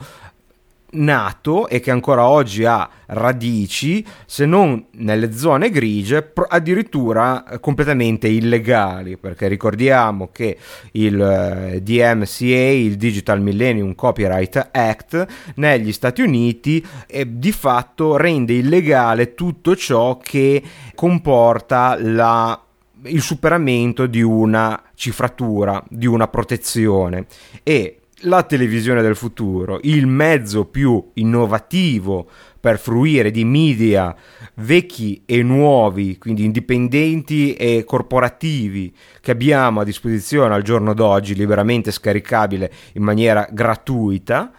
nato 0.95 1.69
e 1.69 1.81
che 1.81 1.91
ancora 1.91 2.27
oggi 2.27 2.65
ha 2.65 2.89
radici, 3.07 4.05
se 4.27 4.47
non 4.47 4.87
nelle 4.93 5.33
zone 5.33 5.71
grigie, 5.71 6.33
addirittura 6.49 7.45
completamente 7.61 8.29
illegali, 8.29 9.17
perché 9.17 9.49
ricordiamo 9.49 10.31
che 10.33 10.57
il 10.93 11.21
eh, 11.21 11.83
DMCA, 11.83 12.45
il 12.45 12.97
Digital 12.97 13.41
Millennium 13.41 13.95
Copyright 13.95 14.71
Act, 14.73 15.27
negli 15.57 15.93
Stati 15.93 16.23
Uniti 16.23 16.85
eh, 17.07 17.39
di 17.39 17.53
fatto 17.53 18.17
rende 18.17 18.55
illegale 18.55 19.35
tutto 19.35 19.77
ciò 19.77 20.19
che 20.19 20.63
comporta 20.95 21.97
la 22.01 22.59
il 23.07 23.21
superamento 23.21 24.07
di 24.07 24.23
una 24.23 24.83
cifratura, 24.95 25.83
di 25.89 26.07
una 26.07 26.27
protezione. 26.29 27.27
E 27.63 27.99
la 28.25 28.43
televisione 28.43 29.03
del 29.03 29.17
futuro, 29.17 29.79
il 29.83 30.07
mezzo 30.07 30.67
più 30.67 31.11
innovativo 31.15 32.29
per 32.61 32.79
fruire 32.79 33.31
di 33.31 33.45
media 33.45 34.15
vecchi 34.55 35.23
e 35.27 35.43
nuovi, 35.43 36.19
quindi 36.19 36.45
indipendenti 36.45 37.55
e 37.55 37.85
corporativi, 37.85 38.95
che 39.21 39.31
abbiamo 39.31 39.81
a 39.81 39.85
disposizione 39.85 40.55
al 40.55 40.63
giorno 40.63 40.95
d'oggi, 40.95 41.35
liberamente 41.35 41.91
scaricabile 41.91 42.73
in 42.95 43.03
maniera 43.03 43.47
gratuita, 43.51 44.53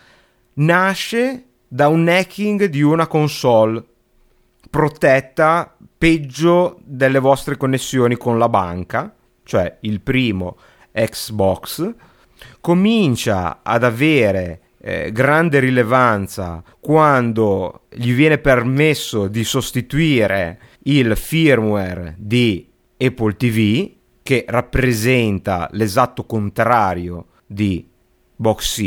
nasce 0.56 1.44
da 1.68 1.88
un 1.88 2.08
hacking 2.08 2.66
di 2.66 2.82
una 2.82 3.08
console 3.08 3.84
protetta 4.70 5.76
peggio 5.98 6.80
delle 6.84 7.20
vostre 7.20 7.58
connessioni 7.58 8.18
con 8.18 8.38
la 8.38 8.50
banca, 8.50 9.14
cioè 9.44 9.78
il 9.82 10.02
primo 10.02 10.58
Xbox 10.92 11.94
comincia 12.62 13.60
ad 13.64 13.84
avere 13.84 14.62
eh, 14.80 15.12
grande 15.12 15.60
rilevanza 15.60 16.64
quando 16.80 17.82
gli 17.90 18.14
viene 18.14 18.38
permesso 18.38 19.28
di 19.28 19.44
sostituire 19.44 20.60
il 20.84 21.16
firmware 21.18 22.16
di 22.18 22.70
Apple 22.98 23.36
TV 23.36 23.92
che 24.22 24.46
rappresenta 24.48 25.68
l'esatto 25.72 26.26
contrario 26.26 27.28
di 27.46 27.88
Box 28.36 28.82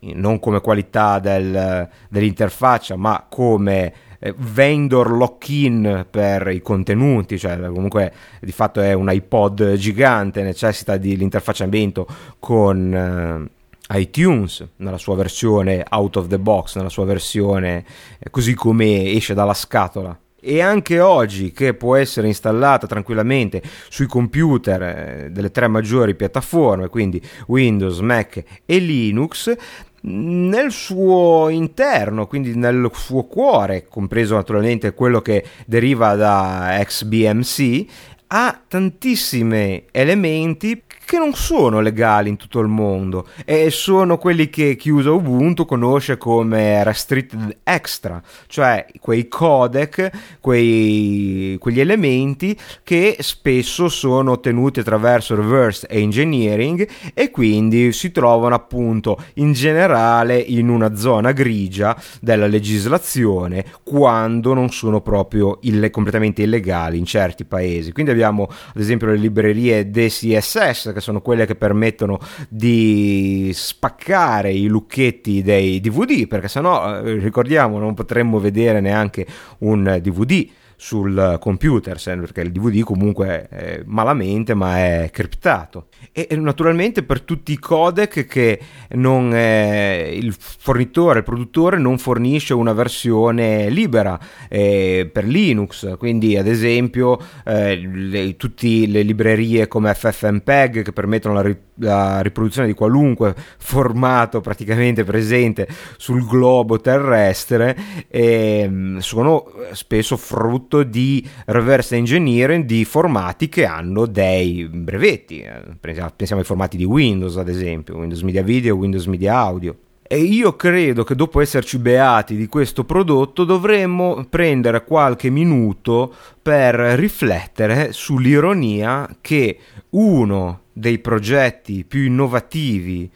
non 0.00 0.38
come 0.38 0.60
qualità 0.60 1.18
del, 1.18 1.88
dell'interfaccia 2.08 2.96
ma 2.96 3.26
come 3.28 3.92
vendor 4.36 5.10
lock-in 5.10 6.06
per 6.10 6.48
i 6.48 6.60
contenuti, 6.60 7.38
cioè 7.38 7.58
comunque 7.58 8.12
di 8.40 8.52
fatto 8.52 8.80
è 8.80 8.92
un 8.92 9.10
iPod 9.10 9.74
gigante, 9.74 10.42
necessita 10.42 10.96
di 10.96 11.16
l'interfacciamento 11.16 12.06
con 12.38 13.50
eh, 13.90 13.98
iTunes 13.98 14.66
nella 14.76 14.98
sua 14.98 15.16
versione 15.16 15.84
out 15.88 16.16
of 16.16 16.26
the 16.28 16.38
box, 16.38 16.76
nella 16.76 16.90
sua 16.90 17.04
versione 17.04 17.84
eh, 18.18 18.30
così 18.30 18.54
come 18.54 19.10
esce 19.10 19.34
dalla 19.34 19.54
scatola. 19.54 20.16
E 20.42 20.62
anche 20.62 21.00
oggi 21.00 21.52
che 21.52 21.74
può 21.74 21.96
essere 21.96 22.26
installata 22.26 22.86
tranquillamente 22.86 23.60
sui 23.90 24.06
computer 24.06 24.82
eh, 24.82 25.28
delle 25.30 25.50
tre 25.50 25.68
maggiori 25.68 26.14
piattaforme, 26.14 26.88
quindi 26.88 27.20
Windows, 27.48 27.98
Mac 27.98 28.42
e 28.64 28.78
Linux, 28.78 29.54
nel 30.02 30.70
suo 30.70 31.48
interno, 31.48 32.26
quindi 32.26 32.54
nel 32.54 32.90
suo 32.94 33.24
cuore, 33.24 33.86
compreso 33.88 34.34
naturalmente 34.34 34.94
quello 34.94 35.20
che 35.20 35.44
deriva 35.66 36.14
da 36.14 36.78
XBMC, 36.82 37.86
ha 38.28 38.60
tantissimi 38.66 39.84
elementi 39.90 40.82
che 41.10 41.18
non 41.18 41.34
sono 41.34 41.80
legali 41.80 42.28
in 42.28 42.36
tutto 42.36 42.60
il 42.60 42.68
mondo 42.68 43.26
e 43.44 43.70
sono 43.70 44.16
quelli 44.16 44.48
che 44.48 44.76
chi 44.76 44.90
usa 44.90 45.10
Ubuntu 45.10 45.64
conosce 45.64 46.16
come 46.16 46.84
restricted 46.84 47.58
extra, 47.64 48.22
cioè 48.46 48.86
quei 49.00 49.26
codec, 49.26 50.38
quei, 50.38 51.56
quegli 51.58 51.80
elementi 51.80 52.56
che 52.84 53.16
spesso 53.18 53.88
sono 53.88 54.30
ottenuti 54.30 54.78
attraverso 54.78 55.34
reverse 55.34 55.88
engineering 55.88 56.88
e 57.12 57.32
quindi 57.32 57.90
si 57.90 58.12
trovano 58.12 58.54
appunto 58.54 59.18
in 59.34 59.52
generale 59.52 60.38
in 60.38 60.68
una 60.68 60.94
zona 60.94 61.32
grigia 61.32 62.00
della 62.20 62.46
legislazione 62.46 63.64
quando 63.82 64.54
non 64.54 64.70
sono 64.70 65.00
proprio 65.00 65.58
ille- 65.62 65.90
completamente 65.90 66.42
illegali 66.42 66.98
in 66.98 67.04
certi 67.04 67.44
paesi. 67.44 67.90
Quindi 67.90 68.12
abbiamo 68.12 68.44
ad 68.44 68.80
esempio 68.80 69.08
le 69.08 69.16
librerie 69.16 69.90
DCSS 69.90 70.98
che 71.00 71.06
sono 71.06 71.20
quelle 71.20 71.46
che 71.46 71.56
permettono 71.56 72.20
di 72.48 73.50
spaccare 73.52 74.52
i 74.52 74.66
lucchetti 74.66 75.42
dei 75.42 75.80
DVD 75.80 76.28
perché 76.28 76.46
sennò 76.46 77.00
eh, 77.00 77.14
ricordiamo 77.16 77.78
non 77.78 77.94
potremmo 77.94 78.38
vedere 78.38 78.80
neanche 78.80 79.26
un 79.58 79.98
DVD 80.00 80.46
sul 80.80 81.36
computer, 81.38 82.00
perché 82.02 82.40
il 82.40 82.52
DVD 82.52 82.82
comunque 82.82 83.48
è 83.50 83.82
malamente 83.84 84.54
ma 84.54 84.78
è 84.78 85.10
criptato. 85.12 85.88
E 86.10 86.34
naturalmente 86.36 87.02
per 87.02 87.20
tutti 87.20 87.52
i 87.52 87.58
codec 87.58 88.24
che 88.24 88.58
non 88.92 89.34
è, 89.34 90.10
il 90.10 90.34
fornitore, 90.34 91.18
il 91.18 91.24
produttore 91.24 91.76
non 91.76 91.98
fornisce 91.98 92.54
una 92.54 92.72
versione 92.72 93.68
libera 93.68 94.18
eh, 94.48 95.08
per 95.12 95.26
Linux, 95.26 95.98
quindi 95.98 96.38
ad 96.38 96.46
esempio 96.46 97.18
eh, 97.44 98.34
tutte 98.38 98.86
le 98.86 99.02
librerie 99.02 99.68
come 99.68 99.92
FFmpeg 99.92 100.82
che 100.82 100.92
permettono 100.92 101.42
la, 101.42 101.54
la 101.74 102.22
riproduzione 102.22 102.66
di 102.66 102.74
qualunque 102.74 103.34
formato 103.58 104.40
praticamente 104.40 105.04
presente 105.04 105.68
sul 105.98 106.26
globo 106.26 106.80
terrestre 106.80 107.76
eh, 108.08 108.96
sono 108.98 109.44
spesso 109.72 110.16
frutto 110.16 110.69
frutto 110.70 110.82
di 110.84 111.28
reverse 111.46 111.96
engineering 111.96 112.64
di 112.64 112.84
formati 112.84 113.48
che 113.48 113.66
hanno 113.66 114.06
dei 114.06 114.68
brevetti. 114.68 115.40
Eh, 115.40 115.62
pensiamo 115.80 116.40
ai 116.40 116.46
formati 116.46 116.76
di 116.76 116.84
Windows, 116.84 117.36
ad 117.36 117.48
esempio, 117.48 117.96
Windows 117.96 118.22
Media 118.22 118.42
Video, 118.42 118.76
Windows 118.76 119.06
Media 119.06 119.36
Audio. 119.36 119.76
E 120.02 120.18
io 120.18 120.56
credo 120.56 121.04
che 121.04 121.14
dopo 121.14 121.40
esserci 121.40 121.78
beati 121.78 122.36
di 122.36 122.46
questo 122.46 122.84
prodotto 122.84 123.44
dovremmo 123.44 124.26
prendere 124.28 124.84
qualche 124.84 125.30
minuto 125.30 126.12
per 126.42 126.74
riflettere 126.74 127.92
sull'ironia 127.92 129.18
che 129.20 129.58
uno 129.90 130.62
dei 130.72 130.98
progetti 130.98 131.84
più 131.84 132.02
innovativi, 132.02 133.08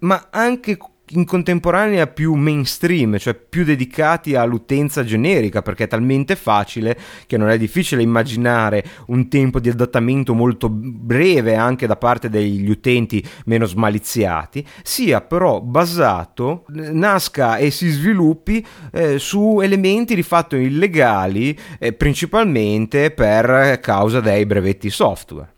ma 0.00 0.26
anche 0.30 0.76
in 1.10 1.26
contemporanea 1.26 2.06
più 2.06 2.32
mainstream, 2.34 3.18
cioè 3.18 3.34
più 3.34 3.64
dedicati 3.64 4.34
all'utenza 4.34 5.04
generica, 5.04 5.60
perché 5.60 5.84
è 5.84 5.88
talmente 5.88 6.34
facile 6.34 6.98
che 7.26 7.36
non 7.36 7.50
è 7.50 7.58
difficile 7.58 8.02
immaginare 8.02 8.84
un 9.08 9.28
tempo 9.28 9.60
di 9.60 9.68
adattamento 9.68 10.32
molto 10.32 10.70
breve 10.70 11.56
anche 11.56 11.86
da 11.86 11.96
parte 11.96 12.30
degli 12.30 12.70
utenti 12.70 13.22
meno 13.44 13.66
smaliziati, 13.66 14.66
sia 14.82 15.20
però 15.20 15.60
basato, 15.60 16.64
nasca 16.68 17.58
e 17.58 17.70
si 17.70 17.90
sviluppi 17.90 18.64
eh, 18.92 19.18
su 19.18 19.60
elementi 19.60 20.14
di 20.14 20.22
fatto 20.22 20.56
illegali, 20.56 21.56
eh, 21.78 21.92
principalmente 21.92 23.10
per 23.10 23.78
causa 23.80 24.20
dei 24.20 24.46
brevetti 24.46 24.88
software. 24.88 25.52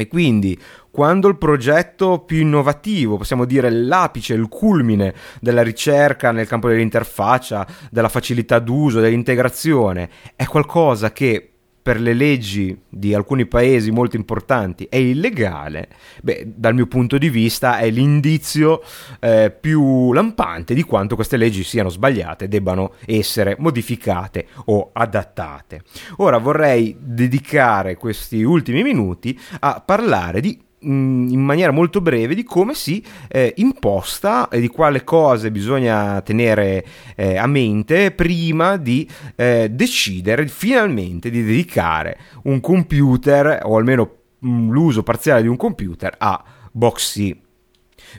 E 0.00 0.06
quindi 0.06 0.56
quando 0.90 1.28
il 1.28 1.36
progetto 1.36 2.20
più 2.20 2.38
innovativo, 2.38 3.16
possiamo 3.16 3.44
dire 3.44 3.70
l'apice, 3.70 4.34
il 4.34 4.48
culmine 4.48 5.14
della 5.40 5.62
ricerca 5.62 6.32
nel 6.32 6.46
campo 6.46 6.68
dell'interfaccia, 6.68 7.66
della 7.90 8.08
facilità 8.08 8.58
d'uso, 8.58 9.00
dell'integrazione, 9.00 10.08
è 10.34 10.44
qualcosa 10.46 11.12
che 11.12 11.52
per 11.88 12.00
le 12.00 12.12
leggi 12.12 12.78
di 12.86 13.14
alcuni 13.14 13.46
paesi 13.46 13.90
molto 13.90 14.16
importanti 14.16 14.86
è 14.90 14.96
illegale, 14.96 15.88
beh, 16.22 16.52
dal 16.54 16.74
mio 16.74 16.86
punto 16.86 17.16
di 17.16 17.30
vista 17.30 17.78
è 17.78 17.88
l'indizio 17.88 18.82
eh, 19.20 19.50
più 19.58 20.12
lampante 20.12 20.74
di 20.74 20.82
quanto 20.82 21.14
queste 21.14 21.38
leggi 21.38 21.64
siano 21.64 21.88
sbagliate, 21.88 22.46
debbano 22.46 22.92
essere 23.06 23.56
modificate 23.58 24.48
o 24.66 24.90
adattate. 24.92 25.82
Ora 26.18 26.36
vorrei 26.36 26.94
dedicare 27.00 27.96
questi 27.96 28.42
ultimi 28.42 28.82
minuti 28.82 29.38
a 29.60 29.82
parlare 29.82 30.42
di 30.42 30.66
in 30.80 31.40
maniera 31.40 31.72
molto 31.72 32.00
breve 32.00 32.34
di 32.34 32.44
come 32.44 32.74
si 32.74 33.02
eh, 33.28 33.54
imposta 33.56 34.48
e 34.48 34.60
di 34.60 34.68
quale 34.68 35.04
cose 35.04 35.50
bisogna 35.50 36.20
tenere 36.22 36.84
eh, 37.16 37.36
a 37.36 37.46
mente 37.46 38.12
prima 38.12 38.76
di 38.76 39.08
eh, 39.34 39.68
decidere 39.70 40.46
finalmente 40.46 41.30
di 41.30 41.42
dedicare 41.42 42.18
un 42.44 42.60
computer 42.60 43.60
o 43.64 43.76
almeno 43.76 44.10
l'uso 44.40 45.02
parziale 45.02 45.42
di 45.42 45.48
un 45.48 45.56
computer 45.56 46.14
a 46.18 46.42
Boxy 46.70 47.46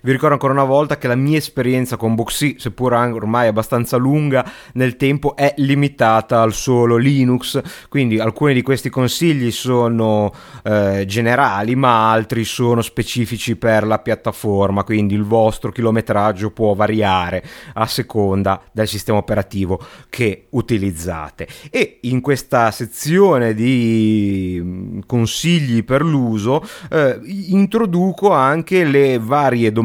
vi 0.01 0.11
ricordo 0.11 0.33
ancora 0.33 0.53
una 0.53 0.63
volta 0.63 0.97
che 0.97 1.07
la 1.07 1.15
mia 1.15 1.37
esperienza 1.37 1.97
con 1.97 2.15
Boxy, 2.15 2.55
seppur 2.57 2.93
ormai 2.93 3.47
abbastanza 3.47 3.97
lunga 3.97 4.49
nel 4.73 4.95
tempo, 4.95 5.35
è 5.35 5.53
limitata 5.57 6.41
al 6.41 6.53
solo 6.53 6.97
Linux, 6.97 7.61
quindi 7.89 8.19
alcuni 8.19 8.53
di 8.53 8.61
questi 8.61 8.89
consigli 8.89 9.51
sono 9.51 10.31
eh, 10.63 11.03
generali, 11.05 11.75
ma 11.75 12.11
altri 12.11 12.43
sono 12.45 12.81
specifici 12.81 13.55
per 13.55 13.85
la 13.85 13.99
piattaforma, 13.99 14.83
quindi 14.83 15.15
il 15.15 15.23
vostro 15.23 15.71
chilometraggio 15.71 16.51
può 16.51 16.73
variare 16.73 17.43
a 17.73 17.85
seconda 17.85 18.61
del 18.71 18.87
sistema 18.87 19.17
operativo 19.17 19.83
che 20.09 20.45
utilizzate. 20.51 21.47
E 21.69 21.99
in 22.01 22.21
questa 22.21 22.71
sezione 22.71 23.53
di 23.53 24.59
mm, 24.61 24.99
consigli 25.05 25.83
per 25.83 26.03
l'uso 26.03 26.65
eh, 26.89 27.19
introduco 27.23 28.31
anche 28.31 28.83
le 28.83 29.19
varie 29.19 29.71
domande 29.71 29.78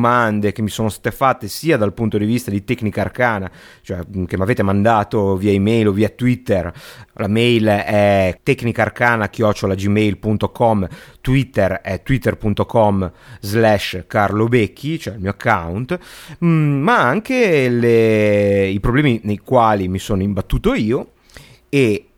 che 0.52 0.62
mi 0.62 0.68
sono 0.68 0.88
state 0.88 1.10
fatte 1.14 1.46
sia 1.48 1.76
dal 1.76 1.92
punto 1.92 2.16
di 2.18 2.24
vista 2.24 2.50
di 2.50 2.64
tecnica 2.64 3.02
arcana, 3.02 3.50
cioè 3.82 3.98
che 4.26 4.36
mi 4.36 4.42
avete 4.42 4.62
mandato 4.62 5.36
via 5.36 5.52
email 5.52 5.88
o 5.88 5.92
via 5.92 6.08
Twitter. 6.08 6.72
La 7.14 7.28
mail 7.28 7.66
è 7.66 8.38
tecnicarcana-gmail.com, 8.42 10.88
Twitter 11.20 11.80
è 11.80 12.02
twitter.com 12.02 13.12
slash 13.40 14.04
carlobecchi, 14.06 14.98
cioè 14.98 15.14
il 15.14 15.20
mio 15.20 15.30
account, 15.30 15.98
ma 16.38 17.00
anche 17.00 17.68
le, 17.68 18.66
i 18.66 18.80
problemi 18.80 19.20
nei 19.24 19.38
quali 19.38 19.88
mi 19.88 19.98
sono 19.98 20.22
imbattuto 20.22 20.74
io 20.74 21.12
e 21.68 22.08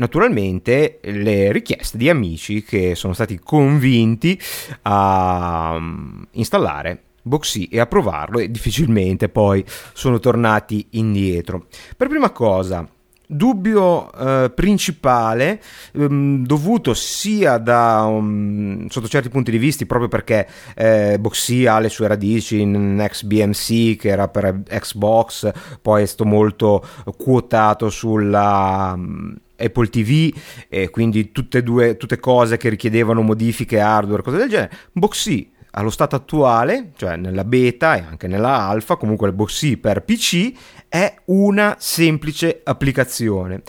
naturalmente 0.00 0.98
le 1.02 1.52
richieste 1.52 1.98
di 1.98 2.08
amici 2.08 2.64
che 2.64 2.94
sono 2.94 3.12
stati 3.12 3.38
convinti 3.38 4.40
a 4.82 5.74
um, 5.76 6.26
installare 6.32 7.02
Boxy 7.22 7.64
e 7.64 7.78
a 7.78 7.86
provarlo 7.86 8.38
e 8.38 8.50
difficilmente 8.50 9.28
poi 9.28 9.62
sono 9.92 10.18
tornati 10.18 10.86
indietro. 10.92 11.66
Per 11.94 12.08
prima 12.08 12.30
cosa, 12.30 12.88
dubbio 13.26 14.10
eh, 14.12 14.50
principale 14.50 15.60
ehm, 15.92 16.46
dovuto 16.46 16.94
sia 16.94 17.58
da 17.58 18.04
um, 18.04 18.88
sotto 18.88 19.06
certi 19.06 19.28
punti 19.28 19.50
di 19.50 19.58
vista 19.58 19.84
proprio 19.84 20.08
perché 20.08 20.48
eh, 20.74 21.18
Boxy 21.20 21.66
ha 21.66 21.78
le 21.78 21.90
sue 21.90 22.08
radici 22.08 22.60
in 22.60 23.06
XBMC 23.06 23.96
che 23.96 24.08
era 24.08 24.28
per 24.28 24.62
Xbox 24.66 25.52
poi 25.80 26.02
è 26.02 26.06
stato 26.06 26.24
molto 26.24 26.84
quotato 27.16 27.90
sulla 27.90 28.94
um, 28.96 29.36
Apple 29.60 29.88
TV, 29.88 30.34
e 30.68 30.90
quindi 30.90 31.32
tutte, 31.32 31.62
due, 31.62 31.96
tutte 31.96 32.18
cose 32.18 32.56
che 32.56 32.68
richiedevano 32.68 33.22
modifiche 33.22 33.80
hardware, 33.80 34.22
cose 34.22 34.38
del 34.38 34.48
genere. 34.48 34.72
Boxy 34.92 35.52
allo 35.72 35.90
stato 35.90 36.16
attuale, 36.16 36.90
cioè 36.96 37.16
nella 37.16 37.44
beta 37.44 37.94
e 37.94 38.00
anche 38.00 38.26
nella 38.26 38.66
alfa, 38.66 38.96
comunque 38.96 39.28
il 39.28 39.34
Boxy 39.34 39.76
per 39.76 40.02
PC 40.02 40.52
è 40.88 41.14
una 41.26 41.76
semplice 41.78 42.60
applicazione 42.64 43.62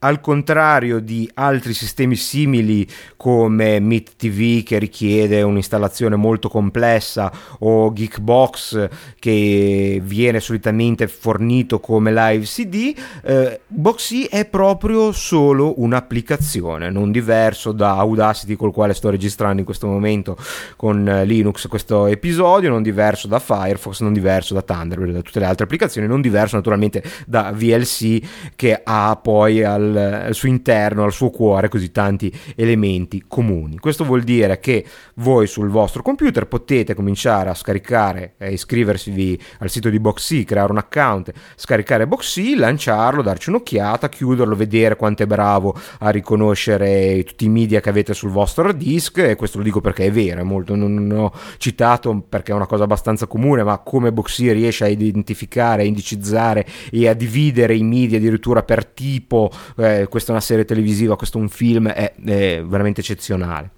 al 0.00 0.20
contrario 0.20 1.00
di 1.00 1.28
altri 1.34 1.74
sistemi 1.74 2.14
simili 2.14 2.86
come 3.16 3.80
Meet 3.80 4.16
TV 4.16 4.62
che 4.62 4.78
richiede 4.78 5.42
un'installazione 5.42 6.14
molto 6.14 6.48
complessa 6.48 7.32
o 7.60 7.92
Geekbox 7.92 8.88
che 9.18 10.00
viene 10.02 10.38
solitamente 10.40 11.08
fornito 11.08 11.80
come 11.80 12.12
live 12.12 12.44
CD, 12.44 12.94
eh, 13.24 13.60
Boxy 13.66 14.24
è 14.24 14.44
proprio 14.44 15.10
solo 15.12 15.80
un'applicazione, 15.80 16.90
non 16.90 17.10
diverso 17.10 17.72
da 17.72 17.96
Audacity 17.96 18.54
col 18.54 18.72
quale 18.72 18.94
sto 18.94 19.10
registrando 19.10 19.58
in 19.58 19.64
questo 19.64 19.86
momento 19.86 20.36
con 20.76 21.22
Linux 21.24 21.66
questo 21.66 22.06
episodio, 22.06 22.70
non 22.70 22.82
diverso 22.82 23.26
da 23.26 23.40
Firefox, 23.40 24.00
non 24.00 24.12
diverso 24.12 24.54
da 24.54 24.62
Thunderbird, 24.62 25.12
da 25.12 25.22
tutte 25.22 25.40
le 25.40 25.46
altre 25.46 25.64
applicazioni, 25.64 26.06
non 26.06 26.20
diverso 26.20 26.56
naturalmente 26.56 27.02
da 27.26 27.52
VLC 27.52 28.20
che 28.54 28.80
ha 28.82 29.18
poi 29.20 29.64
al 29.64 29.87
al, 29.88 30.24
al, 30.26 30.34
suo 30.34 30.48
interno, 30.48 31.04
al 31.04 31.12
suo 31.12 31.30
cuore, 31.30 31.68
così 31.68 31.90
tanti 31.90 32.32
elementi 32.54 33.24
comuni. 33.26 33.78
Questo 33.78 34.04
vuol 34.04 34.22
dire 34.22 34.60
che 34.60 34.84
voi 35.14 35.46
sul 35.46 35.68
vostro 35.68 36.02
computer 36.02 36.46
potete 36.46 36.94
cominciare 36.94 37.50
a 37.50 37.54
scaricare 37.54 38.34
e 38.38 38.52
iscriversi 38.52 39.38
al 39.58 39.70
sito 39.70 39.88
di 39.88 39.98
Boxy, 39.98 40.44
creare 40.44 40.70
un 40.70 40.78
account, 40.78 41.32
scaricare 41.56 42.06
Boxy, 42.06 42.54
lanciarlo, 42.54 43.22
darci 43.22 43.48
un'occhiata, 43.48 44.08
chiuderlo, 44.08 44.54
vedere 44.54 44.96
quanto 44.96 45.22
è 45.22 45.26
bravo 45.26 45.78
a 46.00 46.10
riconoscere 46.10 47.24
tutti 47.24 47.44
i 47.44 47.48
media 47.48 47.80
che 47.80 47.88
avete 47.88 48.14
sul 48.14 48.30
vostro 48.30 48.64
hard 48.64 48.76
disk 48.76 49.18
e 49.18 49.36
questo 49.36 49.58
lo 49.58 49.64
dico 49.64 49.80
perché 49.80 50.06
è 50.06 50.12
vero, 50.12 50.40
è 50.40 50.44
molto, 50.44 50.74
non, 50.74 50.94
non 50.94 51.18
ho 51.18 51.32
citato 51.58 52.24
perché 52.28 52.52
è 52.52 52.54
una 52.54 52.66
cosa 52.66 52.84
abbastanza 52.84 53.26
comune, 53.26 53.62
ma 53.62 53.78
come 53.78 54.12
Boxy 54.12 54.52
riesce 54.52 54.84
a 54.84 54.88
identificare, 54.88 55.82
a 55.82 55.84
indicizzare 55.84 56.66
e 56.90 57.08
a 57.08 57.14
dividere 57.14 57.74
i 57.74 57.82
media 57.82 58.18
addirittura 58.18 58.62
per 58.62 58.86
tipo, 58.86 59.50
eh, 59.78 60.06
questa 60.08 60.30
è 60.30 60.32
una 60.32 60.40
serie 60.40 60.64
televisiva, 60.64 61.16
questo 61.16 61.38
è 61.38 61.40
un 61.40 61.48
film, 61.48 61.88
è, 61.88 62.14
è 62.14 62.62
veramente 62.64 63.00
eccezionale. 63.00 63.70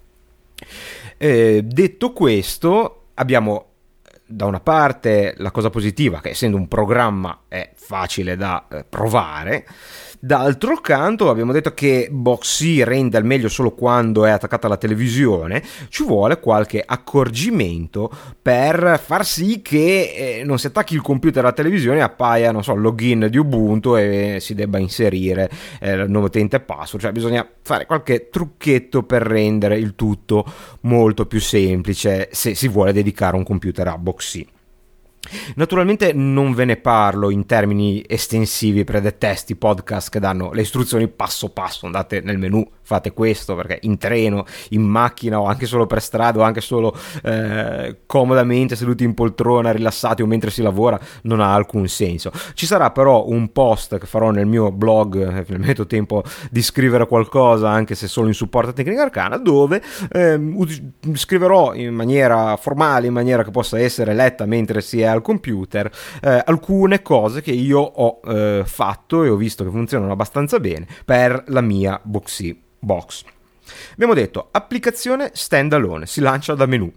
Eh, 1.17 1.61
detto 1.63 2.13
questo, 2.13 3.05
abbiamo 3.13 3.67
da 4.25 4.45
una 4.45 4.59
parte 4.59 5.33
la 5.37 5.51
cosa 5.51 5.69
positiva 5.69 6.21
che 6.21 6.29
essendo 6.29 6.57
un 6.57 6.67
programma 6.67 7.41
è 7.47 7.71
facile 7.75 8.35
da 8.35 8.65
eh, 8.69 8.85
provare 8.87 9.67
D'altro 10.23 10.75
canto 10.81 11.31
abbiamo 11.31 11.51
detto 11.51 11.73
che 11.73 12.07
Boxy 12.11 12.83
rende 12.83 13.17
al 13.17 13.25
meglio 13.25 13.49
solo 13.49 13.71
quando 13.71 14.23
è 14.23 14.29
attaccata 14.29 14.67
alla 14.67 14.77
televisione, 14.77 15.63
ci 15.89 16.03
vuole 16.03 16.39
qualche 16.39 16.83
accorgimento 16.85 18.11
per 18.39 19.01
far 19.03 19.25
sì 19.25 19.63
che 19.63 20.13
eh, 20.39 20.43
non 20.43 20.59
si 20.59 20.67
attacchi 20.67 20.93
il 20.93 21.01
computer 21.01 21.41
alla 21.43 21.53
televisione 21.53 21.97
e 21.97 22.01
appaia, 22.01 22.51
non 22.51 22.63
so, 22.63 22.75
login 22.75 23.29
di 23.31 23.37
Ubuntu 23.39 23.97
e 23.97 24.37
si 24.39 24.53
debba 24.53 24.77
inserire 24.77 25.49
eh, 25.79 25.93
il 25.93 26.09
nuovo 26.11 26.27
utente 26.27 26.59
password, 26.59 27.01
cioè 27.01 27.11
bisogna 27.11 27.49
fare 27.63 27.87
qualche 27.87 28.29
trucchetto 28.29 29.01
per 29.01 29.23
rendere 29.23 29.79
il 29.79 29.95
tutto 29.95 30.45
molto 30.81 31.25
più 31.25 31.39
semplice 31.39 32.29
se 32.31 32.53
si 32.53 32.67
vuole 32.67 32.93
dedicare 32.93 33.35
un 33.35 33.43
computer 33.43 33.87
a 33.87 33.97
Boxy. 33.97 34.47
Naturalmente 35.55 36.13
non 36.13 36.53
ve 36.53 36.65
ne 36.65 36.77
parlo 36.77 37.29
in 37.29 37.45
termini 37.45 38.03
estensivi 38.07 38.83
per 38.83 39.01
detesti 39.01 39.55
podcast 39.55 40.09
che 40.09 40.19
danno 40.19 40.51
le 40.51 40.61
istruzioni 40.61 41.07
passo 41.07 41.49
passo, 41.49 41.85
andate 41.85 42.21
nel 42.21 42.37
menu, 42.37 42.67
fate 42.91 43.13
questo 43.13 43.55
perché 43.55 43.79
in 43.83 43.97
treno, 43.97 44.45
in 44.69 44.81
macchina 44.81 45.39
o 45.39 45.45
anche 45.45 45.65
solo 45.65 45.85
per 45.85 46.01
strada 46.01 46.39
o 46.39 46.41
anche 46.41 46.59
solo 46.59 46.93
eh, 47.23 47.99
comodamente 48.05 48.75
seduti 48.75 49.03
in 49.03 49.13
poltrona, 49.13 49.71
rilassati 49.71 50.21
o 50.21 50.25
mentre 50.25 50.49
si 50.49 50.61
lavora, 50.61 50.99
non 51.23 51.39
ha 51.39 51.53
alcun 51.53 51.87
senso. 51.87 52.31
Ci 52.53 52.65
sarà 52.65 52.91
però 52.91 53.27
un 53.27 53.51
post 53.51 53.97
che 53.97 54.05
farò 54.05 54.31
nel 54.31 54.45
mio 54.45 54.71
blog, 54.71 55.37
eh, 55.37 55.45
finalmente 55.45 55.81
ho 55.81 55.87
tempo 55.87 56.23
di 56.49 56.61
scrivere 56.61 57.07
qualcosa 57.07 57.69
anche 57.69 57.95
se 57.95 58.07
solo 58.07 58.27
in 58.27 58.33
supporto 58.33 58.71
a 58.71 58.73
Tecnica 58.73 59.03
Arcana, 59.03 59.37
dove 59.37 59.81
eh, 60.11 60.39
scriverò 61.13 61.73
in 61.73 61.93
maniera 61.93 62.57
formale, 62.57 63.07
in 63.07 63.13
maniera 63.13 63.43
che 63.43 63.51
possa 63.51 63.79
essere 63.79 64.13
letta 64.13 64.45
mentre 64.45 64.81
si 64.81 65.01
è 65.01 65.05
al 65.05 65.20
computer 65.21 65.91
eh, 66.21 66.41
alcune 66.45 67.01
cose 67.01 67.41
che 67.41 67.51
io 67.51 67.79
ho 67.79 68.19
eh, 68.25 68.63
fatto 68.65 69.23
e 69.23 69.29
ho 69.29 69.35
visto 69.35 69.63
che 69.63 69.69
funzionano 69.69 70.11
abbastanza 70.11 70.59
bene 70.59 70.87
per 71.05 71.43
la 71.47 71.61
mia 71.61 71.99
Boxy 72.03 72.59
Box. 72.79 73.23
Abbiamo 73.93 74.13
detto 74.13 74.49
applicazione 74.51 75.31
standalone, 75.33 76.05
si 76.05 76.21
lancia 76.21 76.55
da 76.55 76.65
menu. 76.65 76.91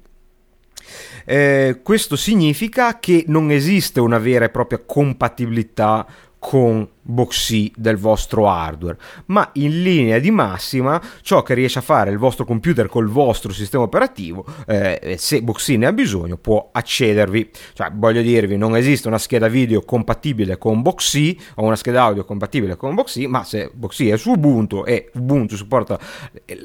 Eh, 1.24 1.80
questo 1.82 2.16
significa 2.16 2.98
che 2.98 3.24
non 3.28 3.50
esiste 3.50 4.00
una 4.00 4.18
vera 4.18 4.44
e 4.44 4.50
propria 4.50 4.82
compatibilità 4.84 6.06
con 6.38 6.86
Boxy 7.06 7.70
del 7.76 7.96
vostro 7.96 8.48
hardware, 8.48 8.96
ma 9.26 9.50
in 9.54 9.82
linea 9.82 10.18
di 10.18 10.30
massima 10.30 11.00
ciò 11.20 11.42
che 11.42 11.52
riesce 11.52 11.80
a 11.80 11.82
fare 11.82 12.10
il 12.10 12.16
vostro 12.16 12.46
computer 12.46 12.88
col 12.88 13.08
vostro 13.08 13.52
sistema 13.52 13.84
operativo, 13.84 14.44
eh, 14.66 15.16
se 15.18 15.42
Boxy 15.42 15.76
ne 15.76 15.86
ha 15.86 15.92
bisogno, 15.92 16.38
può 16.38 16.70
accedervi. 16.72 17.50
Cioè, 17.74 17.90
voglio 17.92 18.22
dirvi, 18.22 18.56
non 18.56 18.74
esiste 18.74 19.08
una 19.08 19.18
scheda 19.18 19.48
video 19.48 19.82
compatibile 19.82 20.56
con 20.56 20.80
Boxy 20.80 21.38
o 21.56 21.64
una 21.64 21.76
scheda 21.76 22.02
audio 22.02 22.24
compatibile 22.24 22.76
con 22.76 22.94
Boxy, 22.94 23.26
ma 23.26 23.44
se 23.44 23.70
Boxy 23.72 24.08
è 24.08 24.16
su 24.16 24.30
Ubuntu 24.30 24.84
e 24.86 25.10
Ubuntu 25.14 25.56
supporta 25.56 25.98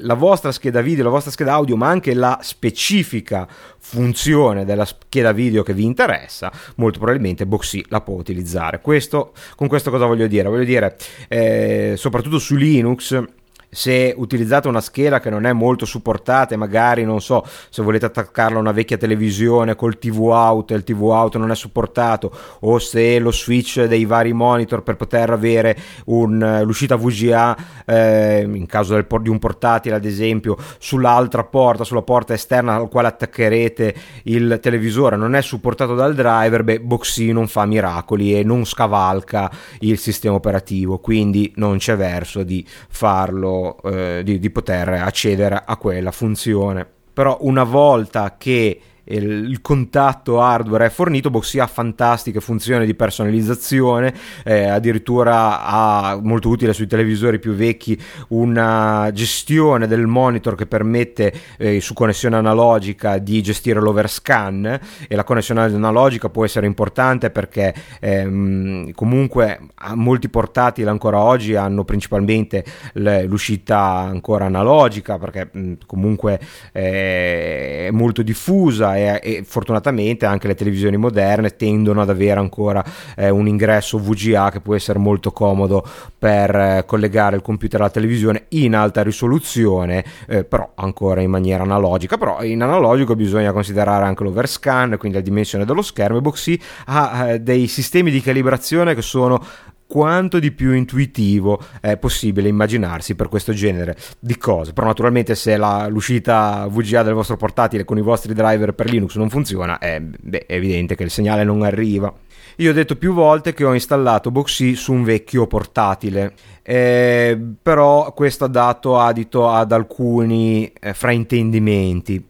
la 0.00 0.14
vostra 0.14 0.52
scheda 0.52 0.80
video, 0.80 1.04
la 1.04 1.10
vostra 1.10 1.30
scheda 1.30 1.52
audio, 1.52 1.76
ma 1.76 1.88
anche 1.88 2.14
la 2.14 2.38
specifica 2.42 3.46
funzione 3.78 4.64
della 4.64 4.86
scheda 4.86 5.32
video 5.32 5.62
che 5.62 5.74
vi 5.74 5.84
interessa, 5.84 6.50
molto 6.76 6.98
probabilmente 6.98 7.46
Boxy 7.46 7.84
la 7.88 8.00
può 8.00 8.14
utilizzare. 8.14 8.80
Questo, 8.80 9.32
con 9.54 9.68
questo 9.68 9.90
cosa 9.90 10.06
voglio? 10.06 10.28
Voglio 10.50 10.64
dire, 10.64 10.96
eh, 11.28 11.94
soprattutto 11.96 12.38
su 12.38 12.54
Linux 12.54 13.22
se 13.70 14.14
utilizzate 14.16 14.68
una 14.68 14.80
scheda 14.80 15.20
che 15.20 15.30
non 15.30 15.46
è 15.46 15.52
molto 15.52 15.86
supportata 15.86 16.56
magari 16.56 17.04
non 17.04 17.20
so 17.20 17.46
se 17.70 17.82
volete 17.82 18.06
attaccarla 18.06 18.56
a 18.58 18.60
una 18.60 18.72
vecchia 18.72 18.96
televisione 18.96 19.76
col 19.76 19.98
TV 19.98 20.20
out 20.22 20.72
e 20.72 20.74
il 20.74 20.84
TV 20.84 21.02
out 21.02 21.36
non 21.36 21.50
è 21.50 21.54
supportato 21.54 22.32
o 22.60 22.78
se 22.78 23.18
lo 23.18 23.30
switch 23.30 23.84
dei 23.84 24.04
vari 24.04 24.32
monitor 24.32 24.82
per 24.82 24.96
poter 24.96 25.30
avere 25.30 25.76
un, 26.06 26.62
l'uscita 26.64 26.96
VGA 26.96 27.56
eh, 27.86 28.48
in 28.50 28.66
caso 28.66 28.94
del, 28.94 29.06
di 29.20 29.28
un 29.28 29.38
portatile 29.38 29.94
ad 29.94 30.04
esempio 30.04 30.56
sull'altra 30.78 31.44
porta 31.44 31.84
sulla 31.84 32.02
porta 32.02 32.34
esterna 32.34 32.74
al 32.74 32.88
quale 32.88 33.08
attaccherete 33.08 33.94
il 34.24 34.58
televisore 34.60 35.16
non 35.16 35.34
è 35.34 35.42
supportato 35.42 35.94
dal 35.94 36.14
driver 36.14 36.64
beh 36.64 36.80
Boxy 36.80 37.32
non 37.32 37.46
fa 37.46 37.66
miracoli 37.66 38.36
e 38.36 38.42
non 38.42 38.64
scavalca 38.64 39.50
il 39.80 39.98
sistema 39.98 40.34
operativo. 40.34 40.98
Quindi 40.98 41.52
non 41.56 41.78
c'è 41.78 41.96
verso 41.96 42.42
di 42.42 42.64
farlo 42.88 43.59
eh, 43.84 44.22
di, 44.24 44.38
di 44.38 44.50
poter 44.50 44.88
accedere 44.88 45.62
a 45.64 45.76
quella 45.76 46.10
funzione. 46.10 46.86
Però 47.12 47.38
una 47.40 47.64
volta 47.64 48.36
che 48.38 48.80
il 49.16 49.60
contatto 49.60 50.40
hardware 50.40 50.86
è 50.86 50.90
fornito, 50.90 51.30
Boxy 51.30 51.58
ha 51.58 51.66
fantastiche 51.66 52.40
funzioni 52.40 52.86
di 52.86 52.94
personalizzazione, 52.94 54.14
eh, 54.44 54.64
addirittura 54.64 55.62
ha 55.62 56.18
molto 56.22 56.48
utile 56.48 56.72
sui 56.72 56.86
televisori 56.86 57.38
più 57.38 57.52
vecchi 57.54 57.98
una 58.28 59.10
gestione 59.12 59.86
del 59.86 60.06
monitor 60.06 60.54
che 60.54 60.66
permette 60.66 61.32
eh, 61.58 61.80
su 61.80 61.94
connessione 61.94 62.36
analogica 62.36 63.18
di 63.18 63.42
gestire 63.42 63.80
l'overscan 63.80 64.80
e 65.08 65.16
la 65.16 65.24
connessione 65.24 65.62
analogica 65.62 66.28
può 66.28 66.44
essere 66.44 66.66
importante 66.66 67.30
perché 67.30 67.74
ehm, 68.00 68.92
comunque 68.92 69.58
molti 69.94 70.28
portatili 70.28 70.88
ancora 70.88 71.20
oggi 71.20 71.54
hanno 71.54 71.84
principalmente 71.84 72.64
l'uscita 72.94 73.78
ancora 73.80 74.46
analogica 74.46 75.18
perché 75.18 75.48
mh, 75.50 75.72
comunque 75.86 76.38
eh, 76.72 77.86
è 77.86 77.90
molto 77.90 78.22
diffusa 78.22 78.96
e, 79.00 79.20
e, 79.22 79.44
fortunatamente 79.44 80.26
anche 80.26 80.46
le 80.46 80.54
televisioni 80.54 80.96
moderne 80.96 81.56
tendono 81.56 82.02
ad 82.02 82.10
avere 82.10 82.40
ancora 82.40 82.84
eh, 83.16 83.30
un 83.30 83.46
ingresso 83.46 83.98
VGA 83.98 84.50
che 84.50 84.60
può 84.60 84.74
essere 84.74 84.98
molto 84.98 85.32
comodo 85.32 85.86
per 86.18 86.54
eh, 86.54 86.84
collegare 86.86 87.36
il 87.36 87.42
computer 87.42 87.80
alla 87.80 87.90
televisione 87.90 88.44
in 88.50 88.74
alta 88.74 89.02
risoluzione, 89.02 90.04
eh, 90.26 90.44
però 90.44 90.70
ancora 90.74 91.20
in 91.20 91.30
maniera 91.30 91.62
analogica. 91.62 92.18
Però 92.18 92.42
in 92.42 92.62
analogico 92.62 93.16
bisogna 93.16 93.52
considerare 93.52 94.04
anche 94.04 94.22
l'overscan, 94.22 94.96
quindi 94.98 95.18
la 95.18 95.24
dimensione 95.24 95.64
dello 95.64 95.82
schermo 95.82 96.18
e 96.18 96.20
Boxy 96.20 96.60
ha 96.86 97.30
eh, 97.30 97.40
dei 97.40 97.66
sistemi 97.66 98.10
di 98.10 98.20
calibrazione 98.20 98.94
che 98.94 99.02
sono 99.02 99.42
quanto 99.90 100.38
di 100.38 100.52
più 100.52 100.72
intuitivo 100.72 101.60
è 101.80 101.96
possibile 101.96 102.46
immaginarsi 102.46 103.16
per 103.16 103.26
questo 103.26 103.52
genere 103.52 103.96
di 104.20 104.36
cose. 104.36 104.72
Però 104.72 104.86
naturalmente 104.86 105.34
se 105.34 105.56
la, 105.56 105.88
l'uscita 105.88 106.68
VGA 106.70 107.02
del 107.02 107.14
vostro 107.14 107.36
portatile 107.36 107.84
con 107.84 107.98
i 107.98 108.02
vostri 108.02 108.32
driver 108.32 108.72
per 108.72 108.88
Linux 108.88 109.16
non 109.16 109.28
funziona, 109.28 109.78
è, 109.78 110.00
beh, 110.00 110.46
è 110.46 110.54
evidente 110.54 110.94
che 110.94 111.02
il 111.02 111.10
segnale 111.10 111.42
non 111.42 111.62
arriva. 111.62 112.14
Io 112.56 112.70
ho 112.70 112.74
detto 112.74 112.94
più 112.94 113.12
volte 113.12 113.52
che 113.52 113.64
ho 113.64 113.74
installato 113.74 114.30
Boxy 114.30 114.76
su 114.76 114.92
un 114.92 115.02
vecchio 115.02 115.48
portatile, 115.48 116.34
eh, 116.62 117.36
però 117.60 118.12
questo 118.12 118.44
ha 118.44 118.48
dato 118.48 118.96
adito 118.96 119.48
ad 119.48 119.72
alcuni 119.72 120.70
eh, 120.78 120.94
fraintendimenti 120.94 122.26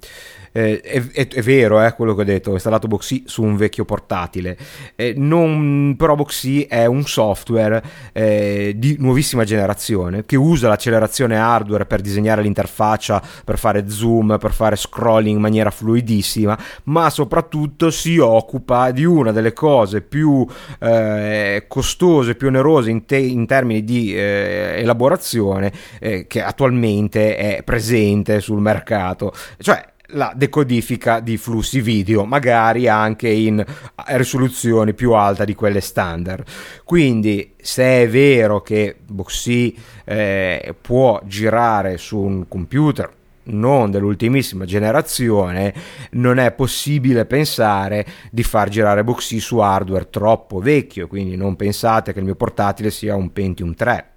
eh, 0.53 0.81
è, 0.81 1.03
è, 1.13 1.29
è, 1.29 1.43
vero 1.43 1.85
eh, 1.85 1.93
quello 1.95 2.15
che 2.15 2.23
ho 2.23 2.25
detto, 2.25 2.51
ho 2.51 2.55
installato 2.55 2.89
Boxy 2.89 3.25
su 3.27 3.43
un 3.43 3.57
vecchio 3.57 3.85
portatile, 3.85 4.57
eh, 4.97 5.15
non, 5.17 5.95
però 5.97 6.15
Boxy 6.15 6.63
è 6.63 6.87
un 6.87 7.05
software 7.05 7.83
eh, 8.13 8.75
di 8.77 8.97
nuovissima 8.99 9.45
generazione 9.45 10.25
che 10.25 10.37
usa 10.37 10.69
l'accelerazione 10.69 11.37
hardware 11.37 11.87
per 11.87 12.01
disegnare 12.01 12.43
l'interfaccia, 12.43 13.23
per 13.45 13.59
fare 13.59 13.89
zoom, 13.89 14.39
per 14.39 14.53
fare 14.53 14.77
scrolling 14.77 15.37
in 15.37 15.43
maniera 15.43 15.71
fluidissima, 15.71 16.59
ma 16.85 17.11
soprattutto 17.11 17.91
si 17.91 18.19
occupa 18.19 18.91
di 18.91 19.05
una 19.05 19.33
delle 19.33 19.53
cose 19.53 20.01
più 20.01 20.47
eh, 20.81 21.65
costose, 21.69 22.35
più 22.35 22.49
onerose 22.49 22.91
in, 22.91 23.05
te- 23.05 23.17
in 23.17 23.47
termini 23.47 23.85
di 23.85 24.15
eh, 24.15 24.75
elaborazione 24.79 25.73
che 26.01 26.43
attualmente 26.43 27.37
è 27.37 27.63
presente 27.63 28.41
sul 28.41 28.61
mercato, 28.61 29.33
cioè 29.59 29.85
la 30.13 30.33
decodifica 30.35 31.21
di 31.21 31.37
flussi 31.37 31.81
video, 31.81 32.25
magari 32.25 32.89
anche 32.89 33.29
in 33.29 33.65
risoluzioni 34.07 34.95
più 34.95 35.13
alte 35.13 35.45
di 35.45 35.55
quelle 35.55 35.81
standard. 35.81 36.45
Quindi, 36.85 37.55
se 37.61 38.03
è 38.03 38.09
vero 38.09 38.61
che 38.61 38.97
Boxy 39.07 39.77
eh, 40.05 40.75
può 40.81 41.21
girare 41.25 41.99
su 41.99 42.19
un 42.19 42.49
computer 42.49 43.19
non 43.45 43.91
dell'ultimissima 43.91 44.65
generazione, 44.65 45.75
non 46.13 46.39
è 46.39 46.53
possibile 46.53 47.25
pensare 47.25 48.07
di 48.31 48.43
far 48.43 48.69
girare 48.69 49.05
Boxy 49.05 49.39
su 49.39 49.59
hardware 49.59 50.11
troppo 50.11 50.59
vecchio, 50.61 51.07
quindi 51.07 51.37
non 51.37 51.57
pensate 51.57 52.13
che 52.13 52.19
il 52.19 52.25
mio 52.25 52.37
portatile 52.37 52.91
sia 52.91 53.17
un 53.17 53.33
Pentium 53.33 53.75
3 53.75 54.10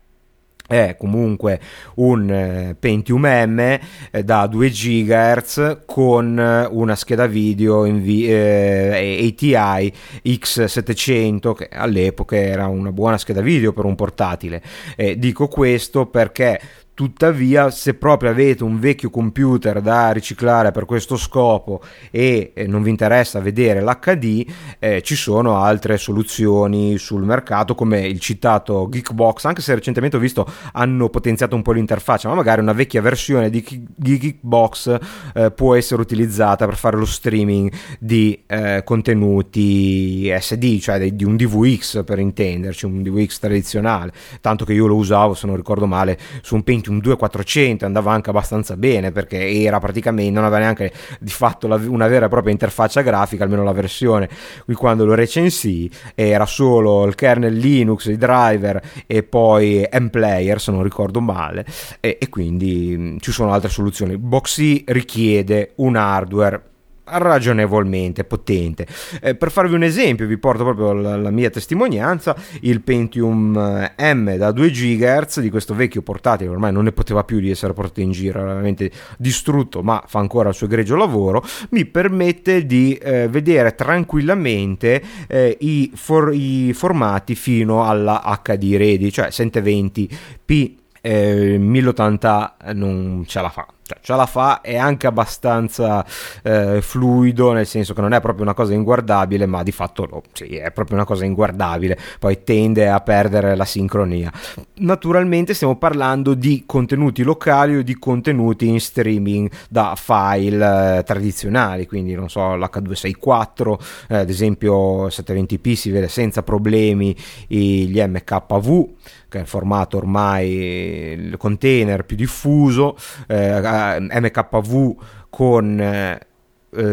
è 0.74 0.96
comunque 0.98 1.60
un 1.96 2.30
eh, 2.30 2.76
Pentium 2.78 3.26
M 3.26 3.60
eh, 3.60 4.24
da 4.24 4.48
2 4.48 4.70
GHz 4.70 5.78
con 5.86 6.40
eh, 6.40 6.68
una 6.72 6.96
scheda 6.96 7.28
video 7.28 7.86
in 7.86 8.02
v- 8.02 8.26
eh, 8.28 9.34
ATI 9.38 9.94
X700 10.24 11.54
che 11.54 11.70
all'epoca 11.72 12.36
era 12.36 12.66
una 12.68 12.92
buona 12.92 13.18
scheda 13.20 13.42
video 13.42 13.72
per 13.72 13.86
un 13.86 13.96
portatile. 13.96 14.62
Eh, 14.96 15.20
dico 15.20 15.48
questo 15.48 16.08
perché 16.08 16.60
Tuttavia, 16.96 17.72
se 17.72 17.96
proprio 17.96 18.30
avete 18.30 18.64
un 18.64 18.80
vecchio 18.80 19.10
computer 19.10 19.82
da 19.82 20.12
riciclare 20.12 20.70
per 20.70 20.86
questo 20.86 21.18
scopo 21.18 21.82
e 22.12 22.52
eh, 22.54 22.68
non 22.68 22.84
vi 22.84 22.91
interessa 22.91 23.39
vedere 23.39 23.82
l'HD, 23.82 24.46
eh, 24.78 25.02
ci 25.02 25.16
sono 25.16 25.58
altre 25.58 25.98
soluzioni 25.98 27.00
sul 27.00 27.24
mercato 27.24 27.74
come 27.74 28.02
il 28.02 28.20
citato 28.20 28.88
Geekbox, 28.91 29.46
anche 29.46 29.64
se 29.64 29.74
recentemente 29.74 30.18
ho 30.18 30.20
visto 30.20 30.48
hanno 30.74 31.10
potenziato 31.10 31.56
un 31.56 31.64
po' 31.64 31.72
l'interfaccia, 31.72 32.30
ma 32.30 32.36
magari 32.36 32.62
una 32.62 32.74
vecchia 32.74 33.02
versione 33.02 33.50
di 33.50 33.64
Geekbox 33.96 34.98
eh, 35.34 35.50
può 35.50 35.74
essere 35.74 36.00
utilizzata 36.00 36.66
per 36.66 36.76
fare 36.76 36.98
lo 36.98 37.06
streaming 37.06 37.72
di 37.98 38.44
eh, 38.46 38.84
contenuti 38.86 40.32
SD, 40.39 40.78
cioè 40.80 41.12
di 41.12 41.24
un 41.24 41.38
DVX 41.38 42.04
per 42.04 42.20
intenderci, 42.20 42.86
un 42.86 43.02
DVX 43.02 43.39
tradizionale, 43.39 44.14
tanto 44.41 44.64
che 44.64 44.74
io 44.74 44.86
lo 44.86 44.96
usavo, 44.96 45.34
se 45.34 45.48
non 45.48 45.56
ricordo 45.56 45.88
male, 45.88 46.20
su 46.44 46.54
un 46.54 46.62
Paint 46.62 46.82
Pentium 46.84 47.00
2400 47.00 47.86
andava 47.86 48.12
anche 48.12 48.30
abbastanza 48.30 48.76
bene 48.76 49.12
perché 49.12 49.62
era 49.62 49.80
praticamente 49.80 50.32
non 50.32 50.44
aveva 50.44 50.60
neanche 50.60 50.92
di 51.20 51.32
fatto 51.32 51.68
la, 51.68 51.76
una 51.76 52.08
vera 52.08 52.26
e 52.26 52.30
propria 52.30 52.52
interfaccia 52.52 53.02
grafica 53.02 53.44
almeno 53.44 53.64
la 53.64 53.72
versione 53.72 54.30
qui 54.66 54.74
quando 54.74 55.06
lo 55.06 55.14
recensì. 55.14 55.90
Era 56.14 56.46
solo 56.46 57.06
il 57.06 57.16
kernel 57.16 57.56
Linux 57.56 58.06
i 58.06 58.18
driver 58.18 58.82
e 59.08 59.24
poi 59.24 59.88
mPlayer 59.92 60.60
se 60.60 60.72
non 60.72 60.84
ricordo 60.84 61.22
male 61.22 61.66
e, 62.00 62.18
e 62.20 62.30
quindi 62.30 62.96
mh, 62.98 63.18
ci 63.20 63.32
sono 63.32 63.54
altre 63.54 63.70
soluzioni. 63.70 64.18
Boxy 64.18 64.84
richiede 64.88 65.72
un 65.76 65.96
hardware 65.96 66.72
ragionevolmente 67.06 68.24
potente. 68.24 68.88
Eh, 69.22 69.36
per 69.36 69.51
farvi 69.51 69.74
un 69.74 69.84
esempio, 69.84 70.26
vi 70.26 70.38
porto 70.38 70.64
proprio 70.64 70.93
la, 70.93 71.18
la, 71.18 71.32
mia 71.32 71.49
testimonianza: 71.49 72.36
il 72.62 72.82
Pentium 72.82 73.56
eh, 73.97 74.14
M 74.14 74.36
da 74.36 74.51
2 74.51 74.70
GHz 74.70 75.39
di 75.41 75.49
questo 75.49 75.74
vecchio 75.74 76.01
portatile, 76.01 76.49
ormai 76.49 76.72
non 76.72 76.86
ne 76.86 76.91
poteva 76.91 77.24
più 77.24 77.39
di 77.39 77.49
essere 77.49 77.74
portato 77.74 78.01
in 78.01 78.12
giro, 78.12 78.39
era 78.39 78.47
veramente 78.49 78.91
distrutto, 79.18 79.82
ma 79.82 80.04
fa 80.08 80.20
ancora 80.20 80.49
il 80.49 80.56
suo 80.56 80.68
egregio 80.68 80.95
lavoro. 80.95 81.43
Mi 81.70 81.86
permette 81.86 82.66
di 82.66 82.93
eh, 82.95 83.28
vedere 83.28 83.76
tranquillamente 83.76 85.01
eh, 85.28 85.58
i, 85.60 85.91
for- 85.93 86.34
i, 86.34 86.74
formati 86.74 87.36
fino 87.36 87.86
alla 87.86 88.39
HD 88.41 88.76
ready, 88.78 89.12
cioè 89.12 89.28
720p. 89.28 90.82
1080 91.06 92.56
non 92.76 93.26
ce 93.28 93.41
la 93.41 93.49
fa 93.49 93.68
cioè, 93.86 93.98
ce 94.02 94.16
la 94.16 94.26
fa, 94.26 94.62
è 94.62 94.78
anche 94.78 95.08
abbastanza 95.08 96.06
eh, 96.42 96.82
fluido, 96.82 97.52
nel 97.52 97.68
senso 97.68 97.94
che 97.94 98.02
non 98.02 98.14
è 98.14 98.22
proprio 98.22 98.44
una 98.44 98.54
cosa 98.54 98.74
inguardabile, 98.74 99.46
ma 99.46 99.62
di 99.62 99.72
fatto 99.72 100.06
lo, 100.06 100.24
sì, 100.32 100.56
è 100.56 100.72
proprio 100.72 100.96
una 100.96 101.06
cosa 101.06 101.26
inguardabile, 101.26 101.98
poi 102.18 102.44
tende 102.44 102.88
a 102.90 103.00
perdere 103.02 103.56
la 103.56 103.66
sincronia. 103.66 104.32
Naturalmente 104.76 105.54
stiamo 105.54 105.76
parlando 105.76 106.34
di 106.34 106.64
contenuti 106.66 107.24
locali 107.24 107.76
o 107.76 107.84
di 107.84 107.98
contenuti 108.00 108.68
in 108.68 108.80
streaming 108.80 109.52
da 109.70 109.96
file 109.98 111.00
eh, 111.00 111.04
tradizionali, 111.04 111.86
quindi 111.86 112.14
non 112.14 112.30
so, 112.30 112.56
l'H264, 112.56 113.80
eh, 114.08 114.18
ad 114.18 114.30
esempio 114.30 115.08
720p 115.08 115.74
si 115.74 115.92
vede 115.92 116.08
senza 116.08 116.42
problemi 116.42 117.16
gli 117.48 118.02
MKV 118.02 118.92
che 119.34 119.40
è 119.40 119.42
il 119.42 119.48
formato 119.48 119.98
ormai 119.98 120.52
il 120.52 121.38
container 121.38 122.06
più 122.06 122.16
diffuso, 122.16 122.96
eh, 123.28 123.60
MKV 124.00 124.96
con 125.30 125.80
eh, 125.80 126.28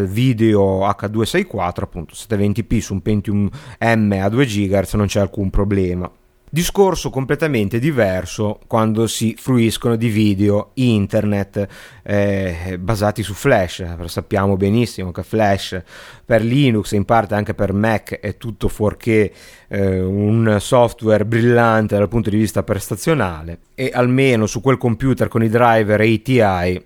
video 0.06 0.86
H264, 0.86 1.82
appunto 1.82 2.14
720p 2.14 2.78
su 2.78 2.92
un 2.94 3.02
Pentium 3.02 3.48
M 3.78 4.18
a 4.20 4.28
2 4.28 4.44
GHz 4.44 4.94
non 4.94 5.06
c'è 5.06 5.20
alcun 5.20 5.50
problema. 5.50 6.10
Discorso 6.52 7.10
completamente 7.10 7.78
diverso 7.78 8.58
quando 8.66 9.06
si 9.06 9.36
fruiscono 9.38 9.94
di 9.94 10.08
video 10.08 10.72
internet 10.74 11.64
eh, 12.02 12.76
basati 12.76 13.22
su 13.22 13.34
Flash. 13.34 14.06
Sappiamo 14.06 14.56
benissimo 14.56 15.12
che 15.12 15.22
Flash 15.22 15.80
per 16.24 16.42
Linux 16.42 16.90
e 16.90 16.96
in 16.96 17.04
parte 17.04 17.36
anche 17.36 17.54
per 17.54 17.72
Mac 17.72 18.18
è 18.18 18.36
tutto 18.36 18.66
fuorché 18.66 19.32
eh, 19.68 20.00
un 20.00 20.56
software 20.58 21.24
brillante 21.24 21.96
dal 21.96 22.08
punto 22.08 22.30
di 22.30 22.38
vista 22.38 22.64
prestazionale 22.64 23.60
e 23.76 23.92
almeno 23.94 24.46
su 24.46 24.60
quel 24.60 24.76
computer 24.76 25.28
con 25.28 25.44
i 25.44 25.48
driver 25.48 26.00
ATI 26.00 26.84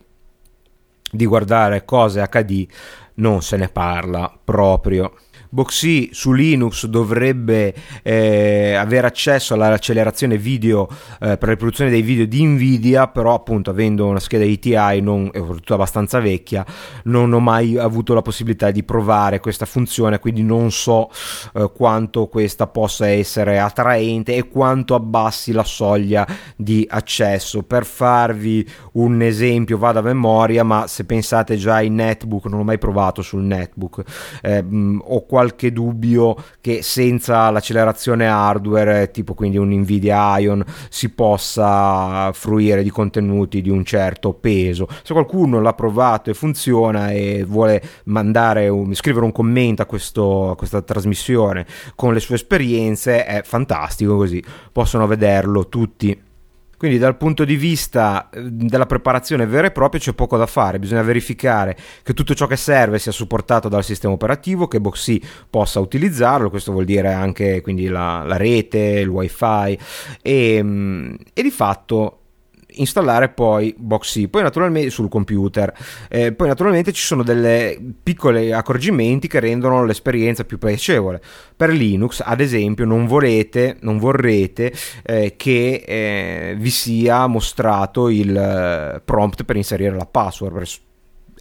di 1.11 1.25
guardare 1.25 1.87
cose 1.87 2.23
HD 2.29 2.67
non 3.15 3.41
se 3.41 3.57
ne 3.57 3.69
parla 3.69 4.31
proprio. 4.45 5.15
Boxy 5.55 6.09
su 6.13 6.33
Linux 6.33 6.87
dovrebbe 6.87 7.73
eh, 8.03 8.75
avere 8.75 9.07
accesso 9.07 9.55
all'accelerazione 9.55 10.37
video 10.37 10.89
eh, 10.91 11.37
per 11.39 11.43
la 11.43 11.51
riproduzione 11.51 11.91
dei 11.91 12.03
video 12.03 12.27
di 12.27 12.45
Nvidia, 12.45 13.07
però 13.07 13.35
appunto 13.35 13.71
avendo 13.71 14.05
una 14.07 14.19
scheda 14.19 14.45
ATI 14.45 15.01
non, 15.01 15.31
soprattutto 15.33 15.75
abbastanza 15.75 16.19
vecchia, 16.19 16.67
non 17.05 17.33
ho 17.33 17.39
mai 17.39 17.79
avuto 17.79 18.15
la 18.15 18.23
possibilità 18.23 18.73
di 18.73 18.83
provare 18.83 19.39
questa 19.39 19.65
funzione, 19.65 20.19
quindi 20.19 20.43
non 20.43 20.73
so 20.73 21.09
eh, 21.55 21.71
quanto 21.73 22.27
questa 22.27 22.67
possa 22.67 23.07
essere 23.07 23.61
attraente 23.61 24.35
e 24.35 24.49
quanto 24.49 24.97
abbassi 24.97 25.53
la 25.53 25.63
soglia 25.63 26.27
di 26.57 26.85
accesso. 26.91 27.63
Per 27.63 27.87
farvi 27.87 28.69
un 28.95 29.23
esempio 29.23 29.79
vado 29.79 30.01
a 30.01 30.03
memoria, 30.03 30.65
ma 30.65 30.89
se 30.89 31.05
pensate 31.05 31.57
già 31.57 31.75
ai 31.75 31.91
netbook, 31.91 32.47
non 32.47 32.59
ho 32.59 32.65
mai 32.65 32.79
provato 32.79 33.23
sul 33.23 33.43
netbook, 33.43 34.03
eh, 34.43 34.65
ho 35.01 35.25
qualche 35.27 35.43
qualche 35.45 35.73
dubbio 35.73 36.37
che 36.61 36.83
senza 36.83 37.51
l'accelerazione 37.51 38.27
hardware, 38.27 39.11
tipo 39.11 39.35
quindi 39.35 39.59
un 39.59 39.71
Nvidia 39.71 40.39
Ion, 40.39 40.65
si 40.89 41.11
possa 41.11 42.33
fruire 42.33 42.83
di 42.83 42.91
contenuti 42.91 43.61
di 43.61 43.69
un 43.69 43.85
certo 43.85 44.33
peso. 44.33 44.89
Se 45.03 45.13
qualcuno 45.13 45.61
l'ha 45.61 45.75
provato 45.75 46.31
e 46.31 46.35
funziona 46.35 47.11
e 47.11 47.45
vuole 47.47 47.83
mandare 48.05 48.69
un, 48.69 48.95
scrivere 48.95 49.27
un 49.27 49.33
commento 49.33 49.83
a, 49.83 49.87
questo, 49.87 50.51
a 50.51 50.57
questa 50.57 50.81
trasmissione 50.81 51.67
con 51.95 52.15
le 52.15 52.21
sue 52.21 52.37
esperienze, 52.37 53.27
è 53.27 53.43
fantastico 53.45 54.17
così 54.17 54.43
possono 54.73 55.07
vederlo 55.07 55.69
tutti. 55.69 56.33
Quindi 56.77 56.99
dal 56.99 57.17
punto 57.17 57.45
di 57.45 57.57
vista 57.57 58.29
eh, 58.31 58.43
della 58.43 58.87
preparazione 58.87 59.47
vera 59.47 59.67
e 59.67 59.71
propria 59.71 60.01
c'è 60.01 60.13
poco 60.13 60.37
da 60.37 60.47
fare, 60.47 60.79
bisogna 60.79 61.03
verificare 61.03 61.77
che 62.03 62.15
tutto 62.15 62.35
ciò 62.35 62.47
che 62.47 62.57
serve 62.57 62.99
sia 62.99 63.13
supportato 63.13 63.69
dal 63.69 63.85
sistema 63.85 64.15
operativo, 64.15 64.69
che 64.69 64.81
Boxy 64.81 65.21
possa 65.49 65.81
utilizzarlo, 65.81 66.51
questo 66.51 66.73
vuol 66.73 66.85
dire 66.85 67.13
anche 67.13 67.61
quindi 67.61 67.89
la, 67.89 68.23
la 68.25 68.37
rete, 68.37 68.79
il 68.79 69.09
wifi 69.09 69.79
e, 70.23 70.61
mm, 70.63 71.15
e 71.33 71.43
di 71.43 71.51
fatto 71.51 72.19
installare 72.77 73.29
poi 73.29 73.75
Boxy, 73.77 74.29
poi 74.29 74.43
naturalmente 74.43 74.91
sul 74.91 75.09
computer. 75.09 75.73
Eh, 76.09 76.33
poi 76.33 76.49
naturalmente 76.49 76.93
ci 76.93 77.05
sono 77.05 77.23
delle 77.23 77.79
piccoli 78.03 78.53
accorgimenti 78.53 79.29
che 79.29 79.41
rendono 79.41 79.85
l'esperienza 79.85 80.45
più 80.45 80.59
piacevole. 80.59 81.21
Per 81.57 81.71
Linux, 81.71 82.23
ad 82.25 82.41
esempio, 82.41 82.85
non 82.85 83.07
volete, 83.07 83.77
non 83.81 83.99
vorrete 83.99 84.73
eh, 85.03 85.35
che 85.37 85.85
eh, 85.87 86.55
vi 86.59 86.71
sia 86.71 87.27
mostrato 87.27 88.09
il 88.09 88.37
eh, 88.37 89.01
prompt 89.05 89.45
per 89.45 89.57
inserire 89.57 89.95
la 89.95 90.07
password 90.07 90.53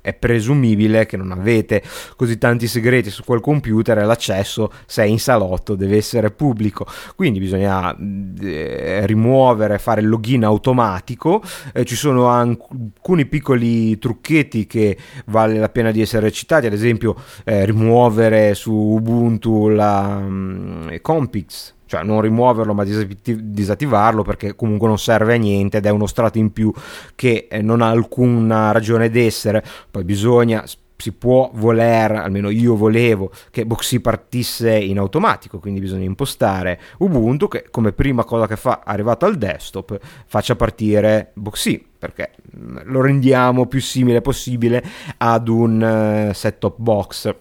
è 0.04 0.14
presumibile 0.14 1.06
che 1.06 1.16
non 1.16 1.32
avete 1.32 1.82
così 2.18 2.38
tanti 2.38 2.68
segreti 2.68 3.10
su 3.10 3.24
quel 3.24 3.40
computer 3.40 3.98
e 4.00 4.04
l'accesso 4.04 4.70
se 4.86 5.04
è 5.04 5.06
in 5.06 5.18
salotto 5.18 5.76
deve 5.76 5.96
essere 5.96 6.30
pubblico. 6.30 6.86
Quindi 7.16 7.40
bisogna 7.40 7.96
eh, 8.42 9.06
rimuovere 9.06 9.80
fare 9.80 10.02
il 10.02 10.10
login 10.10 10.44
automatico. 10.44 11.42
Eh, 11.74 11.86
ci 11.86 11.96
sono 11.96 12.30
alcuni 12.30 13.26
piccoli 13.26 13.98
trucchetti 13.98 14.68
che 14.68 14.98
vale 15.28 15.58
la 15.58 15.70
pena 15.70 15.92
di 15.92 16.02
essere 16.02 16.32
citati 16.32 16.66
ad 16.66 16.74
esempio 16.74 17.16
eh, 17.46 17.64
rimuovere 17.64 18.56
su 18.56 18.74
Ubuntu 18.74 19.70
la 19.70 20.20
um, 20.22 21.00
Compix 21.00 21.74
cioè 21.94 22.04
non 22.04 22.22
rimuoverlo 22.22 22.74
ma 22.74 22.84
disattivarlo 22.84 24.24
perché 24.24 24.56
comunque 24.56 24.88
non 24.88 24.98
serve 24.98 25.36
a 25.36 25.38
niente 25.38 25.78
ed 25.78 25.86
è 25.86 25.90
uno 25.90 26.08
strato 26.08 26.40
in 26.40 26.52
più 26.52 26.74
che 27.14 27.48
eh, 27.48 27.62
non 27.62 27.82
ha 27.82 27.90
alcuna 27.90 28.72
ragione 28.72 29.12
d'essere, 29.12 29.64
poi 29.92 30.04
bisogna 30.04 30.66
si 30.96 31.12
può 31.12 31.52
voler, 31.54 32.12
almeno 32.14 32.50
io 32.50 32.76
volevo, 32.76 33.30
che 33.52 33.66
Boxy 33.66 34.00
partisse 34.00 34.74
in 34.74 34.98
automatico, 34.98 35.60
quindi 35.60 35.82
bisogna 35.82 36.06
impostare 36.06 36.80
Ubuntu 37.00 37.48
che 37.50 37.66
come 37.70 37.92
prima 37.92 38.24
cosa 38.24 38.48
che 38.48 38.56
fa 38.56 38.82
arrivato 38.84 39.26
al 39.26 39.36
desktop 39.36 40.00
faccia 40.26 40.56
partire 40.56 41.32
Boxy 41.34 41.86
perché 42.00 42.32
mm, 42.58 42.78
lo 42.86 43.02
rendiamo 43.02 43.68
più 43.68 43.82
simile 43.82 44.22
possibile 44.22 44.84
ad 45.18 45.48
un 45.48 46.30
uh, 46.30 46.34
set-top 46.34 46.76
box 46.78 47.36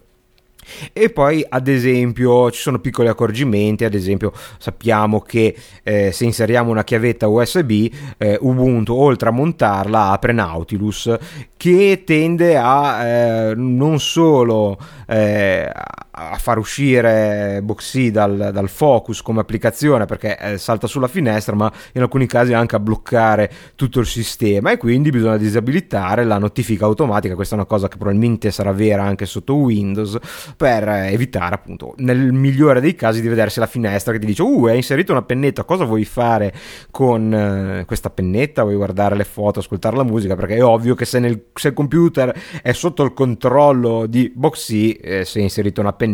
e 0.93 1.11
poi 1.11 1.45
ad 1.49 1.69
esempio 1.69 2.51
ci 2.51 2.61
sono 2.61 2.79
piccoli 2.79 3.09
accorgimenti, 3.09 3.85
ad 3.85 3.95
esempio 3.95 4.33
sappiamo 4.59 5.21
che 5.21 5.57
eh, 5.83 6.13
se 6.13 6.25
inseriamo 6.25 6.71
una 6.71 6.85
chiavetta 6.85 7.27
USB 7.27 7.91
eh, 8.19 8.39
Ubuntu 8.41 8.95
oltre 8.95 9.29
a 9.29 9.33
montarla 9.33 10.11
apre 10.11 10.33
Nautilus 10.33 11.15
che 11.57 12.03
tende 12.05 12.57
a 12.57 13.05
eh, 13.05 13.55
non 13.55 13.99
solo 14.01 14.79
eh, 15.07 15.71
a 16.15 16.37
far 16.37 16.59
uscire 16.59 17.61
Boxy 17.63 18.11
dal, 18.11 18.51
dal, 18.53 18.69
focus 18.69 19.23
come 19.23 19.41
applicazione 19.41 20.05
perché 20.05 20.39
eh, 20.39 20.59
salta 20.59 20.87
sulla 20.87 21.09
finestra 21.09 21.55
ma 21.55 21.73
in 21.95 22.03
alcuni 22.03 22.27
casi 22.27 22.53
anche 22.53 22.77
a 22.77 22.81
bloccare 22.81 23.51
tutto 23.75 24.01
il 24.01 24.07
sistema. 24.07 24.71
E 24.71 24.77
quindi 24.77 25.11
bisogna 25.11 25.37
disabilitare 25.37 26.25
la 26.25 26.39
notifica 26.39 26.85
automatica 26.85 27.35
questa 27.35 27.55
è 27.55 27.59
una 27.59 27.67
cosa 27.67 27.89
che 27.89 27.97
probabilmente 27.97 28.51
sarà 28.51 28.73
vera 28.73 29.03
anche 29.03 29.25
sotto 29.27 29.55
Windows 29.55 30.19
per 30.57 30.87
evitare 30.89 31.55
appunto 31.55 31.95
nel 31.99 32.33
migliore 32.33 32.81
dei 32.81 32.95
casi 32.95 33.21
di 33.21 33.29
vedersi 33.29 33.59
la 33.59 33.67
finestra 33.67 34.13
che 34.13 34.19
ti 34.19 34.27
dice 34.27 34.43
uh 34.43 34.67
hai 34.67 34.77
inserito 34.77 35.13
una 35.13 35.23
pennetta 35.23 35.65
cosa 35.65 35.85
vuoi 35.85 36.05
fare 36.05 36.53
con 36.91 37.33
eh, 37.33 37.85
questa 37.87 38.11
pennetta? 38.11 38.63
Vuoi 38.63 38.77
guardare 38.77 39.17
le 39.17 39.25
foto 39.25 39.61
ascoltare 39.61 39.97
la 39.97 40.05
musica? 40.05 40.37
Perché 40.37 40.57
è 40.57 40.65
ovvio 40.65 40.95
che 40.95 41.05
se, 41.05 41.19
nel, 41.19 41.47
se 41.55 41.69
il 41.69 41.75
computer 41.75 42.35
è 42.63 42.73
sotto 42.73 43.03
il 43.03 43.13
controllo 43.13 44.07
di 44.07 44.31
Boxy 44.35 44.93
eh, 44.93 45.25
se 45.25 45.39
hai 45.39 45.45
inserito 45.45 45.81
una 45.81 45.93
pennetta 45.93 46.12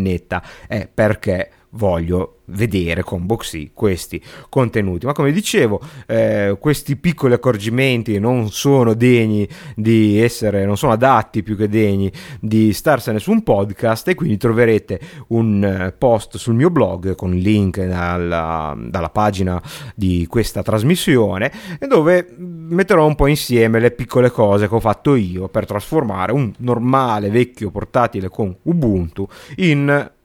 è 0.67 0.89
perché 0.93 1.51
voglio 1.71 2.35
vedere 2.47 3.03
con 3.03 3.27
Boxy 3.27 3.71
questi 3.75 4.23
contenuti. 4.49 5.07
Ma 5.07 5.13
come 5.13 5.33
dicevo, 5.33 5.81
eh, 6.07 6.57
questi 6.59 6.97
piccoli 6.97 7.35
accorgimenti 7.35 8.19
non 8.19 8.51
sono 8.51 8.95
degni 8.95 9.47
di 9.75 10.19
essere, 10.21 10.65
non 10.65 10.77
sono 10.77 10.93
adatti 10.93 11.43
più 11.43 11.57
che 11.57 11.69
degni 11.69 12.11
di 12.41 12.73
starsene 12.73 13.19
su 13.19 13.31
un 13.31 13.43
podcast 13.43 14.09
e 14.09 14.15
quindi 14.15 14.37
troverete 14.37 15.01
un 15.29 15.63
eh, 15.63 15.93
post 15.93 16.37
sul 16.37 16.55
mio 16.55 16.71
blog 16.71 17.15
con 17.15 17.35
il 17.35 17.43
link 17.43 17.83
dalla, 17.85 18.77
dalla 18.79 19.11
pagina 19.11 19.61
di 19.95 20.27
questa 20.29 20.63
trasmissione 20.63 21.53
dove 21.87 22.35
metterò 22.37 23.07
un 23.07 23.15
po' 23.15 23.27
insieme 23.27 23.81
le 23.81 23.91
piccole 23.91 24.31
cose 24.31 24.69
che 24.69 24.75
ho 24.75 24.81
fatto 24.81 25.15
io 25.15 25.49
per 25.49 25.67
trasformare 25.67 26.33
un 26.33 26.53
normale 26.59 27.31
vecchio 27.31 27.71
portatile 27.71 28.29
con 28.29 28.55
Ubuntu 28.63 29.27
in 29.57 30.17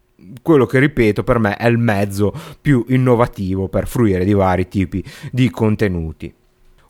quello 0.42 0.66
che 0.66 0.80
ripeto 0.80 1.24
per 1.24 1.40
me 1.40 1.56
è 1.56 1.68
il 1.68 1.78
mezzo 1.78 2.34
più 2.62 2.86
innovativo 2.90 3.68
per 3.68 3.88
fruire 3.88 4.26
di 4.26 4.34
vari 4.34 4.68
tipi 4.68 5.04
di 5.32 5.50
contenuti. 5.50 6.34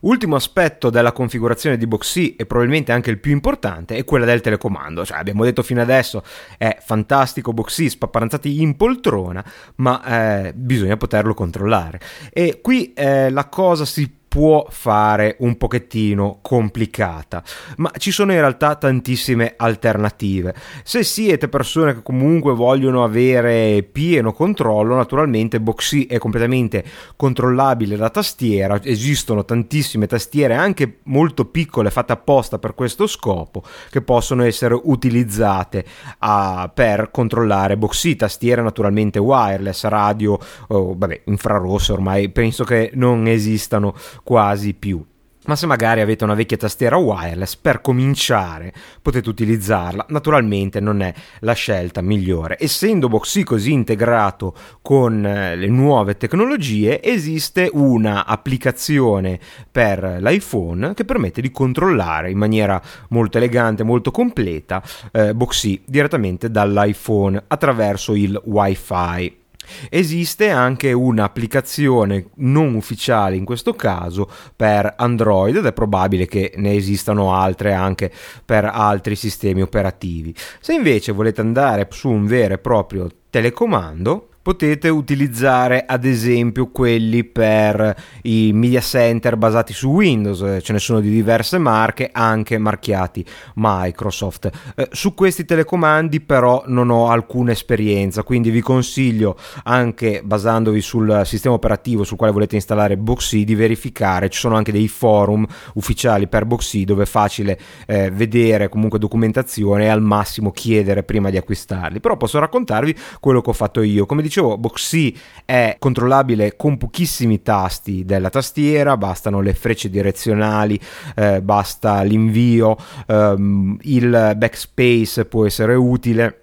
Ultimo 0.04 0.36
aspetto 0.36 0.90
della 0.90 1.14
configurazione 1.14 1.78
di 1.78 1.88
Boxy 1.88 2.36
e 2.38 2.46
probabilmente 2.46 2.92
anche 2.92 3.10
il 3.10 3.20
più 3.20 3.32
importante 3.32 3.96
è 3.96 4.04
quella 4.04 4.26
del 4.26 4.42
telecomando. 4.42 5.06
Cioè, 5.06 5.18
abbiamo 5.18 5.46
detto 5.46 5.64
fino 5.64 5.82
adesso 5.82 6.24
è 6.58 6.78
fantastico 6.82 7.54
Boxy, 7.54 7.88
spapparanzati 7.88 8.62
in 8.62 8.76
poltrona, 8.76 9.44
ma 9.76 10.04
eh, 10.48 10.54
bisogna 10.54 10.98
poterlo 10.98 11.34
controllare. 11.34 12.02
E 12.34 12.60
qui 12.62 12.92
eh, 12.92 13.30
la 13.30 13.48
cosa 13.48 13.86
si 13.86 14.22
può 14.34 14.66
fare 14.68 15.36
un 15.42 15.58
pochettino 15.58 16.40
complicata, 16.42 17.44
ma 17.78 17.92
ci 17.98 18.10
sono 18.10 18.32
in 18.32 18.40
realtà 18.40 18.74
tantissime 18.74 19.54
alternative. 19.56 20.56
Se 20.84 21.04
siete 21.04 21.48
persone 21.48 21.94
che 21.94 22.02
comunque 22.02 22.56
vogliono 22.56 23.04
avere 23.04 23.84
pieno 23.84 24.34
controllo, 24.34 24.96
naturalmente 24.96 25.62
Boxy 25.62 26.08
è 26.08 26.18
completamente 26.18 26.84
controllabile 27.16 27.96
da 27.96 28.10
tastiera, 28.10 28.82
esistono 28.82 29.46
tantissime 29.46 30.08
tastiere 30.08 30.56
anche 30.56 31.02
molto 31.04 31.46
piccole 31.46 31.92
fatte 31.92 32.14
apposta 32.14 32.58
per 32.58 32.74
questo 32.74 33.06
scopo 33.06 33.62
che 33.92 34.02
possono 34.02 34.44
essere 34.44 34.76
utilizzate 34.82 35.86
a, 36.18 36.72
per 36.74 37.12
controllare 37.12 37.78
Boxy, 37.78 38.16
tastiere 38.16 38.64
naturalmente 38.64 39.20
wireless, 39.20 39.84
radio, 39.84 40.40
oh, 40.70 40.96
vabbè, 40.98 41.22
infrarosse 41.26 41.92
ormai 41.92 42.30
penso 42.30 42.64
che 42.64 42.90
non 42.96 43.28
esistano 43.28 43.94
quasi 44.24 44.74
più. 44.74 45.03
Ma 45.45 45.57
se 45.57 45.65
magari 45.65 45.99
avete 45.99 46.24
una 46.24 46.36
vecchia 46.36 46.55
tastiera 46.55 46.95
wireless, 46.95 47.57
per 47.57 47.82
cominciare 47.82 48.71
potete 49.01 49.28
utilizzarla. 49.28 50.05
Naturalmente 50.07 50.80
non 50.80 51.01
è 51.01 51.13
la 51.39 51.51
scelta 51.51 52.01
migliore. 52.01 52.55
Essendo 52.57 53.09
Boxy 53.09 53.43
così 53.43 53.74
integrato 53.74 54.55
con 54.82 55.26
eh, 55.26 55.57
le 55.57 55.67
nuove 55.67 56.15
tecnologie, 56.15 57.03
esiste 57.03 57.69
una 57.74 58.26
applicazione 58.26 59.38
per 59.69 60.19
l'iPhone 60.21 60.93
che 60.93 61.03
permette 61.03 61.41
di 61.41 61.51
controllare 61.51 62.32
in 62.32 62.38
maniera 62.38 62.82
molto 63.09 63.36
elegante, 63.38 63.84
molto 63.84 64.11
completa 64.11 64.82
eh, 65.11 65.34
Boxy 65.34 65.82
direttamente 65.86 66.49
dall'iPhone 66.49 67.43
attraverso 67.47 68.15
il 68.15 68.39
WiFi. 68.45 69.41
Esiste 69.89 70.49
anche 70.49 70.91
un'applicazione 70.91 72.30
non 72.36 72.76
ufficiale 72.76 73.36
in 73.36 73.45
questo 73.45 73.74
caso 73.74 74.30
per 74.55 74.93
Android 74.97 75.55
ed 75.57 75.66
è 75.66 75.74
probabile 75.74 76.26
che 76.26 76.53
ne 76.57 76.76
esistano 76.76 77.34
altre 77.34 77.74
anche 77.74 78.11
per 78.45 78.66
altri 78.66 79.16
sistemi 79.16 79.61
operativi. 79.61 80.36
Se 80.59 80.74
invece 80.74 81.11
volete 81.11 81.41
andare 81.41 81.88
su 81.91 82.09
un 82.09 82.26
vero 82.26 82.55
e 82.55 82.57
proprio 82.57 83.09
telecomando, 83.30 84.30
potete 84.44 84.89
utilizzare 84.89 85.86
ad 85.88 86.04
esempio 86.04 86.68
quelli 86.68 87.24
per 87.24 87.96
i 88.24 88.52
media 88.54 88.82
center 88.82 89.38
basati 89.38 89.72
su 89.72 89.89
Windows, 89.89 90.41
eh, 90.41 90.62
ce 90.62 90.74
ne 90.74 90.80
sono 90.80 91.00
di 91.00 91.10
diverse 91.10 91.58
marche, 91.58 92.10
anche 92.12 92.58
marchiati 92.58 93.26
Microsoft. 93.56 94.50
Eh, 94.76 94.89
su 94.91 95.14
questi 95.14 95.46
telecomandi 95.46 96.20
però 96.20 96.64
non 96.68 96.89
ho 96.89 97.10
alcuna 97.10 97.52
esperienza, 97.52 98.24
quindi 98.24 98.50
vi 98.50 98.60
consiglio 98.60 99.38
anche 99.64 100.22
basandovi 100.24 100.82
sul 100.82 101.22
sistema 101.24 101.56
operativo 101.56 102.04
sul 102.04 102.18
quale 102.18 102.34
volete 102.34 102.56
installare 102.56 102.98
Boxy 102.98 103.46
di 103.46 103.56
verificare, 103.56 104.30
ci 104.30 104.39
sono 104.39 104.58
anche 104.58 104.74
dei 104.74 104.89
forum 104.89 105.48
ufficiali 105.76 106.28
per 106.28 106.46
Boxy 106.46 106.84
dove 106.84 107.04
è 107.04 107.08
facile 107.08 107.58
eh, 107.88 108.12
vedere 108.12 108.68
comunque 108.68 109.00
documentazione 109.00 109.86
e 109.86 109.88
al 109.88 110.02
massimo 110.02 110.52
chiedere 110.52 111.04
prima 111.04 111.30
di 111.30 111.38
acquistarli, 111.38 112.02
però 112.02 112.18
posso 112.18 112.39
raccontarvi 112.39 112.94
quello 113.22 113.39
che 113.39 113.50
ho 113.50 113.54
fatto 113.54 113.82
io, 113.82 114.06
come 114.06 114.22
dicevo, 114.34 114.58
Boxy 114.58 115.16
è 115.46 115.76
controllabile 115.78 116.56
con 116.56 116.78
pochissimi 116.78 117.44
tasti 117.44 118.04
della 118.04 118.32
tastiera, 118.32 118.98
bastano 118.98 119.42
le 119.42 119.54
frecce 119.54 119.92
direzionali, 119.92 120.80
eh, 121.16 121.42
basta 121.42 122.02
l'invio, 122.02 122.76
ehm, 123.06 123.78
il 123.82 124.34
backspace 124.36 125.26
può 125.26 125.46
essere 125.46 125.76
utile 125.76 126.43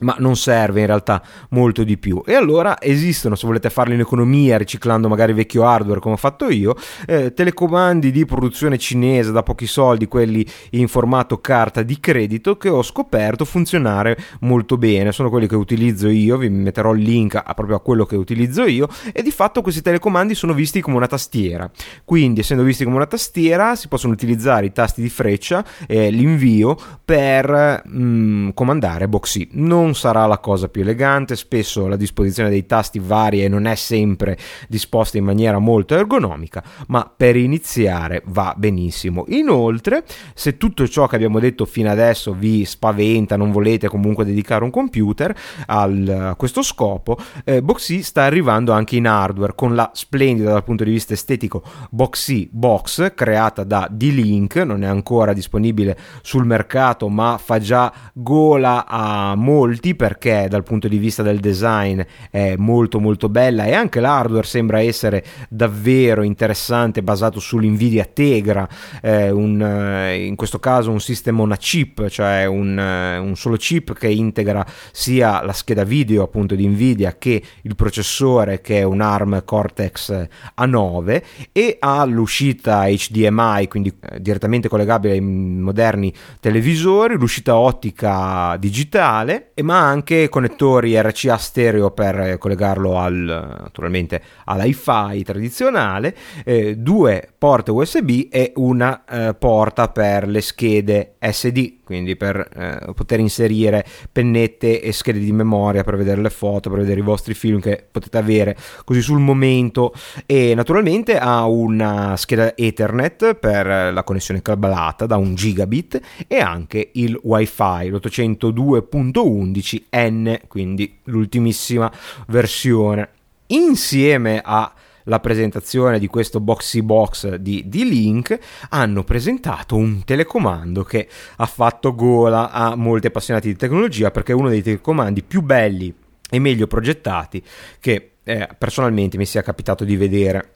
ma 0.00 0.14
non 0.18 0.36
serve 0.36 0.80
in 0.80 0.86
realtà 0.86 1.22
molto 1.50 1.84
di 1.84 1.98
più. 1.98 2.22
E 2.26 2.34
allora 2.34 2.80
esistono, 2.80 3.34
se 3.34 3.46
volete 3.46 3.70
farlo 3.70 3.94
in 3.94 4.00
economia, 4.00 4.56
riciclando 4.56 5.08
magari 5.08 5.32
vecchio 5.32 5.64
hardware 5.64 6.00
come 6.00 6.14
ho 6.14 6.18
fatto 6.18 6.48
io, 6.50 6.74
eh, 7.06 7.32
telecomandi 7.32 8.10
di 8.10 8.24
produzione 8.24 8.78
cinese 8.78 9.32
da 9.32 9.42
pochi 9.42 9.66
soldi, 9.66 10.06
quelli 10.06 10.46
in 10.70 10.88
formato 10.88 11.40
carta 11.40 11.82
di 11.82 11.98
credito, 12.00 12.56
che 12.56 12.68
ho 12.68 12.82
scoperto 12.82 13.44
funzionare 13.44 14.16
molto 14.40 14.76
bene. 14.76 15.12
Sono 15.12 15.30
quelli 15.30 15.46
che 15.46 15.56
utilizzo 15.56 16.08
io, 16.08 16.36
vi 16.36 16.48
metterò 16.48 16.92
il 16.92 17.02
link 17.02 17.34
a, 17.34 17.54
proprio 17.54 17.76
a 17.76 17.80
quello 17.80 18.04
che 18.04 18.16
utilizzo 18.16 18.64
io, 18.64 18.88
e 19.12 19.22
di 19.22 19.30
fatto 19.30 19.62
questi 19.62 19.82
telecomandi 19.82 20.34
sono 20.34 20.52
visti 20.52 20.80
come 20.80 20.96
una 20.96 21.06
tastiera. 21.06 21.70
Quindi, 22.04 22.40
essendo 22.40 22.62
visti 22.62 22.84
come 22.84 22.96
una 22.96 23.06
tastiera, 23.06 23.74
si 23.74 23.88
possono 23.88 24.12
utilizzare 24.12 24.66
i 24.66 24.72
tasti 24.72 25.02
di 25.02 25.08
freccia 25.08 25.64
e 25.86 26.10
l'invio 26.10 26.76
per 27.04 27.82
mm, 27.88 28.50
comandare 28.54 29.08
Boxy. 29.08 29.48
Non 29.52 29.89
non 29.90 29.98
sarà 29.98 30.24
la 30.26 30.38
cosa 30.38 30.68
più 30.68 30.82
elegante, 30.82 31.34
spesso 31.34 31.88
la 31.88 31.96
disposizione 31.96 32.48
dei 32.48 32.64
tasti 32.64 33.00
varia 33.00 33.44
e 33.44 33.48
non 33.48 33.66
è 33.66 33.74
sempre 33.74 34.38
disposta 34.68 35.18
in 35.18 35.24
maniera 35.24 35.58
molto 35.58 35.96
ergonomica, 35.96 36.62
ma 36.86 37.12
per 37.14 37.34
iniziare 37.34 38.22
va 38.26 38.54
benissimo. 38.56 39.24
Inoltre, 39.28 40.04
se 40.34 40.56
tutto 40.56 40.86
ciò 40.86 41.08
che 41.08 41.16
abbiamo 41.16 41.40
detto 41.40 41.64
fino 41.64 41.90
adesso 41.90 42.32
vi 42.32 42.64
spaventa, 42.64 43.36
non 43.36 43.50
volete 43.50 43.88
comunque 43.88 44.24
dedicare 44.24 44.62
un 44.62 44.70
computer 44.70 45.36
al, 45.66 46.28
a 46.30 46.34
questo 46.36 46.62
scopo, 46.62 47.18
eh, 47.44 47.60
Boxy 47.60 48.02
sta 48.02 48.22
arrivando 48.22 48.70
anche 48.70 48.94
in 48.94 49.08
hardware 49.08 49.54
con 49.56 49.74
la 49.74 49.90
splendida 49.92 50.52
dal 50.52 50.62
punto 50.62 50.84
di 50.84 50.92
vista 50.92 51.14
estetico 51.14 51.64
Boxy 51.90 52.48
Box 52.52 53.12
creata 53.14 53.64
da 53.64 53.88
D-Link, 53.90 54.56
non 54.56 54.84
è 54.84 54.86
ancora 54.86 55.32
disponibile 55.32 55.98
sul 56.22 56.44
mercato 56.46 57.08
ma 57.08 57.40
fa 57.42 57.58
già 57.58 57.92
gola 58.12 58.86
a 58.86 59.34
molti 59.34 59.79
molti 59.80 59.94
perché 59.94 60.46
dal 60.48 60.62
punto 60.62 60.88
di 60.88 60.98
vista 60.98 61.22
del 61.22 61.40
design 61.40 62.00
è 62.30 62.54
molto 62.56 63.00
molto 63.00 63.30
bella 63.30 63.64
e 63.64 63.72
anche 63.72 64.00
l'hardware 64.00 64.46
sembra 64.46 64.80
essere 64.80 65.24
davvero 65.48 66.22
interessante 66.22 67.02
basato 67.02 67.40
sull'Nvidia 67.40 68.04
Tegra, 68.04 68.68
eh, 69.00 69.30
un, 69.30 69.60
eh, 69.62 70.26
in 70.26 70.36
questo 70.36 70.58
caso 70.58 70.90
un 70.90 71.00
sistema 71.00 71.40
on 71.42 71.54
chip, 71.58 72.08
cioè 72.08 72.44
un, 72.44 72.78
eh, 72.78 73.18
un, 73.18 73.36
solo 73.36 73.56
chip 73.56 73.94
che 73.94 74.08
integra 74.08 74.66
sia 74.92 75.42
la 75.42 75.52
scheda 75.52 75.84
video 75.84 76.22
appunto 76.24 76.54
di 76.54 76.66
Nvidia 76.66 77.16
che 77.16 77.42
il 77.62 77.74
processore 77.74 78.60
che 78.60 78.80
è 78.80 78.82
un 78.82 79.00
ARM 79.00 79.42
Cortex 79.44 80.26
A9 80.60 81.22
e 81.52 81.76
ha 81.80 82.04
l'uscita 82.04 82.84
HDMI, 82.86 83.66
quindi 83.68 83.92
eh, 84.10 84.20
direttamente 84.20 84.68
collegabile 84.68 85.14
ai 85.14 85.20
moderni 85.20 86.12
televisori, 86.38 87.14
l'uscita 87.14 87.56
ottica 87.56 88.56
digitale, 88.58 89.52
ma 89.70 89.86
anche 89.86 90.28
connettori 90.28 91.00
RCA 91.00 91.36
stereo 91.36 91.92
per 91.92 92.38
collegarlo 92.38 92.98
al, 92.98 93.14
naturalmente 93.60 94.20
all'iFi 94.46 95.22
tradizionale, 95.22 96.16
eh, 96.44 96.74
due 96.76 97.32
porte 97.38 97.70
USB 97.70 98.26
e 98.32 98.52
una 98.56 99.04
eh, 99.08 99.34
porta 99.34 99.86
per 99.86 100.26
le 100.26 100.40
schede 100.40 101.14
SD, 101.20 101.79
quindi 101.90 102.14
per 102.14 102.48
eh, 102.54 102.92
poter 102.92 103.18
inserire 103.18 103.84
pennette 104.12 104.80
e 104.80 104.92
schede 104.92 105.18
di 105.18 105.32
memoria 105.32 105.82
per 105.82 105.96
vedere 105.96 106.20
le 106.20 106.30
foto, 106.30 106.70
per 106.70 106.78
vedere 106.78 107.00
i 107.00 107.02
vostri 107.02 107.34
film 107.34 107.58
che 107.58 107.84
potete 107.90 108.16
avere 108.16 108.56
così 108.84 109.02
sul 109.02 109.18
momento. 109.18 109.92
E 110.24 110.54
naturalmente 110.54 111.18
ha 111.18 111.46
una 111.46 112.16
scheda 112.16 112.56
Ethernet 112.56 113.34
per 113.34 113.92
la 113.92 114.04
connessione 114.04 114.40
cablata 114.40 115.06
da 115.06 115.16
un 115.16 115.34
gigabit 115.34 116.00
e 116.28 116.38
anche 116.38 116.90
il 116.92 117.18
wifi 117.24 117.90
l'802.11n 117.90 120.42
quindi 120.46 120.98
l'ultimissima 121.06 121.90
versione. 122.28 123.08
Insieme 123.48 124.40
a 124.44 124.72
la 125.10 125.18
presentazione 125.18 125.98
di 125.98 126.06
questo 126.06 126.38
boxy 126.38 126.82
box 126.82 127.34
di, 127.34 127.64
di 127.66 127.86
Link 127.86 128.38
hanno 128.70 129.02
presentato 129.02 129.74
un 129.74 130.04
telecomando 130.04 130.84
che 130.84 131.08
ha 131.36 131.46
fatto 131.46 131.96
gola 131.96 132.52
a 132.52 132.76
molti 132.76 133.08
appassionati 133.08 133.48
di 133.48 133.56
tecnologia 133.56 134.12
perché 134.12 134.30
è 134.30 134.36
uno 134.36 134.48
dei 134.48 134.62
telecomandi 134.62 135.24
più 135.24 135.42
belli 135.42 135.92
e 136.30 136.38
meglio 136.38 136.68
progettati 136.68 137.42
che 137.80 138.12
eh, 138.22 138.48
personalmente 138.56 139.18
mi 139.18 139.26
sia 139.26 139.42
capitato 139.42 139.84
di 139.84 139.96
vedere 139.96 140.54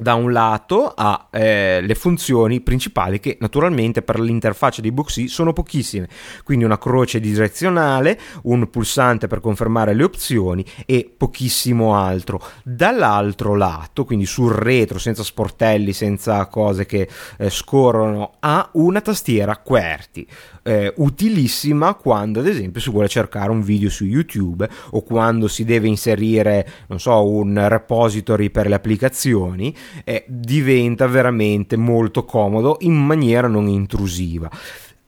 da 0.00 0.14
un 0.14 0.32
lato 0.32 0.92
ha 0.96 1.28
eh, 1.30 1.80
le 1.82 1.94
funzioni 1.94 2.62
principali 2.62 3.20
che 3.20 3.36
naturalmente 3.40 4.00
per 4.00 4.18
l'interfaccia 4.18 4.80
di 4.80 4.90
Boxy 4.90 5.28
sono 5.28 5.52
pochissime, 5.52 6.08
quindi 6.42 6.64
una 6.64 6.78
croce 6.78 7.20
direzionale, 7.20 8.18
un 8.44 8.70
pulsante 8.70 9.26
per 9.26 9.40
confermare 9.40 9.92
le 9.92 10.04
opzioni 10.04 10.64
e 10.86 11.12
pochissimo 11.14 11.94
altro. 11.94 12.40
Dall'altro 12.64 13.54
lato, 13.54 14.04
quindi 14.04 14.24
sul 14.24 14.52
retro, 14.52 14.98
senza 14.98 15.22
sportelli, 15.22 15.92
senza 15.92 16.46
cose 16.46 16.86
che 16.86 17.06
eh, 17.38 17.50
scorrono, 17.50 18.36
ha 18.40 18.70
una 18.72 19.02
tastiera 19.02 19.56
QWERTY 19.56 20.26
eh, 20.62 20.92
utilissima 20.96 21.94
quando 21.94 22.40
ad 22.40 22.46
esempio 22.46 22.80
si 22.80 22.90
vuole 22.90 23.08
cercare 23.08 23.50
un 23.50 23.62
video 23.62 23.90
su 23.90 24.04
YouTube 24.04 24.68
o 24.90 25.02
quando 25.02 25.48
si 25.48 25.64
deve 25.64 25.88
inserire, 25.88 26.66
non 26.88 27.00
so, 27.00 27.26
un 27.28 27.66
repository 27.68 28.50
per 28.50 28.68
le 28.68 28.74
applicazioni, 28.74 29.74
eh, 30.04 30.24
diventa 30.28 31.06
veramente 31.06 31.76
molto 31.76 32.24
comodo 32.24 32.76
in 32.80 32.94
maniera 32.94 33.48
non 33.48 33.68
intrusiva 33.68 34.50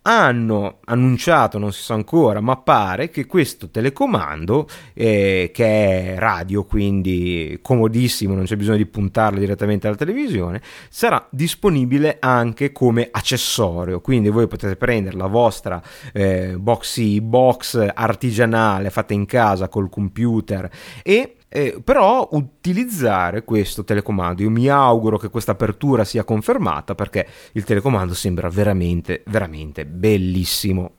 hanno 0.03 0.79
annunciato, 0.85 1.59
non 1.59 1.73
si 1.73 1.83
sa 1.83 1.95
ancora, 1.95 2.41
ma 2.41 2.57
pare 2.57 3.11
che 3.11 3.27
questo 3.27 3.71
telecomando, 3.71 4.69
eh, 4.95 5.51
che 5.53 6.15
è 6.15 6.19
radio, 6.19 6.65
quindi 6.65 7.59
comodissimo, 7.63 8.35
non 8.35 8.45
c'è 8.45 8.57
bisogno 8.57 8.79
di 8.79 8.87
puntarlo 8.87 9.39
direttamente 9.39 9.87
alla 9.87 9.97
televisione, 9.97 10.61
sarà 10.89 11.25
disponibile 11.31 12.17
anche 12.21 12.73
come 12.73 13.09
accessorio. 13.11 14.01
Quindi 14.01 14.29
voi 14.29 14.49
potete 14.49 14.77
prendere 14.77 15.17
la 15.17 15.29
vostra 15.29 15.81
eh, 16.13 16.57
boxy 16.59 17.21
box 17.21 17.91
artigianale 17.95 18.91
fatta 18.91 19.15
in 19.15 19.27
casa 19.27 19.69
col 19.69 19.89
computer 19.89 20.69
e 21.03 21.37
eh, 21.53 21.81
però 21.85 22.29
utilizzare 22.33 23.45
questo 23.45 23.85
telecomando. 23.85 24.43
Io 24.43 24.51
mi 24.51 24.69
auguro 24.69 25.19
che 25.19 25.29
questa 25.29 25.53
apertura 25.53 26.03
sia 26.05 26.25
confermata 26.25 26.95
perché 26.95 27.27
il 27.53 27.65
telecomando 27.65 28.15
sembra 28.15 28.49
veramente, 28.49 29.23
veramente 29.27 29.85
bellissimo. 29.85 30.93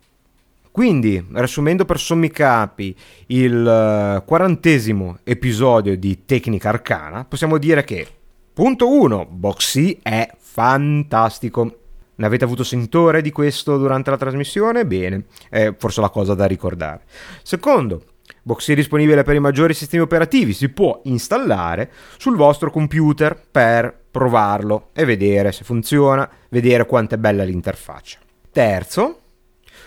Quindi, 0.70 1.24
riassumendo 1.32 1.86
per 1.86 2.00
sommi 2.00 2.30
capi 2.30 2.96
il 3.28 4.18
uh, 4.22 4.24
quarantesimo 4.26 5.20
episodio 5.24 5.98
di 5.98 6.26
Tecnica 6.26 6.70
Arcana, 6.70 7.26
possiamo 7.26 7.58
dire 7.58 7.84
che, 7.84 8.08
punto 8.54 8.92
1, 8.92 9.28
Boxy 9.30 10.00
è 10.02 10.28
fantastico. 10.38 11.78
Ne 12.16 12.26
avete 12.26 12.44
avuto 12.44 12.64
sentore 12.64 13.22
di 13.22 13.32
questo 13.32 13.78
durante 13.78 14.12
la 14.12 14.18
trasmissione? 14.18 14.86
Bene, 14.86 15.26
è 15.50 15.74
forse 15.78 16.02
la 16.02 16.10
cosa 16.10 16.36
da 16.36 16.46
ricordare. 16.46 17.02
Secondo, 17.42 18.04
Boxy 18.46 18.74
è 18.74 18.76
disponibile 18.76 19.24
per 19.24 19.36
i 19.36 19.40
maggiori 19.40 19.74
sistemi 19.74 20.04
operativi, 20.04 20.52
si 20.52 20.68
può 20.68 21.00
installare 21.06 21.90
sul 22.18 22.36
vostro 22.36 22.72
computer 22.72 23.42
per 23.50 23.98
provarlo 24.12 24.90
e 24.92 25.06
vedere 25.06 25.54
se 25.54 25.64
funziona, 25.64 26.30
vedere 26.50 26.86
quanto 26.86 27.16
è 27.16 27.18
bella 27.18 27.44
l'interfaccia. 27.44 28.20
Terzo, 28.52 29.22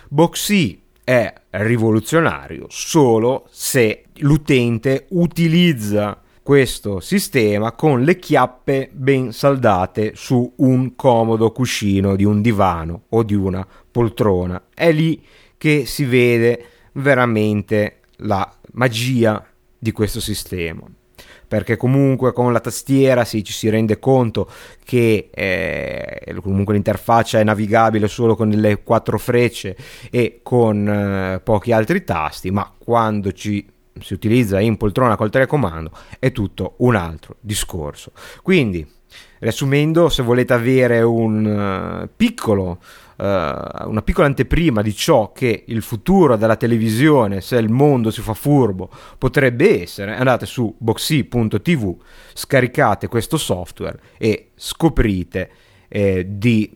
Boxy 0.09 0.81
è 1.05 1.33
rivoluzionario 1.51 2.65
solo 2.71 3.47
se 3.51 4.05
l'utente 4.17 5.07
utilizza 5.11 6.21
questo 6.43 7.01
sistema 7.01 7.73
con 7.73 8.05
le 8.05 8.19
chiappe 8.19 8.89
ben 8.93 9.33
saldate 9.33 10.13
su 10.15 10.51
un 10.57 10.97
comodo 10.97 11.53
cuscino 11.53 12.17
di 12.17 12.25
un 12.25 12.41
divano 12.41 13.03
o 13.11 13.23
di 13.23 13.35
una 13.35 13.67
poltrona. 13.91 14.69
È 14.73 14.91
lì 14.93 15.23
che 15.59 15.85
si 15.87 16.05
vede 16.05 16.65
veramente 16.93 17.96
la 18.19 18.51
magia 18.73 19.45
di 19.79 19.93
questo 19.93 20.21
sistema 20.21 20.83
perché 21.49 21.77
comunque 21.77 22.33
con 22.33 22.53
la 22.53 22.61
tastiera 22.61 23.25
sì, 23.25 23.45
ci 23.45 23.53
si 23.53 23.69
rende 23.69 23.99
conto 23.99 24.51
che 24.85 25.31
eh, 25.33 26.35
comunque 26.43 26.75
l'interfaccia 26.75 27.39
è 27.39 27.45
navigabile 27.45 28.09
solo 28.09 28.35
con 28.35 28.49
le 28.49 28.83
quattro 28.83 29.19
frecce 29.19 29.77
e 30.11 30.41
con 30.43 30.89
eh, 30.89 31.41
pochi 31.43 31.73
altri 31.73 32.05
tasti, 32.05 32.51
ma 32.51 32.73
quando 32.77 33.33
ci 33.33 33.65
si 33.99 34.13
utilizza 34.13 34.61
in 34.61 34.77
poltrona 34.77 35.17
col 35.17 35.31
telecomando 35.31 35.91
è 36.19 36.33
tutto 36.33 36.75
un 36.79 36.97
altro 36.97 37.37
discorso. 37.41 38.13
Quindi, 38.43 38.87
riassumendo, 39.39 40.09
se 40.09 40.23
volete 40.23 40.53
avere 40.53 41.03
un 41.03 42.03
uh, 42.05 42.09
piccolo 42.15 42.79
uh, 43.17 43.25
una 43.25 44.03
piccola 44.03 44.27
anteprima 44.27 44.83
di 44.83 44.95
ciò 44.95 45.33
che 45.33 45.65
il 45.67 45.83
futuro 45.83 46.37
della 46.37 46.57
televisione, 46.57 47.41
se 47.41 47.57
il 47.57 47.71
mondo 47.71 48.11
si 48.11 48.21
fa 48.21 48.35
furbo, 48.35 48.91
potrebbe 49.19 49.83
essere, 49.83 50.17
andate 50.17 50.47
su 50.47 50.75
boxy.tv, 50.77 51.97
scaricate 52.35 53.09
questo 53.09 53.37
software 53.37 53.99
e 54.19 54.51
scoprite 54.55 55.51
eh, 55.89 56.27
di 56.29 56.71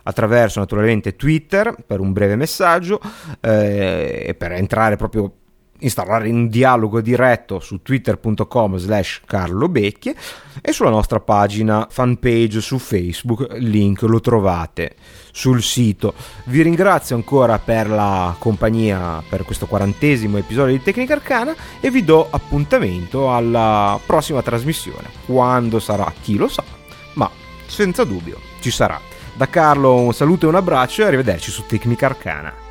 attraverso 0.06 0.60
naturalmente 0.60 1.16
Twitter 1.16 1.74
per 1.86 2.00
un 2.00 2.12
breve 2.12 2.36
messaggio 2.36 3.00
eh, 3.40 4.24
e 4.26 4.34
per 4.34 4.52
entrare 4.52 4.96
proprio 4.96 5.32
installare 5.80 6.30
un 6.30 6.48
dialogo 6.48 7.00
diretto 7.00 7.60
su 7.60 7.82
twitter.com 7.82 8.76
slash 8.76 9.22
carlobecchie 9.26 10.14
e 10.60 10.72
sulla 10.72 10.90
nostra 10.90 11.20
pagina 11.20 11.86
fanpage 11.90 12.60
su 12.60 12.78
Facebook, 12.78 13.46
link 13.58 14.02
lo 14.02 14.20
trovate 14.20 14.94
sul 15.32 15.62
sito. 15.62 16.14
Vi 16.44 16.62
ringrazio 16.62 17.16
ancora 17.16 17.58
per 17.58 17.88
la 17.88 18.34
compagnia 18.38 19.22
per 19.28 19.44
questo 19.44 19.66
quarantesimo 19.66 20.38
episodio 20.38 20.76
di 20.76 20.82
Tecnica 20.82 21.14
Arcana 21.14 21.54
e 21.80 21.90
vi 21.90 22.04
do 22.04 22.28
appuntamento 22.30 23.34
alla 23.34 23.98
prossima 24.04 24.42
trasmissione. 24.42 25.10
Quando 25.26 25.80
sarà, 25.80 26.12
chi 26.22 26.36
lo 26.36 26.48
sa, 26.48 26.62
ma 27.14 27.30
senza 27.66 28.04
dubbio 28.04 28.38
ci 28.60 28.70
sarà. 28.70 29.00
Da 29.36 29.48
Carlo 29.48 29.96
un 29.96 30.14
saluto 30.14 30.46
e 30.46 30.48
un 30.50 30.54
abbraccio 30.54 31.02
e 31.02 31.06
arrivederci 31.06 31.50
su 31.50 31.64
Tecnica 31.66 32.06
Arcana. 32.06 32.63